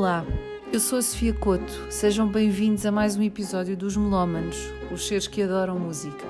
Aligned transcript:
Olá, 0.00 0.24
eu 0.72 0.80
sou 0.80 0.98
a 0.98 1.02
Sofia 1.02 1.34
Couto. 1.34 1.92
Sejam 1.92 2.26
bem-vindos 2.26 2.86
a 2.86 2.90
mais 2.90 3.18
um 3.18 3.22
episódio 3.22 3.76
dos 3.76 3.98
Melómanos, 3.98 4.56
os 4.90 5.06
seres 5.06 5.26
que 5.26 5.42
adoram 5.42 5.78
música. 5.78 6.24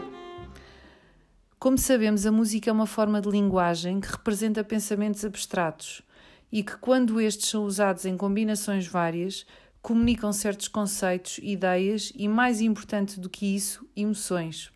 Como 1.57 1.79
sabemos, 1.79 2.27
a 2.27 2.33
música 2.33 2.69
é 2.69 2.73
uma 2.73 2.85
forma 2.85 3.21
de 3.21 3.31
linguagem 3.31 4.01
que 4.01 4.11
representa 4.11 4.65
pensamentos 4.65 5.25
abstratos 5.25 6.03
e 6.51 6.65
que, 6.65 6.77
quando 6.79 7.21
estes 7.21 7.49
são 7.49 7.63
usados 7.63 8.05
em 8.05 8.17
combinações 8.17 8.89
várias, 8.89 9.47
comunicam 9.81 10.33
certos 10.33 10.67
conceitos, 10.67 11.39
ideias 11.41 12.13
e, 12.17 12.27
mais 12.27 12.61
importante 12.61 13.21
do 13.21 13.31
que 13.31 13.55
isso, 13.55 13.89
emoções. 13.95 14.73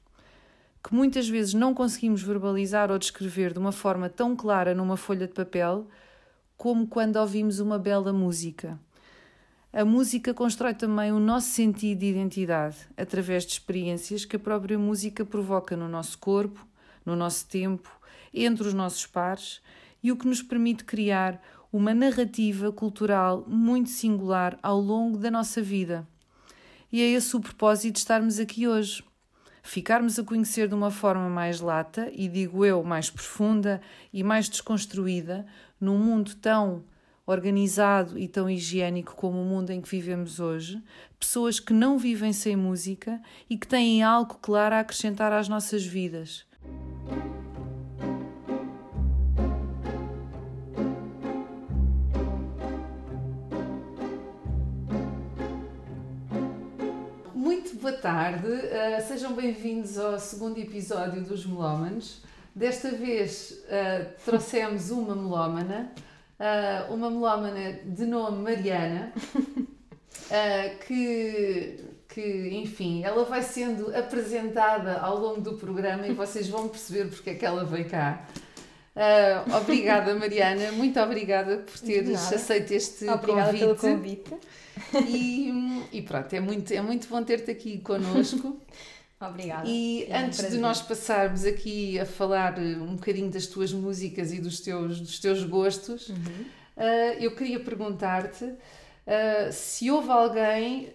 Que 0.84 0.94
muitas 0.94 1.28
vezes 1.28 1.52
não 1.52 1.74
conseguimos 1.74 2.22
verbalizar 2.22 2.92
ou 2.92 2.98
descrever 3.00 3.52
de 3.52 3.58
uma 3.58 3.72
forma 3.72 4.08
tão 4.08 4.36
clara 4.36 4.72
numa 4.72 4.96
folha 4.96 5.26
de 5.26 5.34
papel 5.34 5.84
como 6.56 6.86
quando 6.86 7.16
ouvimos 7.16 7.58
uma 7.60 7.78
bela 7.78 8.12
música. 8.12 8.78
A 9.76 9.84
música 9.84 10.32
constrói 10.32 10.72
também 10.72 11.10
o 11.10 11.18
nosso 11.18 11.48
sentido 11.48 11.98
de 11.98 12.06
identidade 12.06 12.76
através 12.96 13.44
de 13.44 13.54
experiências 13.54 14.24
que 14.24 14.36
a 14.36 14.38
própria 14.38 14.78
música 14.78 15.24
provoca 15.24 15.76
no 15.76 15.88
nosso 15.88 16.16
corpo, 16.16 16.64
no 17.04 17.16
nosso 17.16 17.48
tempo, 17.48 17.90
entre 18.32 18.68
os 18.68 18.72
nossos 18.72 19.04
pares 19.04 19.60
e 20.00 20.12
o 20.12 20.16
que 20.16 20.28
nos 20.28 20.40
permite 20.40 20.84
criar 20.84 21.42
uma 21.72 21.92
narrativa 21.92 22.70
cultural 22.70 23.44
muito 23.48 23.90
singular 23.90 24.56
ao 24.62 24.78
longo 24.78 25.18
da 25.18 25.28
nossa 25.28 25.60
vida. 25.60 26.06
E 26.92 27.02
é 27.02 27.06
esse 27.06 27.34
o 27.34 27.40
propósito 27.40 27.94
de 27.94 27.98
estarmos 27.98 28.38
aqui 28.38 28.68
hoje. 28.68 29.02
Ficarmos 29.60 30.20
a 30.20 30.22
conhecer 30.22 30.68
de 30.68 30.74
uma 30.76 30.92
forma 30.92 31.28
mais 31.28 31.60
lata 31.60 32.08
e, 32.12 32.28
digo 32.28 32.64
eu, 32.64 32.84
mais 32.84 33.10
profunda 33.10 33.80
e 34.12 34.22
mais 34.22 34.48
desconstruída, 34.48 35.44
num 35.80 35.98
mundo 35.98 36.32
tão 36.36 36.84
organizado 37.26 38.18
e 38.18 38.28
tão 38.28 38.48
higiênico 38.48 39.14
como 39.16 39.40
o 39.40 39.44
mundo 39.44 39.70
em 39.70 39.80
que 39.80 39.88
vivemos 39.88 40.40
hoje, 40.40 40.82
pessoas 41.18 41.58
que 41.58 41.72
não 41.72 41.98
vivem 41.98 42.32
sem 42.32 42.54
música 42.54 43.20
e 43.48 43.56
que 43.56 43.66
têm 43.66 44.02
algo 44.02 44.38
claro 44.42 44.74
a 44.74 44.80
acrescentar 44.80 45.32
às 45.32 45.48
nossas 45.48 45.84
vidas. 45.84 46.44
Muito 57.34 57.76
boa 57.76 57.92
tarde, 57.92 58.46
uh, 58.46 59.06
sejam 59.06 59.34
bem-vindos 59.34 59.98
ao 59.98 60.18
segundo 60.18 60.58
episódio 60.58 61.22
dos 61.22 61.46
Melómanos. 61.46 62.22
Desta 62.54 62.90
vez 62.90 63.64
uh, 63.64 64.24
trouxemos 64.24 64.90
uma 64.90 65.14
melómana, 65.14 65.92
uh, 66.38 66.92
uma 66.92 67.10
melómana 67.10 67.80
de 67.84 68.06
nome 68.06 68.42
Mariana, 68.42 69.12
que, 70.86 71.80
que, 72.08 72.48
enfim, 72.52 73.04
ela 73.04 73.24
vai 73.24 73.42
sendo 73.42 73.94
apresentada 73.96 74.98
ao 74.98 75.18
longo 75.18 75.40
do 75.40 75.54
programa 75.54 76.06
e 76.06 76.12
vocês 76.12 76.48
vão 76.48 76.68
perceber 76.68 77.08
porque 77.08 77.30
é 77.30 77.34
que 77.34 77.44
ela 77.44 77.64
veio 77.64 77.88
cá. 77.88 78.26
Uh, 78.94 79.56
obrigada, 79.56 80.14
Mariana. 80.14 80.70
Muito 80.72 81.00
obrigada 81.00 81.58
por 81.58 81.78
teres 81.80 82.32
aceito 82.32 82.72
este 82.72 83.08
obrigada 83.08 83.46
convite. 83.46 83.58
pelo 83.58 83.76
convite. 83.76 84.34
E, 85.08 85.88
e 85.92 86.02
pronto, 86.02 86.32
é 86.32 86.40
muito, 86.40 86.72
é 86.72 86.80
muito 86.80 87.08
bom 87.08 87.22
ter-te 87.22 87.50
aqui 87.50 87.78
connosco. 87.78 88.56
obrigada. 89.28 89.68
E 89.68 90.04
é 90.08 90.18
um 90.18 90.24
antes 90.26 90.36
de 90.38 90.42
prazer. 90.44 90.60
nós 90.60 90.82
passarmos 90.82 91.44
aqui 91.44 91.98
a 91.98 92.06
falar 92.06 92.58
um 92.58 92.96
bocadinho 92.96 93.30
das 93.30 93.46
tuas 93.46 93.72
músicas 93.72 94.32
e 94.32 94.40
dos 94.40 94.60
teus, 94.60 95.00
dos 95.00 95.18
teus 95.18 95.42
gostos, 95.44 96.08
Uhum. 96.08 96.44
uh, 96.76 96.82
eu 97.20 97.34
queria 97.34 97.60
perguntar-te 97.60 98.44
uh, 98.44 98.56
se 99.52 99.90
houve 99.90 100.10
alguém 100.10 100.92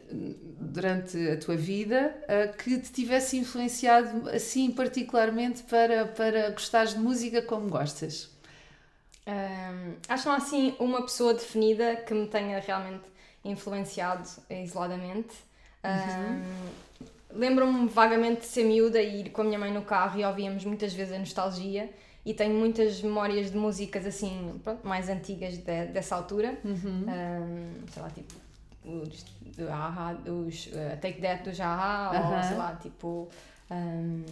durante 0.59 1.17
a 1.29 1.37
tua 1.37 1.55
vida 1.55 2.15
uh, 2.23 2.57
que 2.57 2.77
te 2.79 2.91
tivesse 2.91 3.37
influenciado 3.37 4.29
assim 4.29 4.71
particularmente 4.71 5.63
para, 5.63 6.05
para 6.05 6.49
gostares 6.51 6.93
de 6.93 6.99
música 6.99 7.41
como 7.41 7.69
gostas. 7.69 8.29
Ahm, 9.25 9.93
acho 10.07 10.23
que 10.23 10.29
não 10.29 10.35
há 10.35 10.37
assim 10.37 10.75
uma 10.79 11.01
pessoa 11.03 11.33
definida 11.35 11.95
que 11.97 12.13
me 12.15 12.25
tenha 12.27 12.59
realmente 12.59 13.03
influenciado 13.45 14.27
isoladamente. 14.49 15.35
Ahm, 15.83 16.41
Lembro-me 17.31 17.87
vagamente 17.87 18.41
de 18.41 18.45
ser 18.47 18.63
miúda 18.63 19.01
e 19.01 19.21
ir 19.21 19.29
com 19.29 19.41
a 19.41 19.45
minha 19.45 19.59
mãe 19.59 19.71
no 19.71 19.83
carro 19.83 20.19
e 20.19 20.25
ouvíamos 20.25 20.65
muitas 20.65 20.93
vezes 20.93 21.13
a 21.13 21.19
nostalgia 21.19 21.89
e 22.25 22.33
tenho 22.33 22.55
muitas 22.55 23.01
memórias 23.01 23.51
de 23.51 23.57
músicas 23.57 24.05
assim, 24.05 24.59
pronto, 24.63 24.85
mais 24.87 25.09
antigas 25.09 25.57
de- 25.57 25.85
dessa 25.87 26.15
altura. 26.15 26.57
Ahm, 26.65 27.85
sei 27.93 28.01
lá, 28.01 28.09
tipo, 28.09 28.33
os, 28.83 29.23
do 29.55 29.69
Aha, 29.69 30.17
os 30.25 30.67
uh, 30.67 30.97
Take 31.01 31.21
That 31.21 31.43
do 31.43 31.53
Jaha, 31.53 32.17
Aham. 32.17 32.37
ou 32.37 32.43
sei 32.43 32.57
lá, 32.57 32.75
tipo, 32.81 33.29
ahm, 33.69 34.23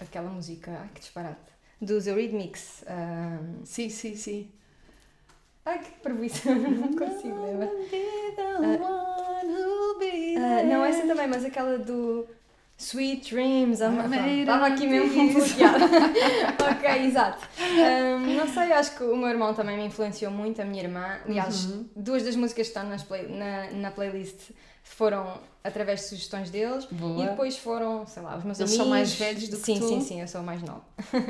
aquela 0.00 0.30
música, 0.30 0.72
ai 0.82 0.88
que 0.92 1.00
disparate, 1.00 1.38
dos 1.80 2.06
Eurythmics. 2.06 2.84
ahm, 2.88 3.64
Sim, 3.64 3.88
sim, 3.88 4.16
sim. 4.16 4.50
Ai 5.66 5.78
que 5.80 5.90
preguiça, 6.02 6.52
não 6.54 6.92
consigo 6.94 7.44
lembrar. 7.44 7.68
Ah, 10.38 10.62
não, 10.64 10.84
essa 10.84 11.06
também, 11.06 11.26
mas 11.26 11.44
aquela 11.44 11.78
do 11.78 12.26
Sweet 12.78 13.34
Dreams, 13.34 13.80
estava 13.80 14.66
up 14.66 14.72
aqui 14.72 14.86
mesmo 14.86 15.32
bloqueada. 15.32 15.84
ok, 16.70 17.06
exato. 17.06 17.48
Ahm, 17.58 18.36
não 18.36 18.46
sei, 18.48 18.72
acho 18.72 18.96
que 18.96 19.02
o 19.04 19.16
meu 19.16 19.28
irmão 19.28 19.54
também 19.54 19.76
me 19.76 19.86
influenciou 19.86 20.30
muito, 20.30 20.60
a 20.60 20.64
minha 20.64 20.82
irmã. 20.82 21.18
Aliás, 21.26 21.66
Uhum. 21.66 21.88
duas 21.96 22.22
das 22.22 22.36
músicas 22.36 22.66
que 22.68 22.72
estão 22.78 22.88
nas 22.88 23.02
play- 23.02 23.28
na, 23.28 23.70
na 23.72 23.90
playlist 23.90 24.50
foram 24.88 25.38
através 25.62 26.00
de 26.00 26.06
sugestões 26.06 26.48
deles 26.48 26.86
Boa. 26.86 27.24
e 27.24 27.28
depois 27.28 27.58
foram, 27.58 28.06
sei 28.06 28.22
lá, 28.22 28.36
os 28.36 28.44
meus 28.44 28.58
Eles 28.60 28.70
amigos. 28.70 28.76
são 28.76 28.86
mais 28.86 29.12
velhos 29.14 29.48
do 29.48 29.56
que 29.56 29.64
sim, 29.64 29.78
tu? 29.80 29.88
Sim, 29.88 30.00
sim, 30.00 30.20
eu 30.20 30.28
sou 30.28 30.40
a 30.40 30.44
mais 30.44 30.62
nova. 30.62 30.82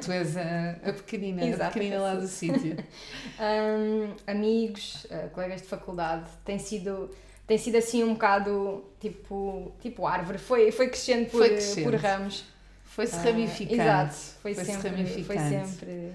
Tu 0.05 0.13
és 0.13 0.37
a, 0.37 0.71
a 0.85 0.93
pequenina, 0.93 1.43
a 1.43 1.47
Exato, 1.47 1.73
pequenina 1.73 2.01
lá 2.01 2.15
do 2.15 2.27
sítio. 2.29 2.77
Ahm, 3.41 4.15
amigos, 4.27 5.07
ah, 5.11 5.29
colegas 5.33 5.63
de 5.63 5.69
faculdade, 5.69 6.29
tem 6.45 6.59
sido, 6.59 7.11
tem 7.47 7.57
sido 7.59 7.77
assim 7.77 8.05
um 8.05 8.13
bocado 8.13 8.85
tipo, 9.01 9.73
tipo 9.81 10.07
árvore, 10.07 10.39
foi, 10.39 10.71
foi 10.71 10.89
crescendo 10.89 11.25
por, 11.31 11.39
Foi 11.39 11.49
crescendo. 11.51 11.85
por 11.91 11.95
ramos. 11.95 12.45
Foi-se 12.85 13.17
Ah, 13.17 13.23
ramificando. 13.23 13.81
exato, 13.83 14.15
foi, 14.43 14.55
Foi-se 14.55 14.71
sempre, 14.73 14.89
foi 15.25 15.37
ramificando. 15.37 15.67
sempre 15.67 16.13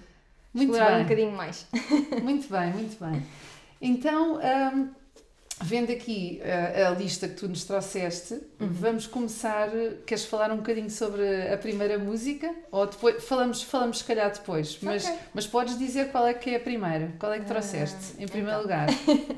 Muito 0.54 0.72
explorar 0.72 0.92
um 0.94 0.96
bem. 0.96 1.04
bocadinho 1.04 1.32
mais. 1.32 1.66
Muito 2.24 2.48
bem, 2.50 2.72
muito 2.74 3.04
bem. 3.04 3.24
Então, 3.82 4.40
hum, 4.40 4.90
vendo 5.64 5.92
aqui 5.92 6.42
uh, 6.44 6.88
a 6.88 6.90
lista 6.92 7.28
que 7.28 7.36
tu 7.36 7.48
nos 7.48 7.64
trouxeste, 7.66 8.34
Uhum. 8.60 8.68
vamos 8.70 9.08
começar. 9.08 9.70
Queres 10.06 10.26
falar 10.26 10.52
um 10.52 10.58
bocadinho 10.58 10.90
sobre 10.90 11.52
a 11.52 11.58
primeira 11.58 11.98
música? 12.00 12.54
Ou 12.72 12.86
depois 12.88 13.24
falamos, 13.24 13.62
falamos 13.64 14.00
se 14.00 14.04
calhar 14.04 14.32
depois, 14.32 14.78
mas, 14.82 15.06
Ok. 15.06 15.18
mas 15.34 15.48
podes 15.48 15.78
dizer 15.78 16.12
qual 16.12 16.28
é 16.28 16.34
que 16.34 16.50
é 16.52 16.56
a 16.58 16.60
primeira? 16.60 17.12
Qual 17.20 17.32
é 17.34 17.40
que 17.40 17.46
trouxeste? 17.46 18.16
Ah, 18.20 18.24
em 18.24 18.28
primeiro 18.28 18.60
então. 18.60 18.62
lugar. 18.62 18.88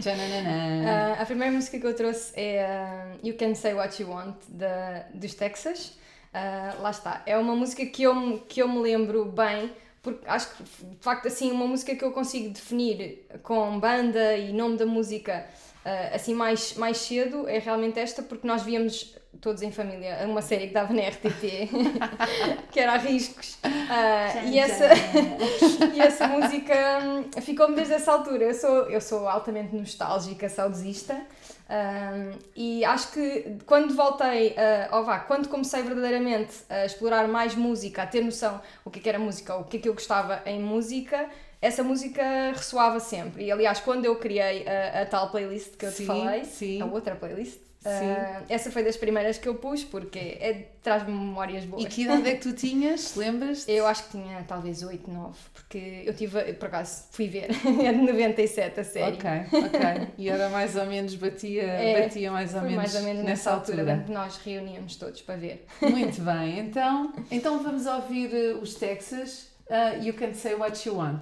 Ah, 0.85 1.21
a 1.21 1.25
primeira 1.25 1.53
música 1.53 1.79
que 1.79 1.85
eu 1.85 1.95
trouxe 1.95 2.31
é 2.35 2.63
ah, 2.65 3.15
You 3.23 3.35
Can 3.37 3.55
Say 3.55 3.73
What 3.73 4.01
You 4.01 4.09
Want, 4.09 4.35
da, 4.49 5.05
dos 5.13 5.33
Texas. 5.33 5.97
Ah, 6.33 6.75
lá 6.79 6.91
está. 6.91 7.21
É 7.25 7.37
uma 7.37 7.55
música 7.55 7.85
que 7.85 8.03
eu, 8.03 8.39
que 8.47 8.61
eu 8.61 8.67
me 8.67 8.79
lembro 8.79 9.25
bem, 9.25 9.71
porque 10.01 10.27
acho 10.27 10.49
que, 10.55 10.63
de 10.63 10.97
facto, 10.99 11.27
assim, 11.27 11.51
uma 11.51 11.65
música 11.67 11.95
que 11.95 12.03
eu 12.03 12.11
consigo 12.11 12.49
definir 12.49 13.25
com 13.43 13.79
banda 13.79 14.35
e 14.37 14.51
nome 14.51 14.77
da 14.77 14.85
música 14.85 15.45
ah, 15.85 16.15
assim 16.15 16.33
mais, 16.33 16.75
mais 16.75 16.97
cedo 16.97 17.47
é 17.47 17.59
realmente 17.59 17.99
esta, 17.99 18.23
porque 18.23 18.47
nós 18.47 18.63
víamos 18.63 19.15
todos 19.41 19.61
em 19.61 19.71
família 19.71 20.19
uma 20.25 20.41
série 20.41 20.67
que 20.67 20.73
dava 20.73 20.93
na 20.93 21.01
RTP, 21.01 21.69
que 22.71 22.79
era 22.79 22.93
a 22.93 22.97
Riscos. 22.97 23.57
Ah, 23.63 24.43
e 24.45 24.59
essa. 24.59 24.89
E 25.93 25.99
essa 25.99 26.27
música 26.27 26.73
hum, 27.03 27.41
ficou-me 27.41 27.75
desde 27.75 27.93
essa 27.93 28.11
altura. 28.11 28.45
Eu 28.45 28.53
sou, 28.53 28.89
eu 28.89 29.01
sou 29.01 29.27
altamente 29.27 29.75
nostálgica, 29.75 30.49
saudosista. 30.49 31.13
hum, 31.69 32.31
e 32.55 32.83
acho 32.85 33.11
que 33.11 33.57
quando 33.65 33.93
voltei, 33.93 34.55
ou 34.91 35.03
vá, 35.03 35.19
quando 35.19 35.47
comecei 35.49 35.83
verdadeiramente 35.83 36.53
a 36.69 36.85
explorar 36.85 37.27
mais 37.27 37.53
música, 37.55 38.03
a 38.03 38.07
ter 38.07 38.23
noção 38.23 38.59
o 38.83 38.89
que 38.89 38.99
é 38.99 39.01
que 39.01 39.09
era 39.09 39.19
música, 39.19 39.55
o 39.55 39.65
que 39.65 39.77
é 39.77 39.79
que 39.81 39.89
eu 39.89 39.93
gostava 39.93 40.41
em 40.45 40.59
música, 40.59 41.29
essa 41.63 41.81
música 41.81 42.21
ressoava 42.53 42.99
sempre. 42.99 43.45
E 43.45 43.51
aliás, 43.51 43.79
quando 43.79 44.03
eu 44.03 44.17
criei 44.17 44.67
a, 44.67 45.01
a 45.01 45.05
tal 45.05 45.31
playlist 45.31 45.77
que 45.77 45.85
eu 45.85 45.91
te 45.91 45.97
Sim, 45.97 46.05
falei, 46.05 46.43
sim. 46.43 46.81
a 46.81 46.85
outra 46.85 47.15
playlist, 47.15 47.57
ah, 47.85 48.41
essa 48.47 48.71
foi 48.71 48.83
das 48.83 48.95
primeiras 48.97 49.37
que 49.37 49.47
eu 49.47 49.55
pus 49.55 49.83
porque 49.83 50.19
é, 50.19 50.67
traz-me 50.81 51.11
memórias 51.11 51.65
boas. 51.65 51.83
E 51.83 51.87
que 51.87 52.03
idade 52.03 52.29
é 52.29 52.35
que 52.35 52.41
tu 52.41 52.53
tinhas? 52.53 53.15
Lembras? 53.17 53.67
Eu 53.67 53.87
acho 53.87 54.03
que 54.05 54.11
tinha 54.11 54.43
talvez 54.43 54.83
8, 54.83 55.09
9, 55.09 55.37
porque 55.53 56.03
eu 56.05 56.13
tive, 56.13 56.53
por 56.53 56.67
acaso, 56.67 57.05
fui 57.11 57.27
ver, 57.27 57.49
é 57.83 57.93
de 57.93 57.99
97 57.99 58.79
a 58.79 58.83
série. 58.83 59.15
Ok, 59.15 59.29
ok. 59.53 60.07
E 60.17 60.29
era 60.29 60.49
mais 60.49 60.75
ou 60.75 60.85
menos, 60.85 61.15
batia, 61.15 61.63
É, 61.63 62.01
batia 62.01 62.31
mais 62.31 62.53
ou, 62.53 62.61
menos 62.61 62.75
mais 62.75 62.95
ou 62.95 63.01
menos 63.03 63.23
nessa 63.23 63.51
altura. 63.51 63.81
altura, 63.81 64.03
que 64.05 64.11
nós 64.11 64.37
reuníamos 64.37 64.95
todos 64.97 65.21
para 65.21 65.35
ver. 65.35 65.65
Muito 65.81 66.21
bem, 66.21 66.59
então, 66.67 67.13
então 67.31 67.63
vamos 67.63 67.85
ouvir 67.85 68.33
eh, 68.33 68.53
os 68.53 68.75
Texas. 68.75 69.51
Uh, 69.69 70.03
you 70.03 70.13
can 70.13 70.33
say 70.33 70.55
what 70.55 70.87
you 70.87 70.95
want. 70.97 71.21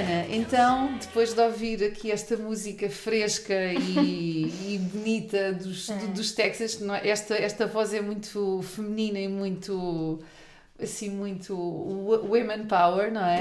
Mariana, 0.00 0.26
então, 0.30 0.94
depois 0.98 1.32
de 1.34 1.40
ouvir 1.40 1.84
aqui 1.84 2.10
esta 2.10 2.36
música 2.36 2.88
fresca 2.88 3.54
e, 3.54 4.74
e 4.74 4.78
bonita 4.78 5.52
dos, 5.52 5.88
do- 5.88 6.08
dos 6.08 6.32
Texas, 6.32 6.80
não 6.80 6.94
é? 6.94 7.08
esta, 7.08 7.34
esta 7.34 7.66
voz 7.66 7.92
é 7.92 8.00
muito 8.00 8.60
feminina 8.62 9.18
e 9.18 9.28
muito 9.28 10.20
assim 10.80 11.10
muito 11.10 11.56
wo- 11.56 12.24
women 12.28 12.66
power, 12.66 13.12
não 13.12 13.24
é? 13.24 13.40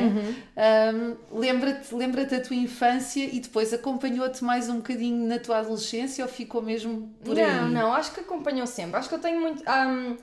Um, 1.32 1.40
lembra-te, 1.40 1.94
lembra-te 1.94 2.36
da 2.36 2.42
tua 2.42 2.56
infância 2.56 3.24
e 3.24 3.40
depois 3.40 3.72
acompanhou-te 3.74 4.44
mais 4.44 4.68
um 4.70 4.78
bocadinho 4.78 5.28
na 5.28 5.38
tua 5.38 5.60
adolescência 5.60 6.26
ou 6.26 6.30
ficou 6.32 6.64
mesmo 6.64 7.14
por 7.24 7.38
aí? 7.38 7.46
Não, 7.46 7.70
não, 7.70 7.94
acho 7.94 8.12
que 8.12 8.22
acompanhou 8.22 8.66
sempre. 8.66 8.98
Acho 8.98 9.08
que 9.08 9.16
eu 9.16 9.20
tenho 9.20 9.40
muito. 9.40 9.64
hum, 9.70 10.18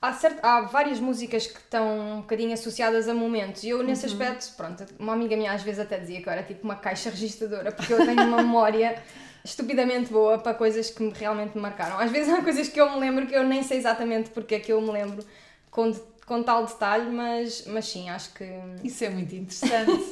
há, 0.00 0.16
há 0.42 0.60
várias 0.62 1.00
músicas 1.00 1.46
que 1.46 1.58
estão 1.58 2.16
um 2.18 2.20
bocadinho 2.20 2.52
associadas 2.52 3.08
a 3.08 3.14
momentos 3.14 3.62
e 3.64 3.70
eu, 3.70 3.82
nesse 3.82 4.06
Uhum. 4.06 4.12
aspecto, 4.12 4.56
pronto, 4.56 4.84
uma 4.98 5.12
amiga 5.12 5.36
minha 5.36 5.52
às 5.52 5.62
vezes 5.62 5.80
até 5.80 5.98
dizia 5.98 6.20
que 6.22 6.28
eu 6.28 6.32
era 6.32 6.42
tipo 6.42 6.64
uma 6.64 6.76
caixa 6.76 7.10
registradora, 7.10 7.72
porque 7.72 7.92
eu 7.92 8.04
tenho 8.04 8.22
uma 8.24 8.38
memória 8.38 9.02
estupidamente 9.44 10.12
boa 10.12 10.38
para 10.38 10.54
coisas 10.54 10.90
que 10.90 11.02
me- 11.02 11.12
realmente 11.12 11.54
me 11.54 11.60
marcaram. 11.62 11.98
Às 11.98 12.10
vezes 12.10 12.32
há 12.32 12.42
coisas 12.42 12.68
que 12.68 12.80
eu 12.80 12.90
me 12.90 12.98
lembro 13.00 13.26
que 13.26 13.34
eu 13.34 13.44
nem 13.44 13.62
sei 13.62 13.78
exatamente 13.78 14.30
porque 14.30 14.54
é 14.56 14.60
que 14.60 14.72
eu 14.72 14.80
me 14.80 14.90
lembro 14.90 15.24
com, 15.70 15.92
com 16.26 16.42
tal 16.42 16.64
detalhe, 16.66 17.10
mas, 17.10 17.64
mas 17.66 17.86
sim, 17.86 18.08
acho 18.10 18.32
que. 18.34 18.44
Isso 18.84 19.04
é 19.04 19.08
muito 19.10 19.34
interessante. 19.34 20.10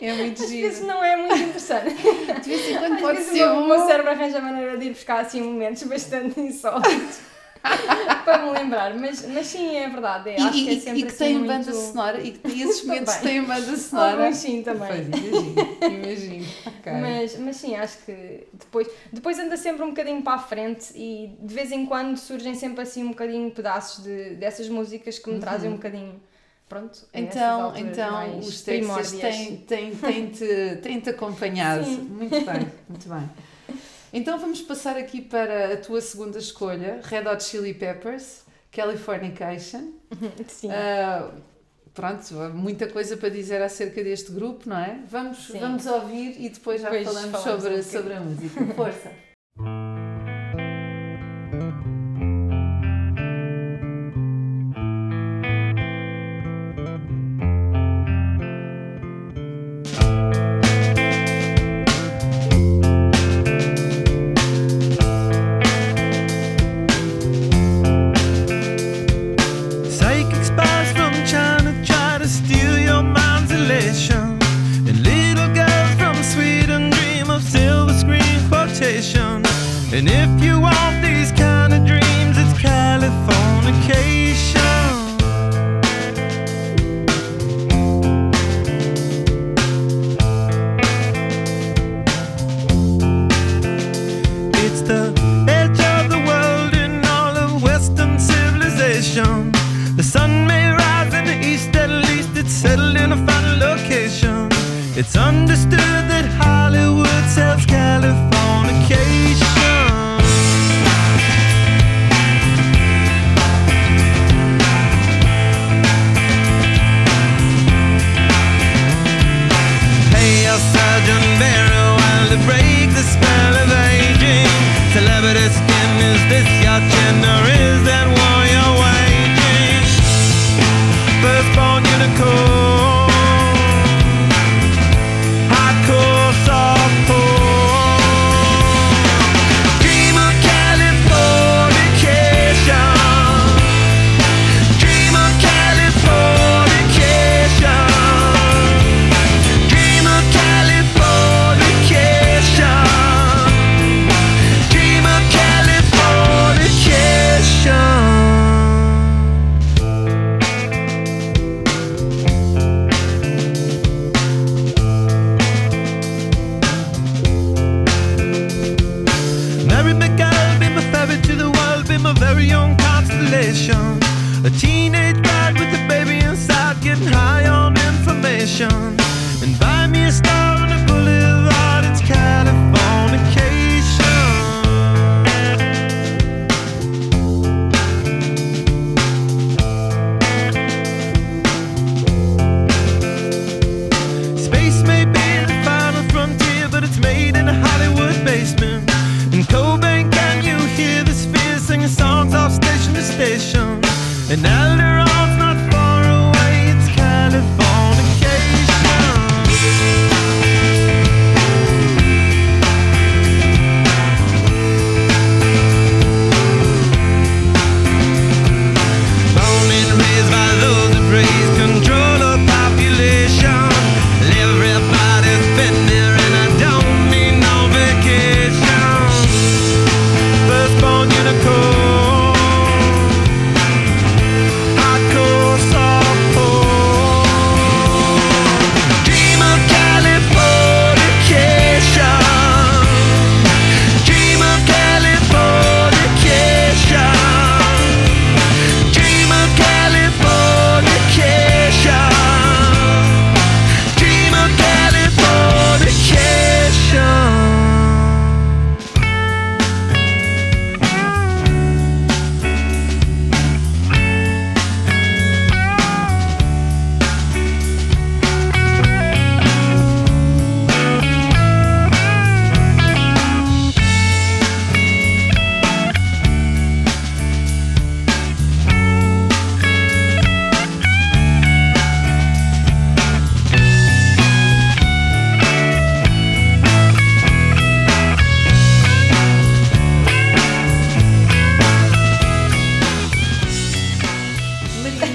é 0.00 0.12
muito 0.14 0.42
Às 0.42 0.48
giro. 0.48 0.68
vezes 0.68 0.86
não 0.86 1.02
é 1.04 1.16
muito 1.16 1.36
interessante. 1.36 1.94
De 1.94 2.48
vez 2.48 2.68
em 2.68 2.76
quando 2.78 2.94
Às 2.94 3.00
pode 3.00 3.20
ser 3.22 3.44
o 3.44 3.54
meu, 3.54 3.62
o 3.64 3.68
meu 3.68 3.86
cérebro 3.86 4.10
arranja 4.10 4.38
a 4.38 4.42
maneira 4.42 4.76
de 4.76 4.86
ir 4.86 4.90
buscar 4.90 5.20
assim 5.20 5.40
momentos 5.42 5.82
bastante 5.84 6.38
insólitos 6.40 7.20
para 8.24 8.44
me 8.44 8.50
lembrar. 8.52 8.94
Mas, 8.94 9.26
mas 9.26 9.46
sim, 9.46 9.76
é 9.76 9.88
verdade. 9.88 10.30
É, 10.30 10.38
E, 10.38 10.42
acho 10.42 10.58
e- 10.58 10.64
que 10.64 10.70
é 10.70 10.72
e 10.74 10.80
sempre 10.80 11.02
que 11.02 11.08
assim 11.08 11.18
tem 11.18 11.34
muito... 11.38 11.48
banda 11.48 11.72
sonora 11.72 12.20
e 12.22 12.32
que 12.32 12.60
esses 12.62 12.84
momentos 12.86 13.14
têm 13.16 13.42
banda 13.42 13.76
sonora. 13.76 14.22
Alguns 14.22 14.36
sim 14.36 14.62
também. 14.62 14.88
Pois, 14.88 15.06
imagino, 15.08 15.66
imagino. 15.90 16.46
Ok. 16.66 16.92
Mas, 16.92 17.38
mas 17.38 17.56
sim, 17.56 17.74
acho 17.76 17.98
que 18.04 18.46
depois, 18.52 18.88
depois 19.12 19.38
anda 19.38 19.56
sempre 19.56 19.82
um 19.82 19.88
bocadinho 19.88 20.22
para 20.22 20.34
a 20.34 20.38
frente 20.38 20.92
e 20.94 21.34
de 21.40 21.54
vez 21.54 21.72
em 21.72 21.86
quando 21.86 22.16
surgem 22.16 22.54
sempre 22.54 22.82
assim 22.82 23.02
um 23.04 23.08
bocadinho 23.08 23.50
pedaços 23.50 24.04
de, 24.04 24.34
dessas 24.36 24.68
músicas 24.68 25.18
que 25.18 25.30
me 25.30 25.40
trazem 25.40 25.70
um 25.70 25.74
bocadinho. 25.74 26.20
Pronto, 26.68 26.98
Então, 27.12 27.76
então 27.76 28.38
os 28.38 28.62
Texas 28.62 29.12
primórdias. 29.12 29.20
têm, 29.36 29.56
têm, 29.58 29.94
têm-te, 29.94 30.76
têm-te 30.82 31.10
acompanhado. 31.10 31.84
Sim. 31.84 32.00
Muito 32.10 32.40
bem, 32.44 32.72
muito 32.88 33.08
bem. 33.08 33.30
Então 34.14 34.38
vamos 34.38 34.62
passar 34.62 34.96
aqui 34.96 35.20
para 35.20 35.74
a 35.74 35.76
tua 35.76 36.00
segunda 36.00 36.38
escolha, 36.38 37.00
Red 37.02 37.26
Hot 37.28 37.42
Chili 37.42 37.74
Peppers, 37.74 38.44
Californication. 38.70 39.94
Sim. 40.46 40.70
Ah, 40.70 41.32
pronto, 41.92 42.32
muita 42.54 42.86
coisa 42.86 43.16
para 43.16 43.28
dizer 43.28 43.60
acerca 43.60 44.04
deste 44.04 44.30
grupo, 44.30 44.68
não 44.68 44.78
é? 44.78 45.00
Vamos, 45.10 45.48
Sim. 45.48 45.58
vamos 45.58 45.84
ouvir 45.86 46.36
e 46.40 46.48
depois 46.48 46.80
já 46.80 46.90
Depois 46.90 47.08
falamos, 47.08 47.42
falamos 47.42 47.62
sobre, 47.64 47.80
um 47.80 47.82
sobre 47.82 48.12
a 48.14 48.20
música. 48.20 48.64
Força! 48.76 49.10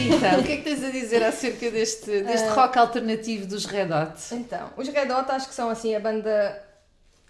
Marianita, 0.10 0.40
o 0.40 0.44
que 0.44 0.52
é 0.54 0.58
que 0.58 0.64
tens 0.64 0.84
a 0.84 0.90
dizer 0.90 1.24
acerca 1.24 1.70
deste, 1.72 2.22
deste 2.22 2.48
rock 2.50 2.78
alternativo 2.78 3.46
dos 3.46 3.66
Red 3.66 3.88
Hot? 3.92 4.34
Então, 4.36 4.70
os 4.78 4.88
Red 4.88 5.12
Hot 5.12 5.32
acho 5.32 5.48
que 5.48 5.54
são 5.54 5.70
assim 5.70 5.96
a 5.96 6.00
banda 6.00 6.62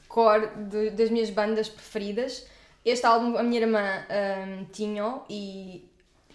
core 0.07 0.48
de- 0.69 0.89
das 0.91 1.09
minhas 1.09 1.29
bandas 1.29 1.69
preferidas. 1.69 2.45
Este 2.83 3.05
álbum 3.05 3.38
a 3.38 3.43
minha 3.43 3.62
irmã 3.62 3.79
ahm, 4.09 4.65
tinha 4.71 5.19
e 5.29 5.86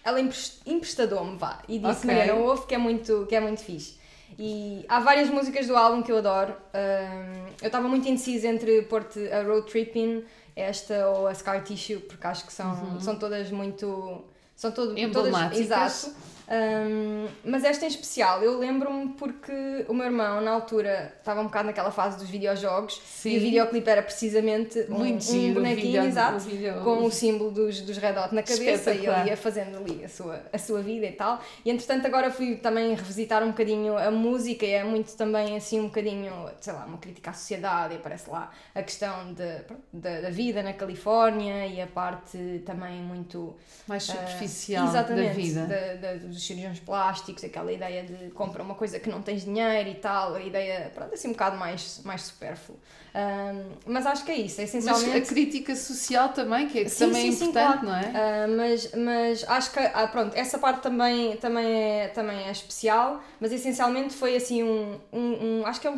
ela 0.04 0.20
empres- 0.20 0.60
emprestou-me, 0.66 1.36
vá, 1.38 1.60
e 1.68 1.78
disse, 1.78 2.04
Ok. 2.06 2.14
Mariana, 2.14 2.34
ouve 2.40 2.66
que 2.66 2.74
é 2.74 2.78
muito, 2.78 3.26
que 3.28 3.34
é 3.34 3.40
muito 3.40 3.60
fixe. 3.62 3.96
E 4.38 4.84
há 4.88 5.00
várias 5.00 5.28
músicas 5.30 5.66
do 5.66 5.76
álbum 5.76 6.02
que 6.02 6.12
eu 6.12 6.18
adoro. 6.18 6.54
Ahm, 6.74 7.46
eu 7.62 7.66
estava 7.68 7.88
muito 7.88 8.06
indecisa 8.08 8.46
entre 8.48 8.82
pôr-te 8.82 9.26
a 9.32 9.42
Road 9.42 9.66
Tripping, 9.70 10.24
esta 10.54 11.08
ou 11.08 11.26
a 11.26 11.34
Scar 11.34 11.62
Tissue, 11.64 12.00
porque 12.00 12.26
acho 12.26 12.44
que 12.46 12.52
são, 12.52 13.00
são 13.00 13.16
todas 13.16 13.50
muito... 13.50 14.24
São 14.54 14.70
todo, 14.70 14.94
todas, 15.12 15.32
exato. 15.58 16.14
Um, 16.46 17.26
mas 17.44 17.64
esta 17.64 17.84
em 17.84 17.88
especial, 17.88 18.42
eu 18.42 18.58
lembro-me 18.58 19.08
porque 19.14 19.84
o 19.88 19.94
meu 19.94 20.04
irmão, 20.06 20.40
na 20.42 20.50
altura, 20.50 21.14
estava 21.18 21.40
um 21.40 21.44
bocado 21.44 21.66
naquela 21.66 21.90
fase 21.90 22.18
dos 22.18 22.28
videojogos 22.28 23.00
Sim. 23.04 23.30
e 23.30 23.38
o 23.38 23.40
videoclipe 23.40 23.88
era 23.88 24.02
precisamente 24.02 24.78
um, 24.90 24.94
Muito 24.98 25.32
um 25.32 25.54
bonequinho, 25.54 26.02
vídeo- 26.02 26.04
exato, 26.04 26.44
com 26.84 27.04
o 27.04 27.10
símbolo 27.10 27.50
dos, 27.50 27.80
dos 27.80 27.96
Red 27.96 28.18
Hot 28.18 28.34
na 28.34 28.42
cabeça 28.42 28.92
e 28.92 29.06
ele 29.06 29.28
ia 29.30 29.36
fazendo 29.36 29.78
ali 29.78 30.04
a 30.04 30.08
sua, 30.08 30.42
a 30.52 30.58
sua 30.58 30.82
vida 30.82 31.06
e 31.06 31.12
tal. 31.12 31.40
E 31.64 31.70
entretanto, 31.70 32.06
agora 32.06 32.30
fui 32.30 32.56
também 32.56 32.94
revisitar 32.94 33.42
um 33.42 33.48
bocadinho 33.48 33.96
a 33.96 34.10
música 34.10 34.66
e 34.66 34.70
é 34.72 34.84
muito 34.84 35.16
também 35.16 35.56
assim 35.56 35.80
um 35.80 35.84
bocadinho, 35.86 36.32
sei 36.60 36.72
lá, 36.72 36.84
uma 36.84 36.98
crítica 36.98 37.30
à 37.30 37.32
sociedade 37.32 37.94
e 37.94 37.96
aparece 37.96 38.28
lá 38.28 38.50
a 38.74 38.82
questão 38.82 39.32
de, 39.32 39.60
pronto, 39.66 39.82
da, 39.92 40.20
da 40.20 40.30
vida 40.30 40.62
na 40.62 40.72
Califórnia 40.74 41.66
e 41.66 41.80
a 41.80 41.86
parte 41.86 42.62
também 42.66 43.00
muito 43.00 43.56
Mais 43.88 44.08
ah, 44.10 44.12
superficial 44.12 44.84
da 44.84 44.90
exatamente, 44.90 45.34
vida. 45.34 45.66
da- 45.66 45.94
da- 45.94 46.33
dos 46.34 46.44
cirurgiões 46.46 46.78
plásticos, 46.80 47.42
aquela 47.44 47.72
ideia 47.72 48.02
de 48.04 48.30
compra 48.32 48.62
uma 48.62 48.74
coisa 48.74 48.98
que 49.00 49.08
não 49.08 49.22
tens 49.22 49.44
dinheiro 49.44 49.88
e 49.88 49.94
tal, 49.94 50.34
a 50.34 50.40
ideia, 50.42 50.90
pronto, 50.94 51.14
assim 51.14 51.28
um 51.28 51.32
bocado 51.32 51.56
mais, 51.56 52.00
mais 52.04 52.22
supérfluo. 52.22 52.78
Ahm, 53.14 53.76
mas 53.86 54.04
acho 54.06 54.24
que 54.24 54.30
é 54.32 54.36
isso, 54.36 54.60
é 54.60 54.64
Mas 54.64 54.68
essencialmente. 54.68 55.16
a 55.16 55.20
crítica 55.20 55.76
social 55.76 56.30
também, 56.30 56.66
que 56.68 56.80
é, 56.80 56.84
que 56.84 56.90
Sim, 56.90 57.06
também 57.06 57.22
sim, 57.22 57.28
é 57.28 57.32
sim, 57.32 57.44
importante, 57.46 57.84
claro. 57.84 57.86
não 57.86 57.94
é? 57.96 58.10
Ah, 58.14 58.46
mas, 58.48 58.92
mas 58.94 59.44
acho 59.48 59.72
que, 59.72 59.78
ah, 59.78 60.08
pronto, 60.08 60.34
essa 60.36 60.58
parte 60.58 60.82
também, 60.82 61.36
também, 61.36 61.64
é, 61.66 62.08
também 62.08 62.38
é 62.46 62.50
especial, 62.50 63.22
mas 63.40 63.52
essencialmente 63.52 64.12
foi 64.14 64.34
assim 64.36 64.62
um, 64.64 64.98
um, 65.12 65.60
um- 65.60 65.66
acho 65.66 65.80
que 65.80 65.86
é 65.86 65.90
um, 65.90 65.96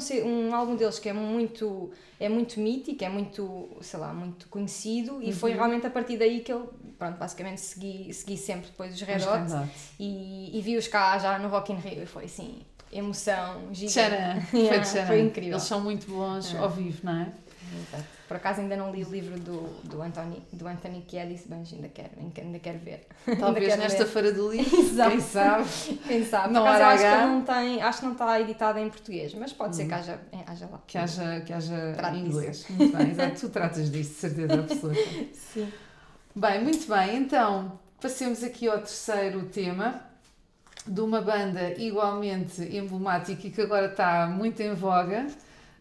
um 0.49 0.55
álbum 0.55 0.77
deles 0.77 0.99
que 0.99 1.09
é 1.09 1.13
muito, 1.15 1.91
é 2.21 2.29
muito 2.29 2.61
mítico, 2.61 3.03
é 3.03 3.09
muito, 3.09 3.69
sei 3.81 3.99
lá, 3.99 4.13
muito 4.13 4.47
conhecido 4.49 5.23
e 5.23 5.27
Uhum. 5.27 5.33
foi 5.33 5.53
realmente 5.55 5.87
a 5.87 5.91
partir 5.91 6.19
daí 6.19 6.41
que 6.41 6.53
eu, 6.53 6.71
pronto, 6.99 7.17
basicamente 7.19 7.61
segui, 7.61 8.13
segui 8.13 8.37
sempre 8.37 8.67
depois 8.69 8.95
os 8.95 9.01
Red 9.03 9.17
Hot 9.25 9.69
e, 9.99 10.57
e 10.59 10.61
vi-os 10.63 10.89
cá 10.89 11.19
já 11.19 11.39
no 11.39 11.49
Rock 11.49 11.73
in 11.73 11.77
Rio 11.77 12.03
e 12.03 12.07
foi 12.07 12.25
assim, 12.25 12.63
emoção, 12.93 13.69
gigante. 13.73 14.47
Foi 14.51 14.61
Yeah, 14.61 14.85
tcharam. 14.85 15.07
foi 15.07 15.21
incrível. 15.21 15.53
Eles 15.53 15.63
são 15.65 15.81
muito 15.81 16.11
bons 16.11 16.55
É. 16.55 16.59
ao 16.59 16.71
vivo, 16.71 17.01
não 17.05 17.13
é? 17.23 17.29
Exato. 17.89 18.17
Por 18.29 18.37
acaso 18.37 18.61
ainda 18.61 18.77
não 18.77 18.91
li 18.93 19.05
o 19.05 19.09
livro 19.11 19.39
do, 19.39 19.69
do, 19.85 20.03
Anthony, 20.03 20.43
do 20.53 20.67
Anthony 20.67 21.01
Kiedis, 21.03 21.45
mas 21.49 21.73
ainda 21.73 21.89
quero, 21.89 22.11
ainda 22.19 22.59
quero 22.59 22.79
ver. 22.79 23.07
Talvez 23.39 23.67
quero 23.69 23.83
nesta 23.83 24.05
ver. 24.05 24.11
feira 24.11 24.33
do 24.33 24.51
livro, 24.51 24.79
Exato. 24.81 25.11
quem 25.11 25.21
sabe. 25.21 25.65
Quem 26.07 26.25
sabe? 26.27 26.53
Não 26.53 26.67
acaso 26.67 26.83
acho 26.85 27.03
que 27.21 27.27
não 27.27 27.43
tem, 27.43 27.83
acho 27.83 27.99
que 28.01 28.05
não 28.05 28.13
está 28.13 28.41
editado 28.41 28.79
em 28.81 28.89
português, 28.89 29.35
mas 29.35 29.53
pode 29.53 29.77
ser 29.77 29.87
que 29.87 29.95
haja, 29.95 30.21
eh, 30.33 30.39
haja 30.47 30.67
lá. 30.71 30.81
Que 30.87 30.99
haja, 30.99 31.41
que 31.41 31.53
haja 31.53 31.93
Trato 31.97 32.17
em 32.17 32.25
disso. 32.25 32.39
inglês. 32.39 32.67
Muito 32.71 32.97
bem, 32.97 33.11
exato. 33.11 33.41
Tu 33.41 33.49
tratas 33.49 33.91
disso, 33.93 34.11
de 34.11 34.17
certeza 34.17 34.55
absoluta. 34.55 35.01
Sim. 35.33 35.73
Bem, 36.37 36.63
muito 36.63 36.87
bem. 36.87 37.17
Então, 37.17 37.79
passemos 38.01 38.43
aqui 38.45 38.69
ao 38.69 38.77
terceiro 38.79 39.47
tema 39.47 40.03
de 40.87 41.01
uma 41.01 41.21
banda 41.23 41.73
igualmente 41.81 42.61
emblemática 42.63 43.47
e 43.47 43.51
que 43.51 43.61
agora 43.63 43.87
está 43.87 44.27
muito 44.27 44.61
em 44.63 44.75
voga, 44.75 45.27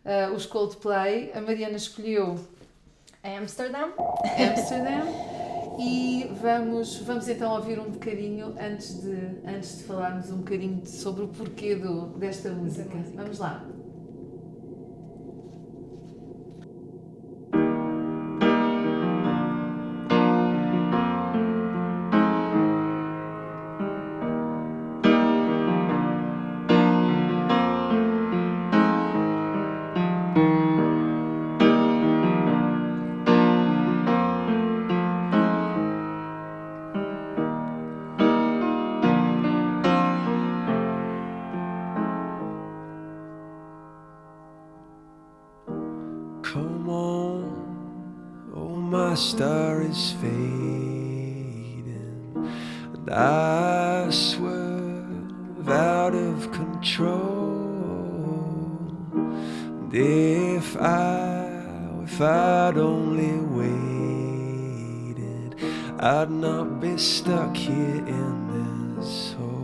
ah, 0.05 0.31
os 0.33 0.45
Coldplay. 0.45 1.31
A 1.35 1.41
Mariana 1.41 1.75
escolheu 1.75 2.39
Amsterdam. 3.21 3.91
Amsterdam. 4.49 5.35
E 5.77 6.31
vamos, 6.41 6.99
vamos 6.99 7.27
então 7.27 7.51
ouvir 7.53 7.77
um 7.77 7.89
bocadinho 7.91 8.55
antes 8.57 9.01
de, 9.01 9.17
antes 9.45 9.79
de 9.79 9.83
falarmos 9.83 10.31
um 10.31 10.37
bocadinho 10.37 10.79
de- 10.81 10.89
sobre 10.89 11.23
o 11.25 11.27
porquê 11.27 11.75
do, 11.75 12.07
desta 12.17 12.49
música. 12.49 12.95
música. 12.95 13.21
Vamos 13.21 13.39
lá. 13.39 13.61
My 49.15 49.21
star 49.21 49.81
is 49.81 50.11
fading, 50.19 51.85
and 52.35 53.09
I 53.09 54.09
swerve 54.09 55.69
out 55.69 56.13
of 56.13 56.51
control. 56.51 57.53
And 59.13 59.93
if 59.93 60.75
I, 60.75 61.47
if 62.03 62.19
I'd 62.19 62.77
only 62.77 63.39
waited, 63.61 65.55
I'd 65.97 66.29
not 66.29 66.81
be 66.81 66.97
stuck 66.97 67.55
here 67.55 68.05
in 68.05 68.97
this 68.97 69.31
hole. 69.31 69.54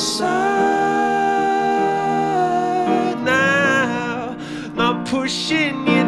Side 0.00 0.26
now. 3.22 4.36
Not 4.74 5.06
pushing 5.06 5.86
you 5.86 5.99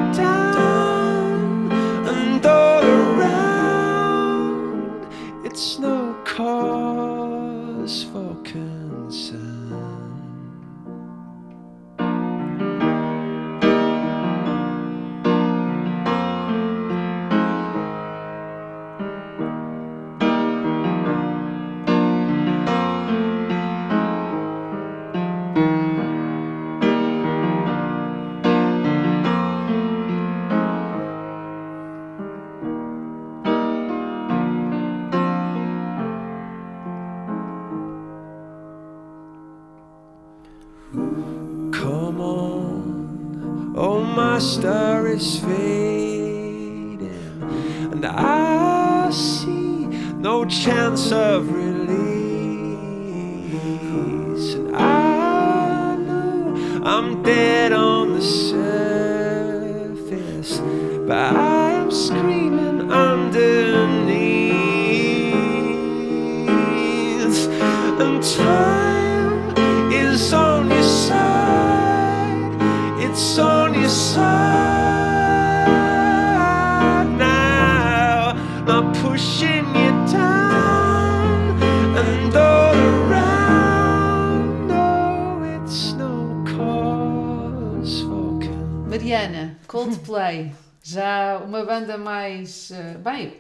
star 45.19 45.53
is 45.53 45.62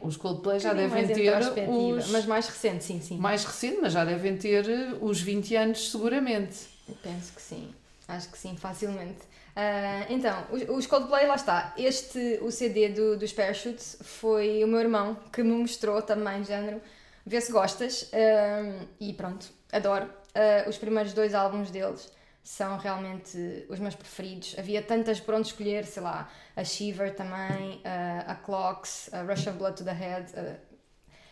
os 0.01 0.16
Coldplay 0.16 0.61
já 0.61 0.73
devem 0.73 1.07
ter 1.07 1.33
os. 1.68 2.11
Mas 2.11 2.27
mais 2.27 2.49
recente, 2.49 2.85
sim, 2.85 3.01
sim. 3.01 3.16
Mais 3.18 3.45
recente, 3.45 3.79
mas 3.81 3.92
já 3.92 4.05
devem 4.05 4.37
ter 4.37 4.68
eh, 4.68 4.95
os 5.01 5.21
20 5.21 5.57
anos, 5.57 5.90
seguramente. 5.90 6.66
Penso 7.03 7.33
que 7.35 7.42
sim. 7.42 7.71
Acho 8.09 8.31
que 8.31 8.38
sim, 8.38 8.57
facilmente. 8.57 9.21
Ah, 9.55 10.07
então, 10.09 10.47
os, 10.51 10.87
Coldplay, 10.87 11.27
lá 11.27 11.35
está. 11.35 11.75
Este, 11.77 12.38
o 12.42 12.51
CD 12.51 12.88
do, 12.88 13.16
dos 13.16 13.33
Parachutes, 13.33 13.99
foi 14.01 14.64
o 14.64 14.66
meu 14.66 14.81
irmão 14.81 15.16
que 15.33 15.42
me 15.42 15.53
mostrou 15.53 16.01
também, 16.03 16.45
género. 16.45 16.81
Vê 17.25 17.40
se 17.40 17.53
gostas. 17.53 18.11
Ah, 18.12 18.85
e 19.01 19.12
pronto, 19.12 19.47
adoro. 19.71 20.09
Ah, 20.35 20.68
os 20.68 20.79
primeiros 20.79 21.12
dois 21.12 21.35
álbuns 21.35 21.71
deles 21.71 22.11
são 22.42 22.76
realmente 22.76 23.66
os 23.68 23.78
meus 23.78 23.94
preferidos. 23.94 24.57
Havia 24.59 24.83
tantas 24.83 25.20
por 25.20 25.35
onde 25.35 25.46
escolher, 25.48 25.85
sei 25.85 26.02
lá, 26.02 26.28
a 26.57 26.64
Shiver 26.64 27.14
também, 27.14 27.81
ah, 27.85 28.33
a 28.33 28.35
Clocks, 28.35 29.09
a 29.12 29.22
Rush 29.22 29.46
of 29.46 29.59
Blood 29.59 29.76
to 29.76 29.85
the 29.85 29.92
Head. 29.92 30.33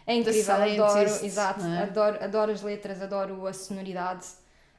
é 0.07 0.15
incrível, 0.15 0.55
adoro, 0.55 1.25
exato, 1.25 1.65
é? 1.65 1.83
adoro, 1.83 2.25
adoro 2.25 2.53
as 2.53 2.63
letras, 2.63 3.03
adoro 3.03 3.47
a 3.47 3.53
sonoridade. 3.53 4.27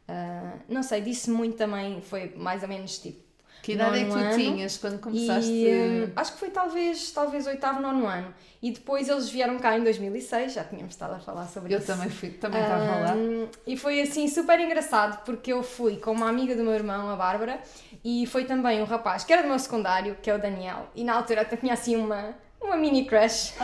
Ah, 0.08 0.58
não 0.70 0.84
sei, 0.84 1.02
disse 1.02 1.30
muito 1.30 1.58
também, 1.58 2.02
foi 2.02 2.34
mais 2.36 2.64
ou 2.64 2.70
menos 2.70 2.98
tipo. 2.98 3.31
Que 3.62 3.74
idade 3.74 4.00
é 4.00 4.04
que 4.06 4.10
tu 4.10 4.16
ano. 4.18 4.36
tinhas 4.36 4.78
quando 4.78 5.00
começaste? 5.00 5.52
E, 5.52 5.70
hum, 6.08 6.12
acho 6.16 6.34
que 6.34 6.40
foi 6.40 6.50
talvez, 6.50 7.12
talvez 7.12 7.46
oitavo, 7.48 7.80
nono 7.82 8.08
ano. 8.08 8.34
E 8.62 8.72
depois 8.72 9.10
eles 9.10 9.30
vieram 9.30 9.58
cá 9.60 9.78
em 9.78 9.84
2006, 9.84 10.54
já 10.54 10.64
tínhamos 10.64 10.94
estado 10.94 11.16
a 11.16 11.20
falar 11.20 11.48
sobre 11.48 11.74
Eu 11.74 11.78
isso. 11.80 11.88
também 11.88 12.10
fui, 12.10 12.30
também 12.32 12.62
estava 12.62 12.84
lá. 13.00 13.14
Hum, 13.16 13.48
E 13.66 13.76
foi 13.78 14.02
assim 14.02 14.28
super 14.28 14.60
engraçado 14.60 15.24
porque 15.26 15.52
eu 15.54 15.62
fui 15.64 15.98
com 15.98 16.12
uma 16.12 16.30
amiga 16.30 16.56
do 16.56 16.64
meu 16.64 16.74
irmão, 16.74 17.10
a 17.10 17.16
Bárbara, 17.16 17.60
e 18.04 18.26
foi 18.28 18.46
também 18.46 18.82
um 18.82 18.86
rapaz 18.86 19.24
que 19.24 19.32
era 19.34 19.42
do 19.44 19.48
meu 19.48 19.60
secundário, 19.60 20.16
que 20.22 20.30
é 20.30 20.36
o 20.36 20.40
Daniel, 20.40 20.88
e 20.96 21.04
na 21.04 21.14
altura 21.14 21.42
até 21.42 21.56
tinha 21.58 21.74
assim 21.74 21.96
uma, 21.96 22.36
uma 22.62 22.76
mini 22.78 23.06
crush. 23.06 23.54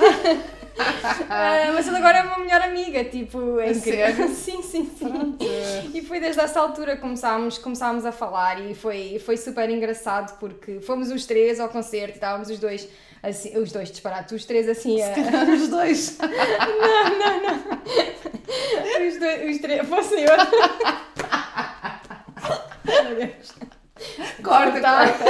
Ah, 1.28 1.72
mas 1.74 1.88
ele 1.88 1.98
agora 1.98 2.20
é 2.20 2.22
uma 2.22 2.38
melhor 2.38 2.62
amiga, 2.62 3.04
tipo, 3.04 3.60
é 3.60 3.72
incrível. 3.72 4.28
Sim, 4.30 4.62
sim, 4.62 4.86
sim. 4.96 5.32
E 5.92 6.04
foi 6.04 6.20
desde 6.20 6.40
essa 6.40 6.60
altura 6.60 6.96
que 6.96 7.02
começámos, 7.02 7.58
começámos 7.58 8.06
a 8.06 8.12
falar 8.12 8.62
e 8.62 8.76
foi, 8.76 9.18
foi 9.26 9.38
super 9.38 9.68
engraçado 9.72 10.38
porque 10.38 10.80
fomos 10.80 11.10
os 11.12 11.26
três 11.26 11.60
ao 11.60 11.68
concerto 11.70 12.12
e 12.12 12.18
estávamos 12.18 12.52
os 12.52 12.60
dois, 12.60 12.88
assim, 13.24 13.58
os 13.58 13.72
dois 13.72 13.90
disparados, 13.90 14.32
os 14.34 14.46
três 14.46 14.70
assim 14.70 15.02
a, 15.02 15.16
Os 15.52 15.68
dois. 15.68 16.20
os, 19.08 19.20
dois, 19.20 19.50
os 19.56 19.58
três, 19.62 19.88
fosse 19.90 20.14
eu. 20.14 20.38
Corta, 24.44 24.80
Tá. 24.80 25.08
corta. 25.08 25.26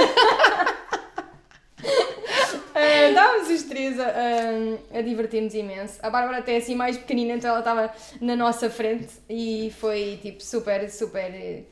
Estávamos 3.10 3.50
os 3.50 3.64
três 3.64 4.00
a, 4.00 4.08
a, 4.08 5.00
a 5.00 5.02
divertir-nos 5.02 5.54
imenso. 5.54 6.00
A 6.02 6.10
Bárbara 6.10 6.40
até 6.40 6.58
assim 6.58 6.76
mais 6.76 6.98
pequenina, 6.98 7.34
então 7.34 7.50
ela 7.50 7.60
estava 7.60 7.94
na 8.22 8.36
nossa 8.36 8.70
frente 8.70 9.10
e 9.30 9.74
foi 9.80 10.20
tipo 10.22 10.44
super, 10.44 10.90
super 10.90 11.66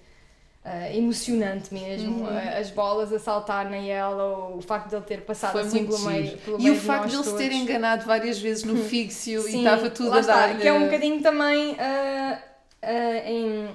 ah, 0.67 0.91
emocionante 0.91 1.71
mesmo. 1.71 2.23
Uhum. 2.23 2.27
Ah, 2.27 2.57
as 2.57 2.71
bolas 2.71 3.13
a 3.13 3.19
saltar 3.19 3.69
na 3.69 3.77
ela, 3.77 4.49
o 4.49 4.61
facto 4.63 4.89
de 4.89 4.95
ele 4.95 5.05
ter 5.05 5.21
passado 5.21 5.51
Foi 5.51 5.61
assim 5.61 5.85
pelo 5.85 5.99
meio, 5.99 6.37
pelo 6.39 6.57
E 6.59 6.63
meio 6.63 6.73
o 6.73 6.79
de 6.79 6.81
facto 6.83 7.09
de 7.09 7.15
ele 7.15 7.23
se 7.23 7.37
ter 7.37 7.51
enganado 7.51 8.03
várias 8.05 8.39
vezes 8.39 8.63
no 8.63 8.75
fixio 8.89 9.47
e 9.47 9.57
estava 9.57 9.91
tudo 9.91 10.11
a 10.11 10.21
dar 10.21 10.57
Que 10.57 10.67
é 10.67 10.73
um 10.73 10.85
bocadinho 10.85 11.21
também 11.21 11.75
ah, 11.79 12.39
ah, 12.81 13.29
em, 13.29 13.69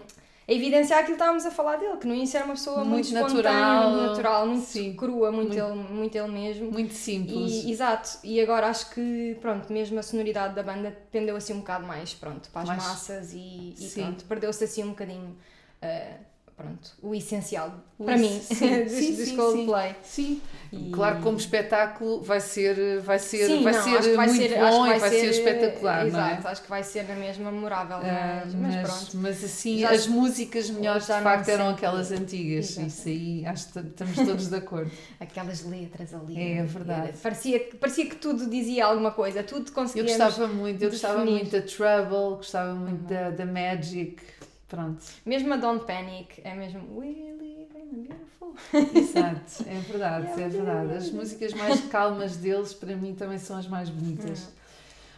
a 0.51 0.53
evidenciar 0.53 0.99
aquilo 1.01 1.17
que 1.17 1.23
estávamos 1.23 1.47
a 1.47 1.51
falar 1.53 1.77
dele, 1.77 1.97
que 1.97 2.07
no 2.09 2.15
início 2.15 2.37
era 2.37 2.45
uma 2.45 2.55
pessoa 2.55 2.79
muito, 2.85 3.09
Muito 3.11 3.13
natural. 3.15 3.91
muito 3.91 4.07
natural, 4.09 4.47
muito 4.49 4.65
Sim. 4.67 4.97
crua, 4.97 5.31
muito, 5.31 5.55
Muito- 5.57 5.65
Ele, 5.81 5.95
muito 5.95 6.19
ele 6.19 6.29
mesmo. 6.29 6.71
muito 6.73 6.93
simples. 6.93 7.53
E, 7.65 7.71
exato, 7.71 8.19
e 8.25 8.41
agora 8.41 8.67
acho 8.67 8.91
que, 8.91 9.37
pronto, 9.41 9.73
mesmo 9.73 9.99
a 9.99 10.03
sonoridade 10.03 10.55
da 10.55 10.63
banda 10.63 10.97
pendeu 11.13 11.37
assim 11.37 11.53
um 11.53 11.59
bocado 11.61 11.87
mais, 11.87 12.13
pronto, 12.15 12.51
para 12.51 12.63
as 12.63 12.69
Mais- 12.69 12.83
massas 12.83 13.33
e, 13.33 13.75
e 13.79 13.91
pronto, 13.95 14.25
perdeu-se 14.25 14.65
assim 14.65 14.83
um 14.83 14.89
bocadinho, 14.89 15.37
ah, 15.81 16.15
pronto, 16.61 16.91
o 17.03 17.15
essencial, 17.15 17.73
O 17.99 18.05
para 18.05 18.17
mim, 18.17 18.41
sim, 18.41 18.83
dos, 18.85 18.93
sim, 18.93 19.17
dos 19.17 19.29
sim, 19.29 19.37
Coldplay. 19.37 19.95
Sim, 20.03 20.41
E- 20.73 20.91
claro 20.91 21.17
que 21.17 21.23
como 21.23 21.37
espetáculo 21.37 22.21
vai 22.23 22.41
ser, 22.41 23.01
vai 23.01 23.19
ser, 23.19 23.47
Sim, 23.47 23.63
vai 23.65 23.73
não, 23.73 23.83
ser 23.83 24.15
vai 24.17 24.27
muito 24.29 24.41
ser, 24.43 24.59
bom 24.59 24.85
que 24.85 24.91
e 24.91 24.99
vai 24.99 25.11
ser, 25.11 25.25
espetacular, 25.31 26.07
Exato, 26.07 26.43
não 26.43 26.49
é? 26.49 26.53
acho 26.53 26.63
que 26.63 26.69
vai 26.71 26.83
ser 26.85 27.09
na 27.09 27.15
mesma 27.15 27.51
memorável, 27.51 27.97
Ah, 27.97 28.43
mas, 28.45 28.55
mas 28.55 28.89
pronto. 28.89 29.17
mas 29.19 29.45
assim, 29.45 29.79
Já- 29.81 29.91
as 29.91 30.07
músicas 30.07 30.71
melhores 30.71 31.07
já 31.07 31.19
de 31.19 31.25
facto 31.25 31.49
eram 31.49 31.65
sempre- 31.71 31.87
aquelas 31.87 32.13
antigas. 32.13 32.71
Exato. 32.71 32.87
Isso 32.87 33.09
aí, 33.09 33.47
acho 33.47 33.73
que 33.73 33.79
estamos 33.81 34.17
todos 34.17 34.47
de 34.49 34.57
acordo. 34.57 34.91
Aquelas 35.19 35.65
letras 35.65 36.15
ali. 36.15 36.39
É, 36.39 36.59
é 36.59 36.63
verdade. 36.65 37.09
Era- 37.09 37.17
Parecia, 37.23 37.59
que- 37.61 37.77
parecia 37.77 38.07
que 38.07 38.17
tudo 38.17 38.49
dizia 38.49 38.87
alguma 38.87 39.11
coisa, 39.11 39.43
tudo 39.43 39.69
Eu 39.69 39.75
conseguíamos... 39.75 40.13
gostava 40.25 40.47
muito, 40.53 40.83
eu 40.83 40.91
gostava 40.91 41.25
muito 41.25 41.51
da 41.51 41.63
Trouble, 41.63 42.37
gostava 42.37 42.75
muito 42.75 43.01
Uhum. 43.03 43.07
da, 43.07 43.31
da 43.31 43.45
Magic, 43.47 44.17
pronto. 44.71 45.03
Mesmo 45.27 45.53
a 45.53 45.57
Don't 45.57 45.85
Panic, 45.85 46.41
é 46.43 46.55
mesmo... 46.55 46.99
We 46.99 47.09
live 47.09 47.77
in 47.77 48.03
beautiful... 48.05 48.55
Exato, 48.95 49.65
é 49.67 49.81
verdade, 49.81 50.29
é 50.41 50.49
verdade. 50.49 50.95
As 50.95 51.11
músicas 51.11 51.53
mais 51.53 51.81
calmas 51.89 52.37
deles, 52.37 52.73
para 52.73 52.97
mim, 52.97 53.15
também 53.15 53.39
são 53.39 53.59
as 53.59 53.67
mais 53.67 53.91
bonitas. 53.91 54.49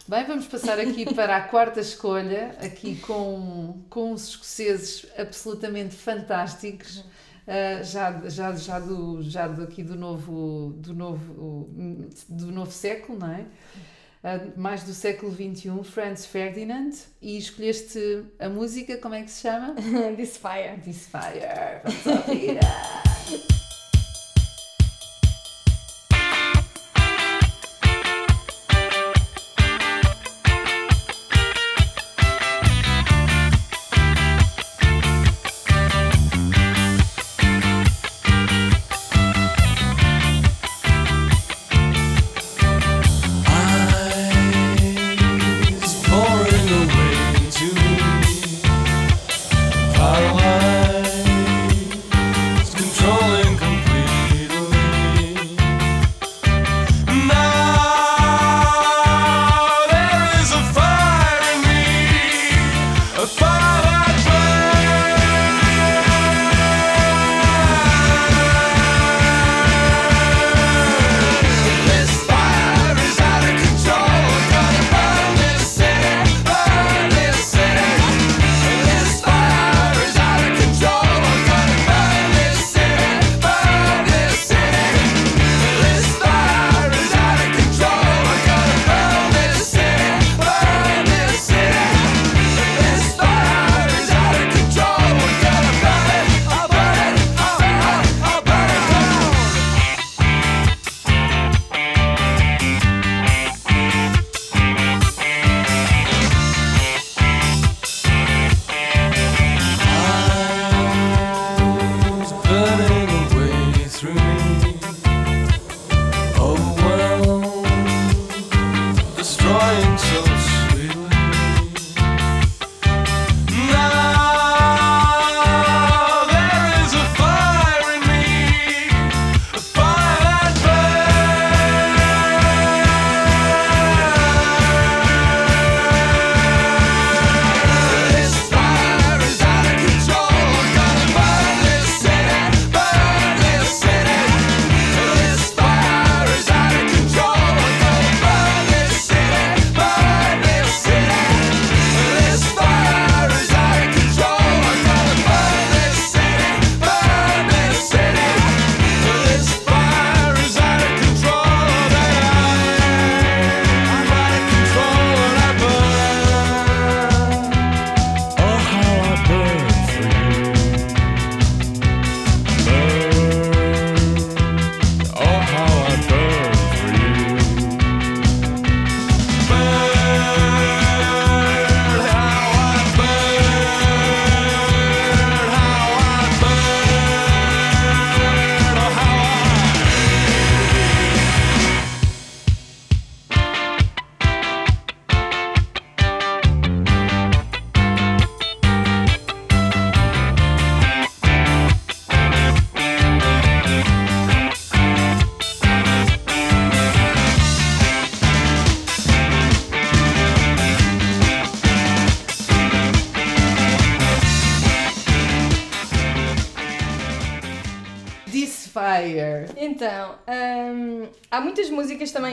Bem, 0.05 0.25
vamos 0.25 0.47
passar 0.47 0.79
aqui 0.79 1.13
para 1.13 1.37
a 1.37 1.41
quarta 1.41 1.79
escolha, 1.79 2.57
aqui 2.61 2.97
com, 2.97 3.79
com 3.89 4.11
os 4.11 4.27
escoceses 4.29 5.05
absolutamente 5.17 5.95
fantásticos, 5.95 7.05
ah, 7.47 7.81
já, 7.83 8.29
já, 8.29 8.53
já, 8.53 8.79
do, 8.79 9.21
já 9.21 9.47
do, 9.47 9.63
aqui 9.63 9.83
do 9.83 9.95
novo, 9.95 10.73
do, 10.77 10.93
novo, 10.93 11.69
do 12.27 12.51
novo 12.51 12.71
século, 12.71 13.19
não 13.19 13.31
é? 13.31 13.45
Mais 14.55 14.83
do 14.83 14.93
século 14.93 15.31
XXI, 15.31 15.83
Franz 15.83 16.25
Ferdinand, 16.25 16.91
e 17.21 17.37
escolheste 17.37 18.25
a 18.39 18.47
música, 18.47 18.97
como 18.97 19.15
é 19.15 19.23
que 19.23 19.31
se 19.31 19.41
chama? 19.41 19.75
This 20.15 20.37
Fire. 20.37 20.79
This 20.81 21.07
Fire. 21.07 21.81
Vamos 21.83 22.27
ouvir. 22.27 22.59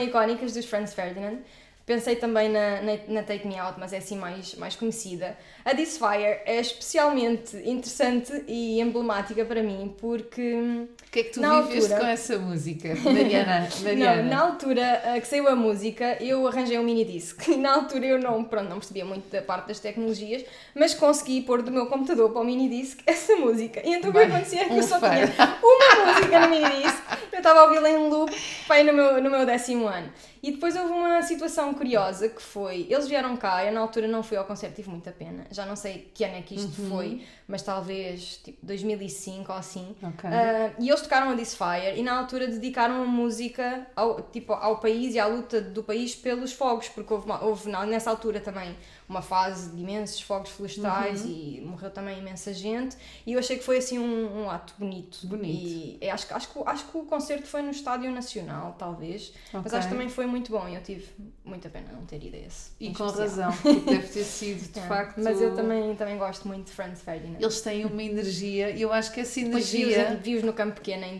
icónicas 0.03 0.53
dos 0.53 0.65
Franz 0.65 0.93
Ferdinand. 0.93 1.43
Pensei 1.85 2.15
também 2.15 2.47
na, 2.47 2.81
na, 2.81 2.93
na 3.07 3.23
Take 3.23 3.47
Me 3.47 3.57
Out, 3.57 3.79
mas 3.79 3.91
é 3.91 3.97
assim 3.97 4.15
mais, 4.17 4.55
mais 4.55 4.75
conhecida. 4.75 5.37
A 5.65 5.73
This 5.75 5.97
Fire 5.97 6.39
é 6.45 6.59
especialmente 6.59 7.57
interessante 7.57 8.43
e 8.47 8.79
emblemática 8.79 9.43
para 9.45 9.63
mim 9.63 9.95
porque 9.99 10.53
hum, 10.55 10.87
O 11.07 11.11
que 11.11 11.19
é 11.19 11.23
que 11.23 11.29
tu 11.31 11.41
viveste 11.41 11.77
altura- 11.93 11.99
com 11.99 12.05
essa 12.07 12.37
música, 12.39 12.95
Mariana? 13.03 13.67
Mariana. 13.81 14.21
Não, 14.23 14.29
na 14.29 14.41
altura 14.41 15.01
uh, 15.05 15.21
que 15.21 15.27
saiu 15.27 15.47
a 15.47 15.55
música, 15.55 16.17
eu 16.23 16.47
arranjei 16.47 16.77
um 16.77 16.83
mini 16.83 17.03
disc. 17.03 17.47
Na 17.57 17.73
altura 17.73 18.05
eu 18.05 18.19
não, 18.19 18.43
pronto, 18.43 18.69
não 18.69 18.77
percebia 18.77 19.05
muito 19.05 19.29
da 19.29 19.41
parte 19.41 19.67
das 19.67 19.79
tecnologias, 19.79 20.43
mas 20.75 20.93
consegui 20.93 21.41
pôr 21.41 21.61
do 21.61 21.71
meu 21.71 21.87
computador 21.87 22.29
para 22.31 22.41
o 22.41 22.45
mini 22.45 22.69
disc 22.69 22.99
essa 23.05 23.35
música. 23.35 23.81
E 23.83 23.93
então 23.93 24.11
o 24.11 24.13
que 24.13 24.19
acontecia 24.19 24.61
é 24.61 24.65
que 24.65 24.73
um 24.73 24.77
eu 24.77 24.83
só 24.83 24.99
tinha 24.99 25.29
uma 25.63 26.13
música 26.13 26.39
no 26.39 26.49
mini 26.49 26.83
disc. 26.83 26.97
Eu 27.31 27.37
estava 27.37 27.59
a 27.61 27.63
ouvi-la 27.63 27.89
em 27.89 28.09
loop 28.09 28.31
pai, 28.67 28.83
no, 28.83 28.93
meu, 28.93 29.21
no 29.21 29.29
meu 29.29 29.45
décimo 29.45 29.87
ano. 29.87 30.11
E 30.43 30.51
depois 30.51 30.75
houve 30.75 30.91
uma 30.91 31.21
situação 31.21 31.71
curiosa 31.73 32.27
que 32.27 32.41
foi, 32.41 32.87
eles 32.89 33.07
vieram 33.07 33.37
cá, 33.37 33.63
eu 33.63 33.71
na 33.71 33.79
altura 33.79 34.07
não 34.07 34.23
fui 34.23 34.35
ao 34.37 34.43
concerto, 34.45 34.75
tive 34.75 34.89
muita 34.89 35.11
pena. 35.11 35.45
Já 35.51 35.65
não 35.67 35.75
sei 35.75 36.09
que 36.15 36.23
ano 36.23 36.37
é 36.37 36.41
que 36.41 36.55
isto 36.55 36.81
Uhum. 36.81 36.89
foi, 36.89 37.21
mas 37.47 37.61
talvez 37.61 38.37
tipo 38.43 38.57
2005 38.65 39.51
ou 39.51 39.57
assim. 39.57 39.95
Ok. 40.01 40.27
Ah, 40.27 40.71
e 40.79 40.89
eles 40.89 41.01
tocaram 41.01 41.29
a 41.29 41.35
This 41.35 41.55
Fire 41.55 41.95
e 41.95 42.01
na 42.01 42.17
altura 42.17 42.47
dedicaram 42.47 43.03
a 43.03 43.05
música 43.05 43.85
ao, 43.95 44.21
tipo, 44.23 44.53
ao 44.53 44.77
país 44.79 45.13
e 45.13 45.19
à 45.19 45.27
luta 45.27 45.61
do 45.61 45.83
país 45.83 46.15
pelos 46.15 46.51
fogos, 46.53 46.89
porque 46.89 47.13
houve, 47.13 47.31
houve 47.41 47.69
nessa 47.87 48.09
altura 48.09 48.39
também 48.39 48.75
uma 49.11 49.21
fase 49.21 49.69
de 49.71 49.81
imensos 49.81 50.21
fogos 50.21 50.49
florestais 50.51 51.21
Uhum. 51.23 51.27
e 51.29 51.61
morreu 51.65 51.91
também 51.91 52.17
imensa 52.19 52.53
gente 52.53 52.95
e 53.27 53.33
eu 53.33 53.39
achei 53.39 53.57
que 53.57 53.63
foi 53.63 53.77
assim 53.77 53.99
um, 53.99 54.43
um 54.43 54.49
ato 54.49 54.73
bonito. 54.79 55.27
Bonito. 55.27 55.67
E 55.67 55.97
é, 56.01 56.09
acho, 56.09 56.25
que- 56.27 56.33
acho, 56.33 56.49
que, 56.51 56.59
acho 56.65 56.85
que 56.87 56.97
o 56.97 57.03
concerto 57.03 57.45
foi 57.45 57.61
no 57.61 57.71
Estádio 57.71 58.09
Nacional, 58.11 58.75
talvez, 58.79 59.33
mas 59.51 59.65
Ok. 59.65 59.77
acho 59.77 59.87
que 59.89 59.93
também 59.93 60.07
foi 60.09 60.25
muito 60.25 60.49
bom 60.51 60.67
e 60.67 60.75
eu 60.75 60.81
tive 60.81 61.05
muita 61.43 61.69
pena 61.69 61.91
não 61.91 62.05
ter 62.05 62.23
ido 62.23 62.35
a 62.37 62.39
esse. 62.39 62.71
E 62.79 62.93
com 62.93 63.05
especial. 63.05 63.51
razão, 63.51 63.57
porque 63.61 63.79
deve 63.91 64.07
ter 64.07 64.23
sido 64.23 64.71
de 64.71 64.79
É, 64.79 64.83
facto. 64.83 65.17
Mas 65.19 65.41
eu 65.41 65.53
também, 65.55 65.93
também 65.95 66.17
gosto 66.17 66.47
muito 66.47 66.67
de 66.67 66.71
Franz 66.71 67.01
Ferdinand. 67.01 67.37
Eles 67.39 67.59
têm 67.61 67.85
uma 67.85 68.01
energia, 68.01 68.69
e 68.71 68.81
eu 68.81 68.93
acho 68.93 69.11
que 69.11 69.19
essa 69.19 69.39
energia. 69.41 70.09
vi-os, 70.09 70.21
vi-os 70.23 70.43
no 70.43 70.53
Campo 70.53 70.75
Pequeno 70.75 71.03
em 71.03 71.19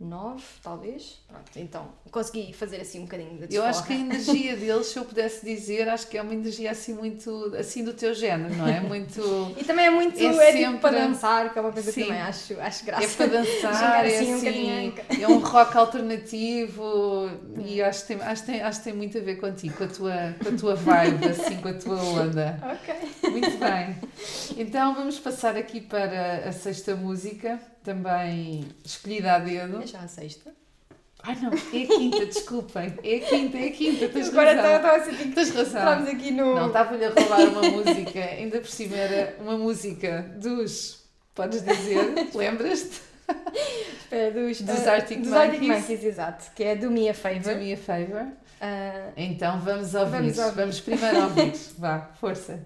2009, 0.00 0.42
talvez. 0.62 1.18
Pronto, 1.28 1.50
então 1.56 1.88
consegui 2.10 2.52
fazer 2.52 2.80
assim 2.80 3.00
um 3.00 3.02
bocadinho 3.02 3.46
de 3.46 3.54
Eu 3.54 3.64
acho 3.64 3.84
que 3.84 3.92
a 3.92 3.96
desforra. 3.96 4.14
energia 4.38 4.56
deles, 4.56 4.86
se 4.86 4.98
eu 4.98 5.04
pudesse 5.04 5.44
dizer, 5.44 5.88
acho 5.88 6.06
que 6.06 6.16
é 6.16 6.22
uma 6.22 6.32
energia 6.32 6.70
assim 6.70 6.94
muito 6.94 7.52
assim 7.58 7.84
do 7.84 7.92
teu 7.92 8.14
género, 8.14 8.54
não 8.54 8.66
é? 8.66 8.80
Muito. 8.88 9.20
E 9.58 9.64
também 9.64 9.86
é 9.86 9.90
muito, 9.90 10.18
É 10.18 10.24
é, 10.24 10.30
tipo 10.30 10.40
sempre- 10.40 10.78
para 10.80 10.98
dançar, 11.06 11.52
que 11.52 11.58
é 11.58 11.62
uma 11.62 11.72
coisa 11.72 11.90
Sim. 11.92 12.00
que 12.02 12.06
também 12.06 12.22
acho, 12.22 12.60
acho 12.60 12.82
É 12.82 12.86
graça. 12.86 13.16
para 13.16 13.26
dançar, 13.38 14.06
é 14.06 14.16
assim 14.16 14.32
um 14.32 14.36
assim, 14.36 14.94
é 15.22 15.28
um 15.28 15.38
rock 15.40 15.76
alternativo 15.76 17.28
e 17.64 17.82
acho 17.82 18.02
que, 18.06 18.14
tem, 18.14 18.22
acho, 18.26 18.42
que 18.44 18.52
tem, 18.52 18.62
acho 18.62 18.78
que 18.78 18.84
tem 18.84 18.92
muito 18.94 19.18
a 19.18 19.20
ver 19.20 19.36
contigo, 19.36 19.74
com 19.76 19.84
a 19.84 19.88
tua, 19.88 20.34
com 20.42 20.48
a 20.48 20.52
tua 20.58 20.74
vibe, 20.76 21.26
assim, 21.28 21.56
com 21.56 21.68
a 21.68 21.74
tua 21.74 21.96
onda. 22.02 22.58
Ok. 22.78 23.30
Muito 23.30 23.58
bem. 23.58 23.96
Então 24.56 24.94
vamos 24.94 25.18
passar 25.18 25.56
aqui 25.56 25.80
para 25.80 26.48
a 26.48 26.52
sexta 26.52 26.94
música, 26.94 27.58
também 27.84 28.66
escolhida 28.84 29.34
a 29.34 29.38
dedo. 29.38 29.82
É 29.82 29.86
já 29.86 30.00
a 30.00 30.08
sexta. 30.08 30.52
Ai 31.22 31.36
não, 31.42 31.50
é 31.52 31.82
a 31.82 31.86
quinta, 31.98 32.26
desculpem. 32.26 32.94
É 33.02 33.16
a 33.16 33.20
quinta, 33.20 33.58
é 33.58 33.66
a 33.68 33.72
quinta, 33.72 34.08
tens 34.08 34.28
Agora 34.28 34.54
razão. 34.54 34.76
estava 34.76 34.96
a 34.96 35.04
sentir 35.04 35.24
que 35.28 35.34
Tens 35.34 35.50
razão. 35.50 35.64
estamos 35.90 36.08
aqui 36.08 36.30
no. 36.30 36.54
Não, 36.54 36.66
estava-lhe 36.68 37.04
a 37.04 37.10
roubar 37.10 37.40
uma 37.48 37.62
música, 37.62 38.20
ainda 38.20 38.60
por 38.60 38.70
cima 38.70 38.96
era 38.96 39.36
uma 39.40 39.56
música 39.58 40.22
dos. 40.40 41.04
Podes 41.34 41.62
dizer? 41.64 42.28
Lembras-te? 42.34 43.00
Espera, 44.00 44.30
dos, 44.30 44.60
Dos 44.62 44.86
ah, 44.86 44.92
Arctic 44.92 45.20
dos 45.20 45.32
Arctic 45.32 45.60
Monkeys. 45.60 45.80
Monkeys, 45.82 46.04
exato. 46.04 46.44
Que 46.54 46.64
é 46.64 46.76
do 46.76 46.90
Me 46.90 47.08
a 47.08 47.12
Do 47.12 47.18
Favor. 47.18 47.56
Me 47.56 47.72
a 47.72 47.76
Favor. 47.76 48.26
Ah, 48.60 49.08
Então 49.16 49.60
vamos 49.60 49.94
ouvir. 49.94 50.10
Vamos 50.12 50.36
Vamos, 50.36 50.78
ouvir. 50.78 50.82
primeiro 50.82 51.22
ouvir. 51.24 51.52
Vá, 51.78 52.10
força. 52.20 52.60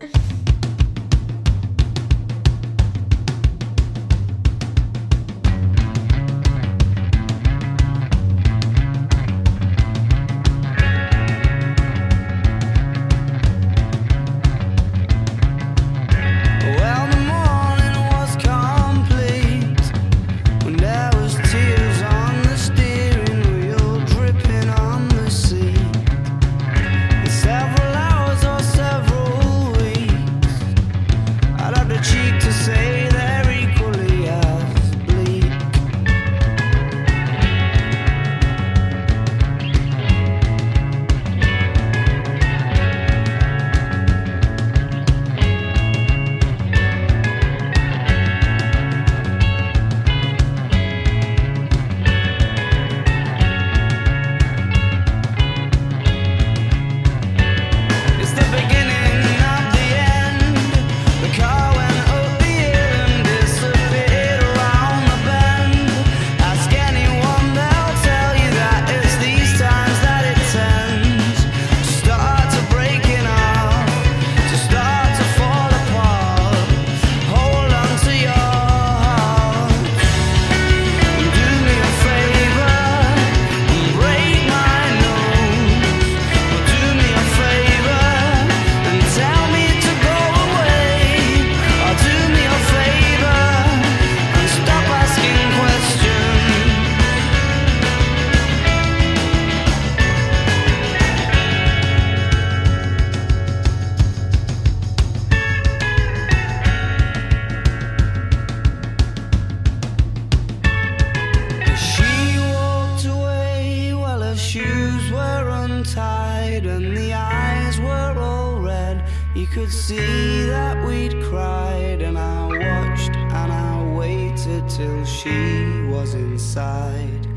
Was 126.02 126.14
inside, 126.14 127.28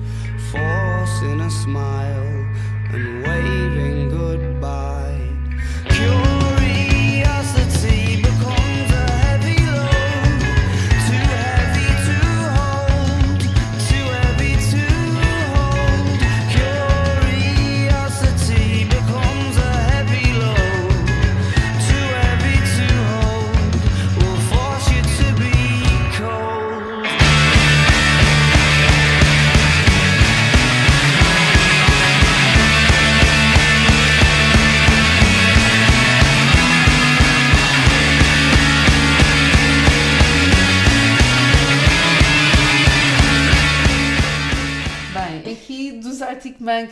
forcing 0.50 1.40
a 1.42 1.52
smile 1.52 2.48
and 2.94 3.25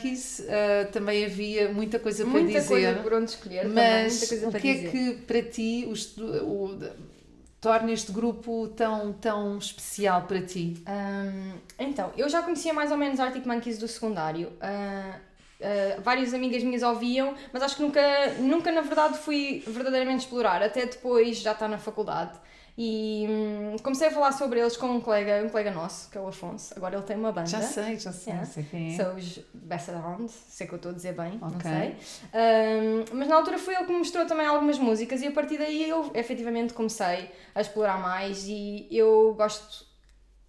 Monkeys 0.04 0.42
ah, 0.50 0.86
também 0.92 1.26
havia 1.26 1.72
muita 1.72 2.00
coisa 2.00 2.24
para 2.24 2.32
muita 2.32 2.60
dizer. 2.60 2.68
coisa 2.68 2.94
por 3.02 3.14
onde 3.14 3.32
escolher, 3.32 3.62
também, 3.68 3.84
Mas 4.04 4.12
muita 4.14 4.28
coisa 4.28 4.48
o 4.48 4.52
para 4.52 4.60
que 4.60 4.68
é 4.70 4.74
dizer. 4.74 4.92
que 4.92 5.14
para 5.26 5.42
ti 5.44 5.86
os- 5.90 6.18
o- 6.18 6.80
torna 7.62 7.92
este 7.92 8.12
grupo 8.12 8.68
tão, 8.70 9.14
tão 9.14 9.58
especial 9.58 10.24
para 10.24 10.42
ti? 10.42 10.76
Hum, 10.88 11.54
então, 11.80 12.12
eu 12.18 12.28
já 12.28 12.42
conhecia 12.42 12.74
mais 12.74 12.92
ou 12.92 12.98
menos 12.98 13.20
Arctic 13.20 13.46
Monkeys 13.46 13.78
do 13.78 13.88
secundário. 13.88 14.52
Ah, 14.60 15.16
ah, 15.62 16.02
várias 16.02 16.34
amigas 16.34 16.62
minhas 16.64 16.84
ouviam, 16.84 17.34
mas 17.54 17.64
acho 17.64 17.78
que 17.78 17.82
nunca, 17.82 18.02
nunca 18.40 18.72
na 18.72 18.82
verdade 18.82 19.18
fui 19.18 19.64
verdadeiramente 19.66 20.22
explorar, 20.26 20.62
até 20.62 20.86
depois 20.86 21.38
já 21.38 21.54
está 21.54 21.68
na 21.68 21.78
faculdade. 21.78 22.38
E 22.76 23.28
hum, 23.30 23.76
comecei 23.84 24.08
a 24.08 24.12
falar 24.12 24.32
sobre 24.32 24.60
eles 24.60 24.76
com 24.76 24.88
um 24.88 25.00
colega, 25.00 25.44
um 25.46 25.50
colega 25.50 25.70
nosso, 25.70 26.10
que 26.10 26.18
é 26.18 26.22
o 26.22 26.28
Afonso. 26.28 26.74
Agora 26.76 26.96
ele 26.96 27.04
tem 27.04 27.16
uma 27.16 27.32
banda. 27.32 27.48
Já 27.48 27.62
sei, 27.62 28.00
já 28.00 28.12
sei, 28.12 28.34
Yeah. 28.34 28.50
sei 28.52 28.64
quem 28.64 28.94
é. 28.94 28.98
São 28.98 29.16
os 29.16 29.40
Best 29.54 29.92
Around, 29.92 30.32
sei 30.32 30.66
que 30.66 30.74
eu 30.74 30.78
estou 30.78 30.92
a 30.92 30.96
dizer 30.96 31.14
bem, 31.14 31.38
não 31.40 31.50
Ok. 31.50 31.62
sei. 31.62 31.96
Ahm, 32.34 33.06
mas 33.14 33.28
na 33.28 33.36
altura 33.36 33.60
foi 33.60 33.76
ele 33.76 33.86
que 33.86 33.92
me 33.92 34.00
mostrou 34.00 34.26
também 34.26 34.48
algumas 34.48 34.80
músicas 34.80 35.22
e 35.22 35.28
a 35.28 35.32
partir 35.32 35.60
daí 35.60 35.88
eu 35.88 36.10
efetivamente 36.16 36.74
comecei 36.74 37.30
a 37.54 37.62
explorar 37.62 38.00
mais 38.02 38.46
e 38.48 38.88
eu 38.90 39.36
gosto 39.38 39.86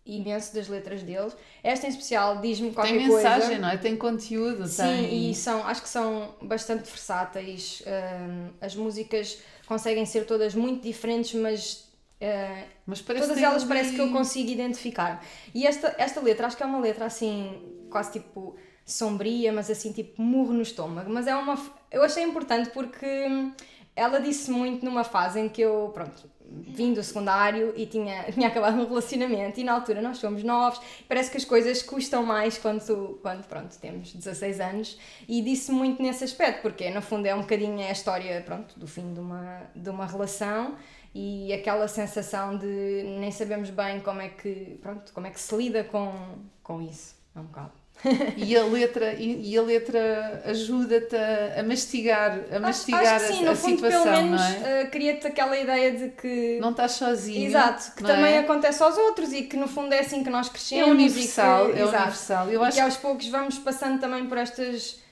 imenso 0.07 0.55
das 0.55 0.67
letras 0.69 1.03
deles. 1.03 1.37
Esta 1.63 1.87
em 1.87 1.91
especial 1.91 2.41
diz-me 2.41 2.73
qualquer 2.73 2.97
Tem 2.99 3.07
coisa. 3.09 3.29
mensagem, 3.31 3.59
não 3.59 3.69
é? 3.69 3.77
Tem 3.77 3.97
conteúdo, 3.97 4.67
Sim, 4.67 4.83
tem. 4.83 5.31
e 5.31 5.35
são, 5.35 5.67
acho 5.67 5.83
que 5.83 5.89
são 5.91 6.35
bastante 6.41 6.89
versáteis. 6.91 7.83
ahm, 7.87 8.49
as 8.63 8.75
músicas 8.75 9.39
conseguem 9.67 10.05
ser 10.07 10.25
todas 10.27 10.55
muito 10.55 10.83
diferentes, 10.83 11.35
mas 11.35 11.84
Mas 12.87 13.01
parece 13.03 13.27
todas 13.27 13.43
elas 13.43 13.63
ali- 13.63 13.69
parece 13.69 13.95
que 13.95 14.01
eu 14.01 14.11
consigo 14.13 14.51
identificar. 14.51 15.25
E 15.55 15.67
esta, 15.67 15.95
esta 15.99 16.21
letra, 16.21 16.47
acho 16.47 16.57
que 16.57 16.63
é 16.63 16.67
uma 16.67 16.79
letra 16.81 17.07
assim, 17.07 17.63
quase 17.91 18.13
tipo 18.13 18.57
sombria, 18.85 19.53
mas 19.53 19.71
assim 19.71 19.93
tipo 19.93 20.21
murro 20.21 20.53
no 20.53 20.63
estômago. 20.63 21.11
Mas 21.11 21.27
é 21.27 21.35
uma. 21.35 21.59
Eu 21.91 22.03
achei 22.03 22.23
importante 22.23 22.71
porque 22.71 23.07
ela 23.97 24.19
disse 24.21 24.51
muito 24.51 24.85
numa 24.85 25.05
fase 25.05 25.39
em 25.41 25.49
que 25.49 25.63
eu, 25.63 25.91
pronto, 25.95 26.29
vim 26.51 26.93
do 26.93 27.03
secundário 27.03 27.73
e 27.77 27.87
tinha, 27.87 28.25
tinha 28.33 28.49
acabado 28.49 28.77
um 28.77 28.87
relacionamento 28.87 29.61
e 29.61 29.65
na 29.65 29.73
altura 29.73 30.03
nós 30.03 30.19
somos 30.19 30.43
novos, 30.43 30.81
parece 31.09 31.31
que 31.31 31.37
as 31.37 31.45
coisas 31.45 31.83
custam 31.83 32.25
mais 32.25 32.59
quando, 32.59 33.19
quando 33.23 33.47
pronto, 33.47 33.79
temos 33.79 34.13
16 34.13 34.61
anos 34.61 34.99
e 35.29 35.41
disse 35.41 35.71
muito 35.71 36.03
nesse 36.03 36.25
aspecto, 36.25 36.61
porque 36.63 36.91
no 36.91 37.01
fundo 37.01 37.27
é 37.27 37.35
um 37.35 37.41
bocadinho 37.43 37.81
a 37.81 37.91
história, 37.93 38.43
pronto, 38.45 38.79
do 38.79 38.87
fim 38.87 39.15
de 39.15 39.21
uma, 39.21 39.63
de 39.75 39.89
uma 39.89 40.07
relação 40.07 40.75
e 41.15 41.53
aquela 41.53 41.87
sensação 41.89 42.59
de 42.59 42.67
nem 43.21 43.31
sabemos 43.31 43.71
bem 43.71 44.01
como 44.01 44.21
é 44.21 44.29
que, 44.29 44.79
pronto, 44.83 45.13
como 45.13 45.27
é 45.27 45.31
que 45.31 45.41
se 45.41 45.55
lida 45.57 45.85
com, 45.85 46.13
com 46.63 46.83
isso, 46.83 47.15
é 47.37 47.41
um 47.41 47.45
bocado. 47.45 47.73
E 48.37 48.57
a 48.57 48.65
letra, 48.65 49.15
e, 49.15 49.53
e 49.53 49.57
a 49.57 49.63
letra 49.63 50.43
ajuda-te 50.47 51.15
a, 51.17 51.61
a 51.61 51.63
mastigar, 51.63 52.41
a 52.53 52.59
mastigar 52.59 53.15
acho 53.17 53.27
que 53.29 53.33
sim, 53.33 53.47
a, 53.47 53.51
a 53.51 53.51
no 53.53 53.57
fundo 53.57 53.77
situação, 53.77 54.03
pelo 54.03 54.17
menos 54.17 54.41
não 54.41 54.49
é? 54.49 54.83
eh, 54.83 54.87
cria-te 54.87 55.27
aquela 55.29 55.57
ideia 55.57 55.93
de 55.93 56.09
que 56.11 56.59
Não 56.61 56.71
estás 56.73 56.93
sozinho. 56.93 57.47
Exato, 57.47 57.95
que 57.95 58.03
também 58.03 58.35
é? 58.35 58.39
acontece 58.41 58.83
aos 58.83 58.97
outros 58.99 59.33
e 59.33 59.43
que 59.43 59.57
no 59.57 59.69
fundo 59.69 59.93
é 59.95 60.01
assim 60.01 60.25
que 60.25 60.31
nós 60.31 60.49
É 60.49 60.51
crescemos. 60.51 60.89
universal, 60.91 61.71
e 61.71 61.73
que, 61.73 61.79
é 61.79 61.83
exato, 61.83 61.97
universal. 61.97 62.51
Eu 62.51 62.65
e 62.65 62.65
acho 62.65 62.83
que 62.83 62.83
aos 62.83 62.97
poucos 62.97 63.27
vamos 63.29 63.59
passando 63.59 64.01
também 64.01 64.27
por 64.27 64.39
estas. 64.39 65.03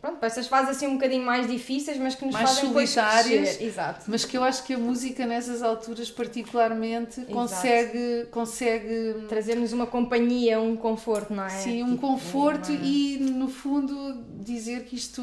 Pronto, 0.00 0.24
estas 0.24 0.46
fases 0.46 0.76
assim 0.76 0.86
um 0.86 0.94
bocadinho 0.94 1.24
mais 1.24 1.46
difíceis, 1.46 1.98
mas 1.98 2.14
que 2.14 2.24
nos 2.24 2.32
Mais 2.34 2.48
fazem 2.48 2.70
solitárias. 2.70 3.60
Exato. 3.60 4.04
Mas 4.08 4.24
que 4.24 4.36
eu 4.36 4.42
acho 4.42 4.62
que 4.64 4.72
a 4.74 4.78
música 4.78 5.26
nessas 5.26 5.62
alturas 5.62 6.10
particularmente 6.10 7.20
consegue, 7.26 8.26
consegue 8.30 9.26
Trazer-nos 9.28 9.72
uma 9.72 9.86
companhia, 9.86 10.60
um 10.60 10.76
conforto, 10.76 11.32
não 11.34 11.44
é? 11.44 11.50
sim, 11.50 11.82
um 11.82 11.90
Tipo, 11.94 12.00
conforto 12.08 12.70
uma- 12.72 12.80
e 12.84 13.18
no 13.20 13.48
fundo 13.48 14.24
dizer 14.42 14.84
que 14.84 14.96
isto 14.96 15.22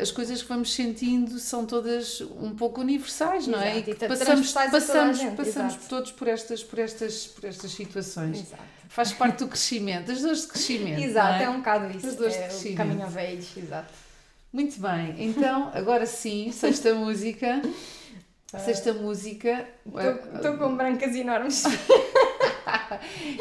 as 0.00 0.10
coisas 0.10 0.42
que 0.42 0.48
vamos 0.48 0.72
sentindo 0.72 1.38
são 1.38 1.66
todas 1.66 2.20
um 2.40 2.54
pouco 2.54 2.80
universais, 2.80 3.46
não 3.46 3.60
é? 3.60 3.78
Exato, 3.78 3.90
E 3.90 3.94
que 3.94 4.06
passamos, 4.08 4.56
a 4.56 4.62
a 4.62 4.70
passamos, 4.70 5.18
passamos 5.36 5.74
exato. 5.74 5.88
todos 5.88 6.12
por 6.12 6.28
estas, 6.28 6.62
por 6.62 6.78
estas, 6.78 7.26
por 7.26 7.44
estas 7.46 7.70
situações. 7.72 8.38
Exato. 8.40 8.62
Faz 8.88 9.12
parte 9.12 9.38
do 9.38 9.48
crescimento, 9.48 10.06
das 10.06 10.20
dores 10.22 10.42
de 10.42 10.46
crescimento. 10.48 11.00
Exato, 11.02 11.38
não 11.38 11.44
é? 11.44 11.48
um 11.50 11.56
bocado 11.58 11.96
isso. 11.96 12.06
As 12.06 12.14
dores 12.14 12.34
de 12.34 12.38
é 12.38 12.44
o 12.44 12.48
crescimento. 12.48 12.76
caminho 12.76 13.06
of 13.06 13.18
age, 13.18 13.48
exato. 13.58 14.03
Muito 14.54 14.80
bem, 14.80 15.16
então 15.18 15.72
agora 15.74 16.06
sim, 16.06 16.52
sexta 16.52 16.94
música. 16.94 17.60
Sexta 18.46 18.92
música. 18.92 19.66
Estou 20.32 20.56
com 20.56 20.76
brancas 20.76 21.16
enormes. 21.16 21.64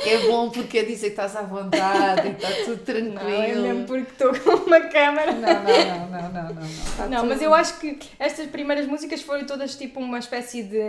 É 0.06 0.28
bom 0.28 0.49
porque 0.49 0.80
é 0.80 0.84
dizer 0.84 1.08
que 1.08 1.21
estás 1.21 1.36
à 1.36 1.43
vontade 1.43 2.28
e 2.28 2.32
está 2.32 2.49
tudo 2.65 2.78
tranquilo. 2.84 3.13
Não, 3.13 3.30
é 3.30 3.56
mesmo 3.56 3.86
porque 3.86 4.12
estou 4.12 4.34
com 4.39 4.65
uma 4.65 4.80
câmara. 4.82 5.32
Não, 5.32 5.41
não, 5.41 6.10
não, 6.10 6.32
não, 6.32 6.32
não, 6.32 6.54
não. 6.54 7.10
Não, 7.10 7.26
mas 7.26 7.41
eu 7.41 7.54
acho 7.54 7.80
que 7.80 7.99
estas 8.17 8.47
primeiras 8.47 8.88
músicas 8.88 9.21
foram 9.21 9.45
todas 9.45 9.76
tipo 9.76 9.99
uma 9.99 10.19
espécie 10.19 10.64
de. 10.64 10.80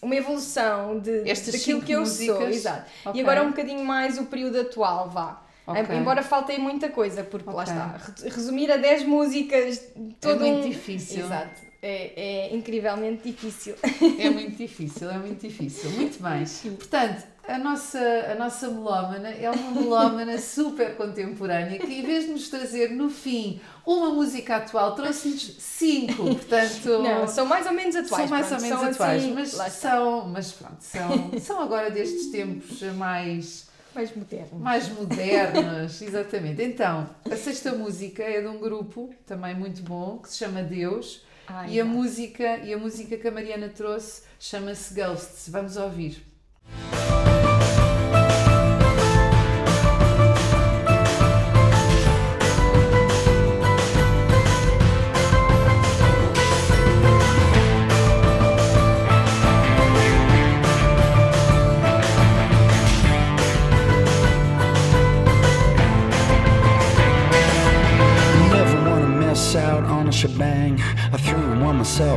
uma 0.00 0.14
evolução 0.16 0.98
de, 0.98 1.24
daquilo 1.24 1.82
que 1.82 1.92
eu 1.92 2.06
sou. 2.06 2.48
Exato. 2.48 2.90
E 3.14 3.20
agora 3.20 3.40
é 3.40 3.42
um 3.42 3.50
bocadinho 3.50 3.84
mais 3.84 4.18
o 4.18 4.24
período 4.24 4.60
atual, 4.60 5.10
vá. 5.10 5.47
Ok. 5.70 5.96
Embora 5.96 6.22
faltem 6.22 6.58
muita 6.58 6.88
coisa, 6.88 7.22
porque 7.24 7.48
lá 7.48 7.62
Ok. 7.62 7.72
está. 7.72 8.00
re- 8.22 8.28
Resumir 8.30 8.70
a 8.72 8.76
10 8.76 9.04
músicas 9.04 9.82
todo 10.20 10.40
muito 10.40 10.66
um- 10.66 10.70
difícil. 10.70 11.24
Exato. 11.26 11.68
É, 11.80 12.48
é 12.50 12.56
incrivelmente 12.56 13.22
difícil. 13.30 13.74
É 14.18 14.28
muito 14.30 14.56
difícil, 14.56 15.08
é 15.10 15.16
muito 15.18 15.40
difícil. 15.46 15.90
Muito 15.92 16.20
bem. 16.20 16.44
Portanto, 16.76 17.22
a 17.46 17.56
nossa, 17.56 18.00
a 18.32 18.34
nossa 18.34 18.68
melómana 18.68 19.28
é 19.30 19.48
uma 19.48 19.70
melómana 19.80 20.38
super 20.42 20.96
contemporânea 20.96 21.78
que, 21.78 21.86
em 21.86 22.02
vez 22.02 22.24
de 22.24 22.32
nos 22.32 22.48
trazer 22.48 22.90
no 22.90 23.08
fim 23.08 23.60
uma 23.86 24.10
música 24.10 24.56
atual, 24.56 24.94
trouxe-nos 24.96 25.54
cinco. 25.60 26.24
Portanto, 26.34 26.98
Não, 27.00 27.28
são 27.28 27.46
mais 27.46 27.64
ou 27.64 27.72
menos 27.72 27.94
atuais. 27.94 28.22
são 28.22 28.26
mais 28.28 28.46
ou 28.46 28.58
pronto, 28.58 28.62
menos 28.62 28.78
são 28.80 28.90
atuais, 28.90 29.22
assim, 29.22 29.32
mas 29.34 29.52
lá 29.54 29.70
são, 29.70 30.28
mas 30.28 30.52
pronto, 30.52 30.76
são, 30.80 31.32
são 31.40 31.60
agora 31.60 31.90
destes 31.92 32.26
tempos 32.32 32.82
mais. 32.94 33.67
Mais 33.98 34.14
moderno. 34.14 34.58
mais 34.60 34.88
modernos, 34.88 36.00
exatamente. 36.02 36.62
Então, 36.62 37.10
a 37.28 37.36
sexta 37.36 37.72
música 37.72 38.22
é 38.22 38.40
de 38.40 38.46
um 38.46 38.58
grupo 38.60 39.10
também 39.26 39.54
muito 39.56 39.82
bom 39.82 40.18
que 40.18 40.28
se 40.28 40.38
chama 40.38 40.62
Deus 40.62 41.24
Ah, 41.48 41.68
e 41.68 41.80
a 41.80 41.84
música 41.84 42.58
e 42.58 42.72
a 42.72 42.78
música 42.78 43.16
que 43.16 43.26
a 43.26 43.30
Mariana 43.32 43.68
trouxe 43.68 44.22
chama-se 44.38 44.94
Ghosts. 44.94 45.48
Vamos 45.48 45.76
ouvir. 45.76 46.27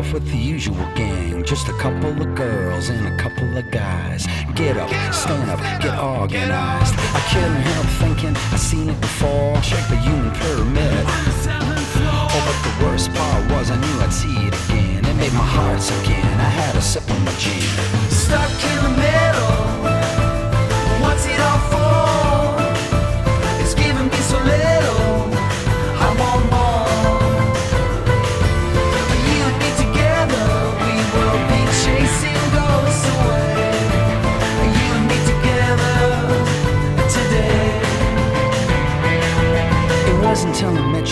Myself 0.01 0.13
with 0.13 0.31
the 0.31 0.37
usual 0.37 0.75
gang. 0.95 1.43
Just 1.43 1.67
a 1.67 1.73
couple 1.73 2.09
of 2.09 2.35
girls 2.35 2.89
and 2.89 3.07
a 3.07 3.17
couple 3.17 3.57
of 3.57 3.69
guys. 3.71 4.25
Get 4.55 4.77
up, 4.77 4.89
stand 5.13 5.49
up, 5.49 5.59
get 5.81 5.97
organized. 5.97 6.95
I 6.97 7.21
couldn't 7.31 7.61
help 7.73 7.87
thinking 8.01 8.35
I 8.35 8.57
seen 8.57 8.89
it 8.89 8.99
before. 9.01 9.55
Check 9.61 9.87
the 9.89 9.97
human 9.97 10.31
pyramid. 10.31 11.05
Oh, 12.33 12.41
but 12.47 12.57
the 12.67 12.85
worst 12.85 13.13
part 13.13 13.51
was 13.51 13.69
I 13.69 13.75
knew 13.75 14.01
I'd 14.01 14.13
see 14.13 14.35
it 14.47 14.55
again. 14.65 15.05
It 15.05 15.15
made 15.15 15.33
my 15.33 15.47
heart 15.55 15.81
sink 15.81 16.09
in. 16.09 16.39
I 16.39 16.49
had 16.59 16.75
a 16.75 16.81
sip 16.81 17.03
of 17.03 17.21
my 17.23 17.33
gin. 17.37 17.61
Stuck 18.09 18.49
in 18.71 18.83
the 18.83 19.01
middle. 19.01 19.30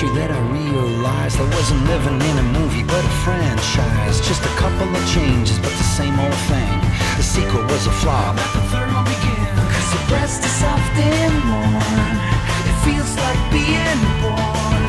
That 0.08 0.32
I 0.32 0.39
realized 0.47 1.41
I 1.43 1.47
wasn't 1.60 1.84
living 1.84 2.16
in 2.24 2.36
a 2.39 2.47
movie 2.56 2.84
but 2.88 3.04
a 3.04 3.14
franchise. 3.28 4.22
Just 4.24 4.39
a 4.47 4.54
couple 4.56 4.88
of 4.88 5.04
changes, 5.12 5.60
but 5.60 5.76
the 5.76 5.89
same 5.91 6.16
old 6.16 6.39
thing. 6.47 6.72
The 7.20 7.24
sequel 7.24 7.68
was 7.68 7.84
a 7.86 7.91
flop. 8.00 8.39
The 8.56 8.64
third 8.72 8.88
one 8.95 9.04
begin. 9.04 9.43
Cause 9.60 9.89
your 9.91 10.06
breast 10.08 10.39
is 10.47 10.56
soft 10.56 10.95
and 10.95 11.36
warm. 11.52 12.16
It 12.64 12.78
feels 12.88 13.12
like 13.20 13.41
being 13.52 14.00
born. 14.24 14.84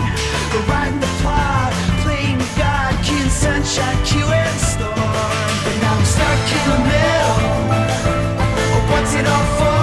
We're 0.54 0.66
writing 0.70 1.02
the 1.02 1.10
plot, 1.26 1.74
playing 2.06 2.38
God, 2.54 2.94
King 3.02 3.26
Sunshine, 3.34 3.98
Q 4.06 4.22
and 4.22 4.58
Storm. 4.62 4.94
But 4.94 5.74
now 5.82 5.98
I'm 5.98 6.06
stuck 6.06 6.38
in 6.54 6.66
the 6.70 6.80
middle. 6.86 7.34
What's 8.94 9.10
it 9.18 9.26
all 9.26 9.46
for? 9.58 9.79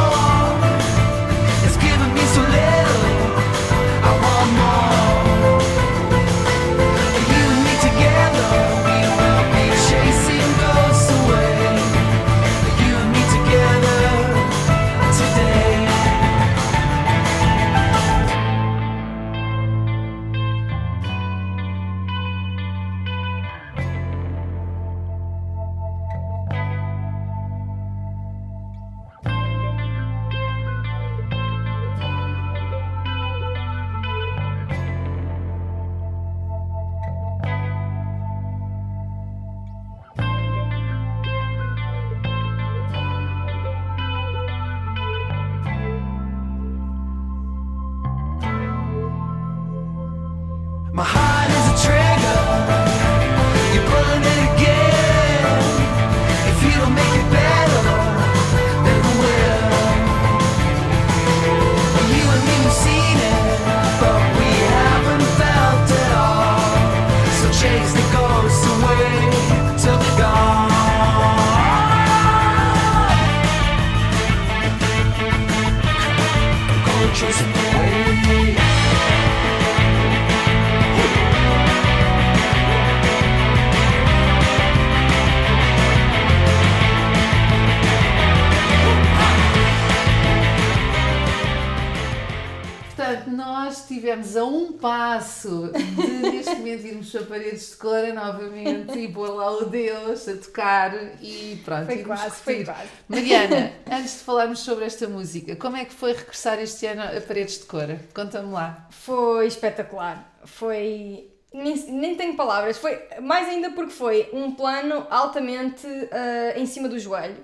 Pronto. 101.68 101.86
Foi 101.86 102.04
quase, 102.04 102.36
foi 102.42 102.64
quase. 102.64 102.90
Mariana, 103.10 103.74
antes 103.92 104.20
de 104.20 104.24
falarmos 104.24 104.60
sobre 104.60 104.86
esta 104.86 105.06
música, 105.06 105.58
como 105.58 105.76
é 105.76 105.84
que 105.84 105.94
foi 105.94 106.14
regressar 106.14 106.58
este 106.60 106.86
ano 106.86 107.02
a 107.04 107.20
paredes 107.20 107.60
de 107.60 107.66
cora? 107.66 108.00
Conta-me 108.14 108.54
lá. 108.54 108.88
Foi 108.90 109.46
espetacular. 109.46 110.40
Foi. 110.46 111.30
Nem, 111.54 111.76
nem 111.92 112.16
tenho 112.16 112.38
palavras. 112.38 112.78
Foi 112.78 112.98
mais 113.22 113.50
ainda 113.50 113.72
porque 113.72 113.92
foi 113.92 114.30
um 114.32 114.54
plano 114.54 115.06
altamente 115.10 115.86
ah, 116.12 116.58
em 116.58 116.66
cima 116.66 116.88
do 116.88 116.98
joelho. 116.98 117.44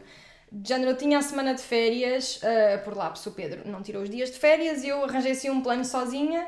De 0.49 0.69
género, 0.69 0.91
eu 0.91 0.97
tinha 0.97 1.17
a 1.17 1.21
semana 1.21 1.53
de 1.53 1.61
férias, 1.61 2.39
ah, 2.43 2.77
por 2.77 2.95
lá, 2.95 3.13
o 3.13 3.31
Pedro 3.31 3.67
não 3.67 3.81
tirou 3.81 4.03
os 4.03 4.09
dias 4.09 4.31
de 4.31 4.39
férias 4.39 4.83
e 4.83 4.87
eu 4.87 5.03
arranjei 5.03 5.31
assim 5.31 5.49
um 5.49 5.61
plano 5.61 5.83
sozinha. 5.83 6.47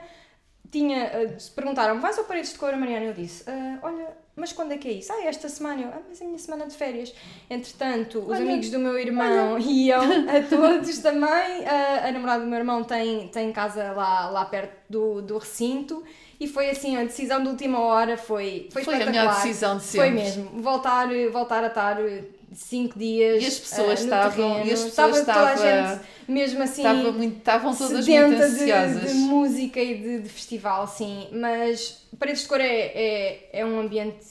Tinha, 0.71 1.11
ah, 1.11 1.39
se 1.39 1.51
perguntaram, 1.51 1.99
vais 1.99 2.17
ao 2.17 2.23
Paredes 2.23 2.53
de 2.53 2.59
Cor, 2.59 2.73
Mariana? 2.77 3.07
Eu 3.07 3.13
disse, 3.13 3.43
olha, 3.81 4.24
mas 4.35 4.51
quando 4.51 4.73
é 4.73 4.77
que 4.77 4.87
é 4.87 4.91
isso? 4.91 5.13
Ah, 5.13 5.23
esta 5.25 5.47
semana. 5.47 5.81
Eu, 5.81 5.87
ah, 5.89 6.01
mas 6.09 6.19
é 6.19 6.23
a 6.23 6.27
minha 6.27 6.39
semana 6.39 6.67
de 6.67 6.75
férias. 6.75 7.13
Entretanto, 7.49 8.19
os 8.19 8.29
Olha, 8.29 8.41
amigos 8.41 8.69
do 8.69 8.79
meu 8.79 8.97
irmão 8.99 9.57
iam 9.59 10.01
a 10.01 10.41
todos 10.49 10.97
também. 10.99 11.65
A, 11.65 12.07
a 12.07 12.11
namorada 12.11 12.43
do 12.43 12.49
meu 12.49 12.59
irmão 12.59 12.83
tem, 12.83 13.27
tem 13.29 13.51
casa 13.51 13.91
lá, 13.93 14.29
lá 14.29 14.45
perto 14.45 14.75
do, 14.89 15.21
do 15.21 15.37
recinto. 15.37 16.03
E 16.39 16.47
foi 16.47 16.69
assim, 16.69 16.97
a 16.97 17.03
decisão 17.03 17.41
de 17.41 17.47
última 17.47 17.79
hora 17.79 18.17
foi, 18.17 18.67
foi, 18.71 18.83
Foi 18.83 19.01
a 19.01 19.05
melhor 19.05 19.33
decisão 19.35 19.77
de 19.77 19.83
Foi 19.83 20.07
sempre. 20.07 20.23
mesmo. 20.23 20.61
Voltar, 20.61 21.07
voltar 21.31 21.63
a 21.63 21.67
estar 21.67 21.97
cinco 22.55 22.97
dias 22.97 23.43
E 23.43 23.47
as 23.47 23.59
pessoas 23.59 23.99
no 23.99 24.05
estavam- 24.05 24.49
terreno. 24.51 24.69
e 24.69 24.73
as 24.73 24.83
pessoas 24.83 25.17
Estava 25.17 25.39
toda 25.39 25.49
a 25.49 25.53
estava- 25.53 25.95
gente 25.95 26.31
mesmo 26.31 26.63
assim 26.63 26.81
Estava 26.81 27.11
muito, 27.11 27.37
estavam 27.37 27.75
todas 27.75 28.07
muito 28.07 28.41
ansiosas. 28.41 29.01
de, 29.01 29.07
de 29.07 29.13
música 29.13 29.79
e 29.79 29.97
de, 29.99 30.19
de 30.21 30.29
festival, 30.29 30.87
sim. 30.87 31.27
Mas 31.31 32.05
Paredes 32.17 32.41
de 32.43 32.47
Cor 32.47 32.59
é, 32.61 32.65
é, 32.67 33.49
é 33.53 33.65
um 33.65 33.79
ambiente 33.79 34.25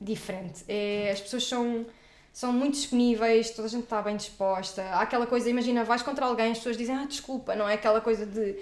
diferente. 0.00 0.64
É, 0.68 1.10
as 1.12 1.20
pessoas 1.20 1.44
são, 1.46 1.86
são 2.32 2.52
muito 2.52 2.74
disponíveis, 2.74 3.50
toda 3.50 3.66
a 3.68 3.70
gente 3.70 3.84
está 3.84 4.02
bem 4.02 4.16
disposta. 4.16 4.82
Há 4.82 5.00
aquela 5.02 5.26
coisa, 5.26 5.48
imagina, 5.48 5.84
vais 5.84 6.02
contra 6.02 6.26
alguém, 6.26 6.50
as 6.52 6.58
pessoas 6.58 6.76
dizem, 6.76 6.94
ah, 6.96 7.04
desculpa, 7.04 7.54
não 7.54 7.68
é 7.68 7.74
aquela 7.74 8.00
coisa 8.00 8.26
de 8.26 8.56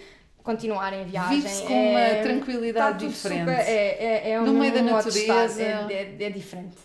continuarem 0.51 1.01
a 1.01 1.05
viagem. 1.05 1.37
Vive-se 1.41 1.63
com 1.63 1.73
É- 1.75 1.91
uma 2.17 2.23
tranquilidade 2.23 2.87
está 2.87 2.99
tudo 2.99 3.09
diferente. 3.11 3.41
super- 3.41 3.61
é, 3.61 3.97
é, 4.25 4.31
é 4.33 4.41
No 4.41 4.51
um 4.53 4.59
meio 4.59 4.73
da 4.75 4.83
natureza. 4.83 5.63
É, 5.63 5.93
é, 6.21 6.25
é 6.27 6.31
diferente. 6.31 6.77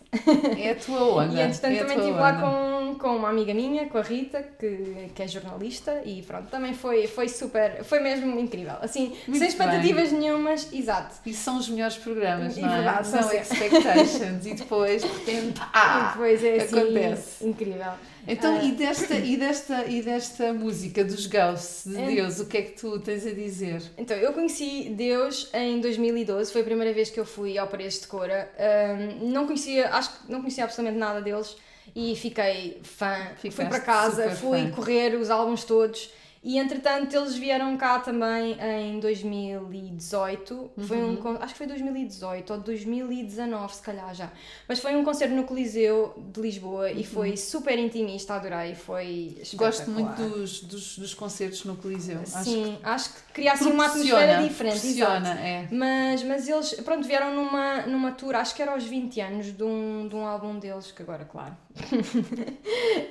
É 0.60 0.72
a 0.72 0.76
tua 0.76 1.24
onda. 1.24 1.34
E 1.36 1.42
entretanto 1.42 1.74
é 1.74 1.80
também 1.80 1.98
estive 1.98 2.18
lá 2.20 2.34
com, 2.42 2.96
com 3.00 3.16
uma 3.16 3.30
amiga 3.30 3.54
minha, 3.54 3.88
com 3.88 3.98
a 3.98 4.02
Rita, 4.02 4.42
que, 4.60 5.10
que 5.14 5.22
é 5.24 5.28
jornalista, 5.28 6.02
e 6.06 6.22
pronto, 6.22 6.48
também 6.50 6.74
foi, 6.74 7.08
foi 7.08 7.28
super, 7.28 7.84
foi 7.84 8.00
mesmo 8.00 8.40
incrível. 8.40 8.76
Assim, 8.82 9.14
Muito 9.28 9.40
sem 9.40 9.48
expectativas 9.50 10.12
nenhumas, 10.12 10.72
exato. 10.72 11.16
E 11.26 11.34
são 11.34 11.58
os 11.58 11.68
melhores 11.70 11.98
programas, 11.98 12.58
É 12.58 12.62
não 12.62 12.72
é? 12.72 12.76
verdade, 12.76 13.08
são 13.08 13.32
expectations 13.34 14.46
e 14.46 14.54
depois, 14.54 15.02
de 15.04 15.08
repente, 15.08 15.60
e 15.60 15.64
ah, 15.74 16.12
depois 16.14 16.44
é 16.44 16.56
assim, 16.58 16.80
acontece. 16.80 17.46
incrível. 17.48 17.92
Então, 18.28 18.58
Ah. 18.58 18.64
e, 18.64 18.72
desta, 18.72 19.14
e, 19.16 19.38
desta, 19.38 19.86
e 19.86 20.02
desta 20.02 20.54
música 20.54 21.04
dos 21.04 21.28
Ghosts 21.28 21.86
de. 21.86 22.16
Deus, 22.16 22.40
o 22.40 22.46
que 22.48 22.58
é 22.58 22.62
que 22.64 22.72
tu 22.80 23.00
tens 23.00 23.26
a 23.28 23.32
dizer? 23.32 23.82
Então, 23.98 24.18
eu 24.18 24.34
conheci 24.34 24.90
Deus 24.90 25.50
em 25.54 25.80
2012, 25.80 26.52
foi 26.52 26.62
a 26.62 26.64
primeira 26.64 26.94
vez 26.94 27.10
que 27.10 27.20
eu 27.20 27.26
fui 27.26 27.58
ao 27.58 27.68
Paredes 27.68 28.02
de 28.02 28.08
Cora. 28.08 28.50
Ahm, 28.58 29.32
não 29.32 29.46
conhecia, 29.46 29.90
acho 29.90 30.10
que 30.10 30.32
não 30.32 30.40
conhecia 30.42 30.64
absolutamente 30.64 30.98
nada 31.00 31.22
deles 31.22 31.56
e 31.96 32.16
fiquei 32.16 32.80
fã. 32.84 33.16
fui 33.40 33.52
Ficaste 33.52 33.70
para 33.70 33.80
casa, 33.80 34.32
fui 34.32 34.60
fã. 34.64 34.72
correr 34.72 35.16
os 35.16 35.30
álbuns 35.30 35.64
todos 35.64 36.10
e 36.48 36.60
entretanto 36.60 37.16
eles 37.16 37.36
vieram 37.36 37.76
cá 37.76 38.00
também 38.00 38.56
em 38.62 39.00
2018. 39.00 40.72
Foi 40.88 40.98
Uhum. 41.02 41.12
um, 41.14 41.16
con- 41.18 41.38
acho 41.42 41.54
que 41.54 41.58
foi 41.58 41.68
2018 41.68 42.54
ou 42.54 42.60
2019, 42.60 43.74
se 43.76 43.82
calhar 43.82 44.14
já. 44.14 44.32
Mas 44.68 44.80
foi 44.80 44.96
um 44.96 45.04
concerto 45.04 45.34
no 45.34 45.44
Coliseu 45.46 46.14
de 46.34 46.40
Lisboa 46.40 46.92
e 46.92 47.04
foi 47.04 47.36
super 47.36 47.78
intimista, 47.80 48.36
adorei, 48.36 48.76
foi 48.76 49.38
Uhum. 49.40 49.58
Gosto 49.58 49.90
muito 49.90 50.16
dos, 50.16 50.62
dos, 50.62 50.98
dos 51.00 51.14
concertos 51.14 51.66
no 51.66 51.76
Coliseu. 51.76 52.20
Acho 52.22 52.44
Sim, 52.44 52.78
acho 52.84 53.10
que 53.14 53.20
cria 53.36 53.52
assim 53.52 53.70
uma 53.70 53.88
atmosfera 53.88 54.42
diferente. 54.42 54.88
exato. 54.88 55.28
é. 55.28 55.68
Mas, 55.70 56.24
mas 56.24 56.48
eles, 56.48 56.74
pronto, 56.76 57.06
vieram 57.06 57.36
numa, 57.36 57.82
numa 57.82 58.14
tour, 58.14 58.34
acho 58.34 58.56
que 58.56 58.62
era 58.62 58.72
aos 58.72 58.86
20 58.86 59.20
anos, 59.20 59.48
de 59.52 59.62
um, 59.62 60.08
de 60.08 60.16
um 60.16 60.26
álbum 60.26 60.58
deles, 60.58 60.90
que 60.94 61.02
agora, 61.04 61.26
claro, 61.26 61.54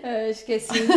ah, 0.02 0.28
esqueci. 0.30 0.72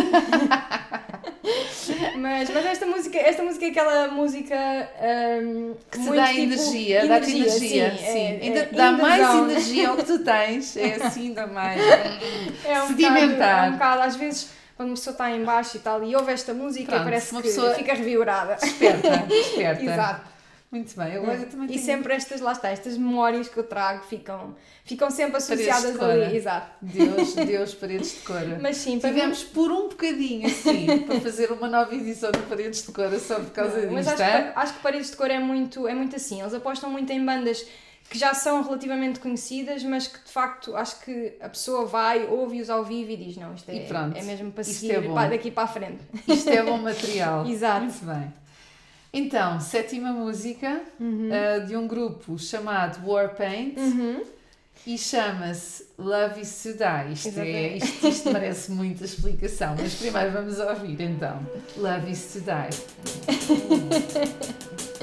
mas, 2.16 2.48
mas 2.50 2.66
esta 2.66 2.86
música, 2.86 3.18
esta 3.18 3.42
música 3.42 3.66
é 3.66 3.68
aquela 3.68 4.08
música 4.08 4.54
ahm, 4.56 5.74
Que 5.90 5.98
te 5.98 6.10
dá 6.10 6.26
tipo, 6.28 6.40
energia, 6.40 7.06
dá-te 7.06 7.30
energia, 7.36 7.94
sim. 7.98 8.04
é- 8.06 8.38
ainda 8.42 8.58
é 8.60 8.64
te 8.66 8.74
dá 8.74 8.90
in 8.92 8.96
the 8.96 9.02
mais 9.02 9.26
zone. 9.26 9.52
energia 9.52 9.88
ao 9.90 9.96
que 9.96 10.04
tu 10.04 10.18
tens, 10.24 10.76
é 10.76 10.94
assim 10.94 11.28
ainda 11.28 11.46
mais. 11.46 11.80
É 12.64 12.82
um 12.82 12.86
sedimentar. 12.88 13.28
Bocado, 13.28 13.66
é 13.66 13.68
um 13.68 13.72
bocado, 13.72 14.02
às 14.02 14.16
vezes, 14.16 14.50
quando 14.78 14.90
uma 14.90 14.94
pessoa 14.94 15.12
está 15.12 15.30
em 15.30 15.44
baixo 15.44 15.76
e 15.76 15.80
tal, 15.80 16.02
e 16.04 16.14
ouve 16.14 16.30
esta 16.32 16.54
música, 16.54 16.92
Pronto, 16.92 17.02
parece 17.04 17.32
uma 17.32 17.42
que 17.42 17.48
pessoa- 17.48 17.74
fica 17.74 17.92
revigorada. 17.94 18.54
Desperta, 18.54 19.16
desperta. 19.28 19.82
Exato. 19.82 20.38
Muito 20.70 20.94
bem, 20.96 21.14
eu, 21.14 21.24
eu 21.24 21.46
também 21.48 21.64
E 21.64 21.68
tenho 21.72 21.82
sempre 21.84 22.12
estas, 22.14 22.40
lá 22.42 22.52
está, 22.52 22.68
estas 22.68 22.96
memórias 22.98 23.48
que 23.48 23.56
eu 23.56 23.64
trago 23.64 24.04
ficam, 24.04 24.54
ficam 24.84 25.10
sempre 25.10 25.38
associadas 25.38 25.96
cora. 25.96 26.12
ali. 26.26 26.36
Exato. 26.36 26.70
Deus, 26.82 27.34
Deus, 27.34 27.74
paredes 27.74 28.10
de 28.12 28.18
cora. 28.20 28.58
Mas 28.60 28.76
sim, 28.76 29.00
para 29.00 29.08
Tivemos 29.10 29.42
por 29.42 29.72
um 29.72 29.88
bocadinho 29.88 30.46
assim 30.46 30.98
para 31.08 31.20
fazer 31.22 31.50
uma 31.50 31.68
nova 31.68 31.94
edição 31.94 32.30
de 32.30 32.38
Paredes 32.40 32.84
de 32.86 32.92
Cora 32.92 33.18
só 33.18 33.36
por 33.36 33.50
causa 33.50 33.80
disto. 33.80 33.92
Mas 33.94 34.06
acho 34.08 34.22
é? 34.22 34.42
que, 34.52 34.58
acho 34.60 34.74
que 34.74 34.80
Paredes 34.80 35.10
de 35.10 35.16
Cor 35.16 35.30
é 35.30 35.38
muito, 35.38 35.88
é 35.88 35.94
muito 35.94 36.14
assim. 36.14 36.40
Eles 36.40 36.52
apostam 36.54 36.90
muito 36.90 37.10
em 37.10 37.24
bandas 37.24 37.66
que 38.10 38.18
já 38.18 38.32
são 38.32 38.62
relativamente 38.62 39.20
conhecidas, 39.20 39.82
mas 39.84 40.06
que 40.06 40.18
de 40.24 40.30
facto 40.30 40.74
acho 40.74 41.00
que 41.00 41.34
a 41.40 41.48
pessoa 41.48 41.84
vai, 41.84 42.26
ouve-os 42.26 42.70
ao 42.70 42.84
vivo 42.84 43.10
e 43.10 43.16
diz: 43.16 43.36
Não, 43.36 43.54
isto 43.54 43.68
é, 43.70 43.86
é 43.86 44.22
mesmo 44.22 44.50
para 44.50 44.62
isto 44.62 44.74
seguir 44.74 44.94
é 44.94 45.00
pá, 45.14 45.26
daqui 45.26 45.50
para 45.50 45.64
a 45.64 45.68
frente. 45.68 45.98
Isto 46.26 46.50
é 46.50 46.62
bom 46.62 46.78
material. 46.82 47.46
Exato. 47.46 47.84
Muito 47.84 48.04
bem. 48.04 48.32
Então, 49.12 49.58
sétima 49.60 50.12
música 50.12 50.80
Uhum. 51.00 51.30
uh, 51.30 51.66
de 51.66 51.76
um 51.76 51.86
grupo 51.86 52.38
chamado 52.38 53.06
Warpaint 53.06 53.74
e 54.86 54.96
chama-se 54.96 55.86
Love 55.98 56.40
is 56.40 56.62
to 56.62 56.72
Die. 56.74 57.12
Isto, 57.12 57.40
é, 57.40 57.76
isto, 57.76 58.08
isto 58.08 58.30
merece 58.30 58.70
muita 58.70 59.04
explicação, 59.04 59.76
mas 59.78 59.94
primeiro 59.94 60.32
vamos 60.32 60.58
ouvir 60.58 61.00
então. 61.00 61.40
Love 61.76 62.10
is 62.10 62.32
to 62.32 62.40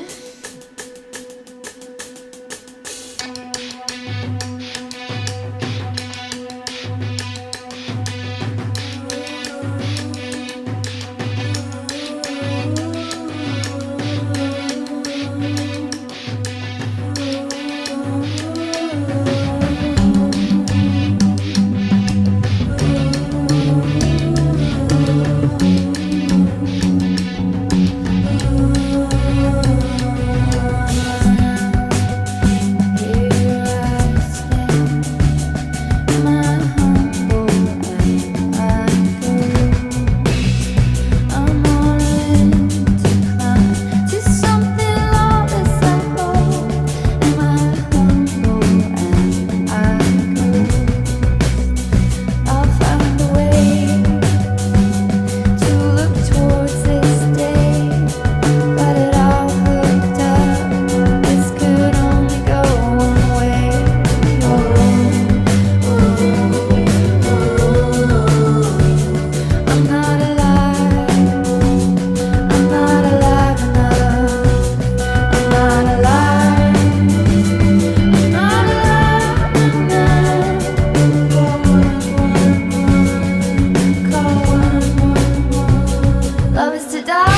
to 86.91 87.01
die. 87.01 87.34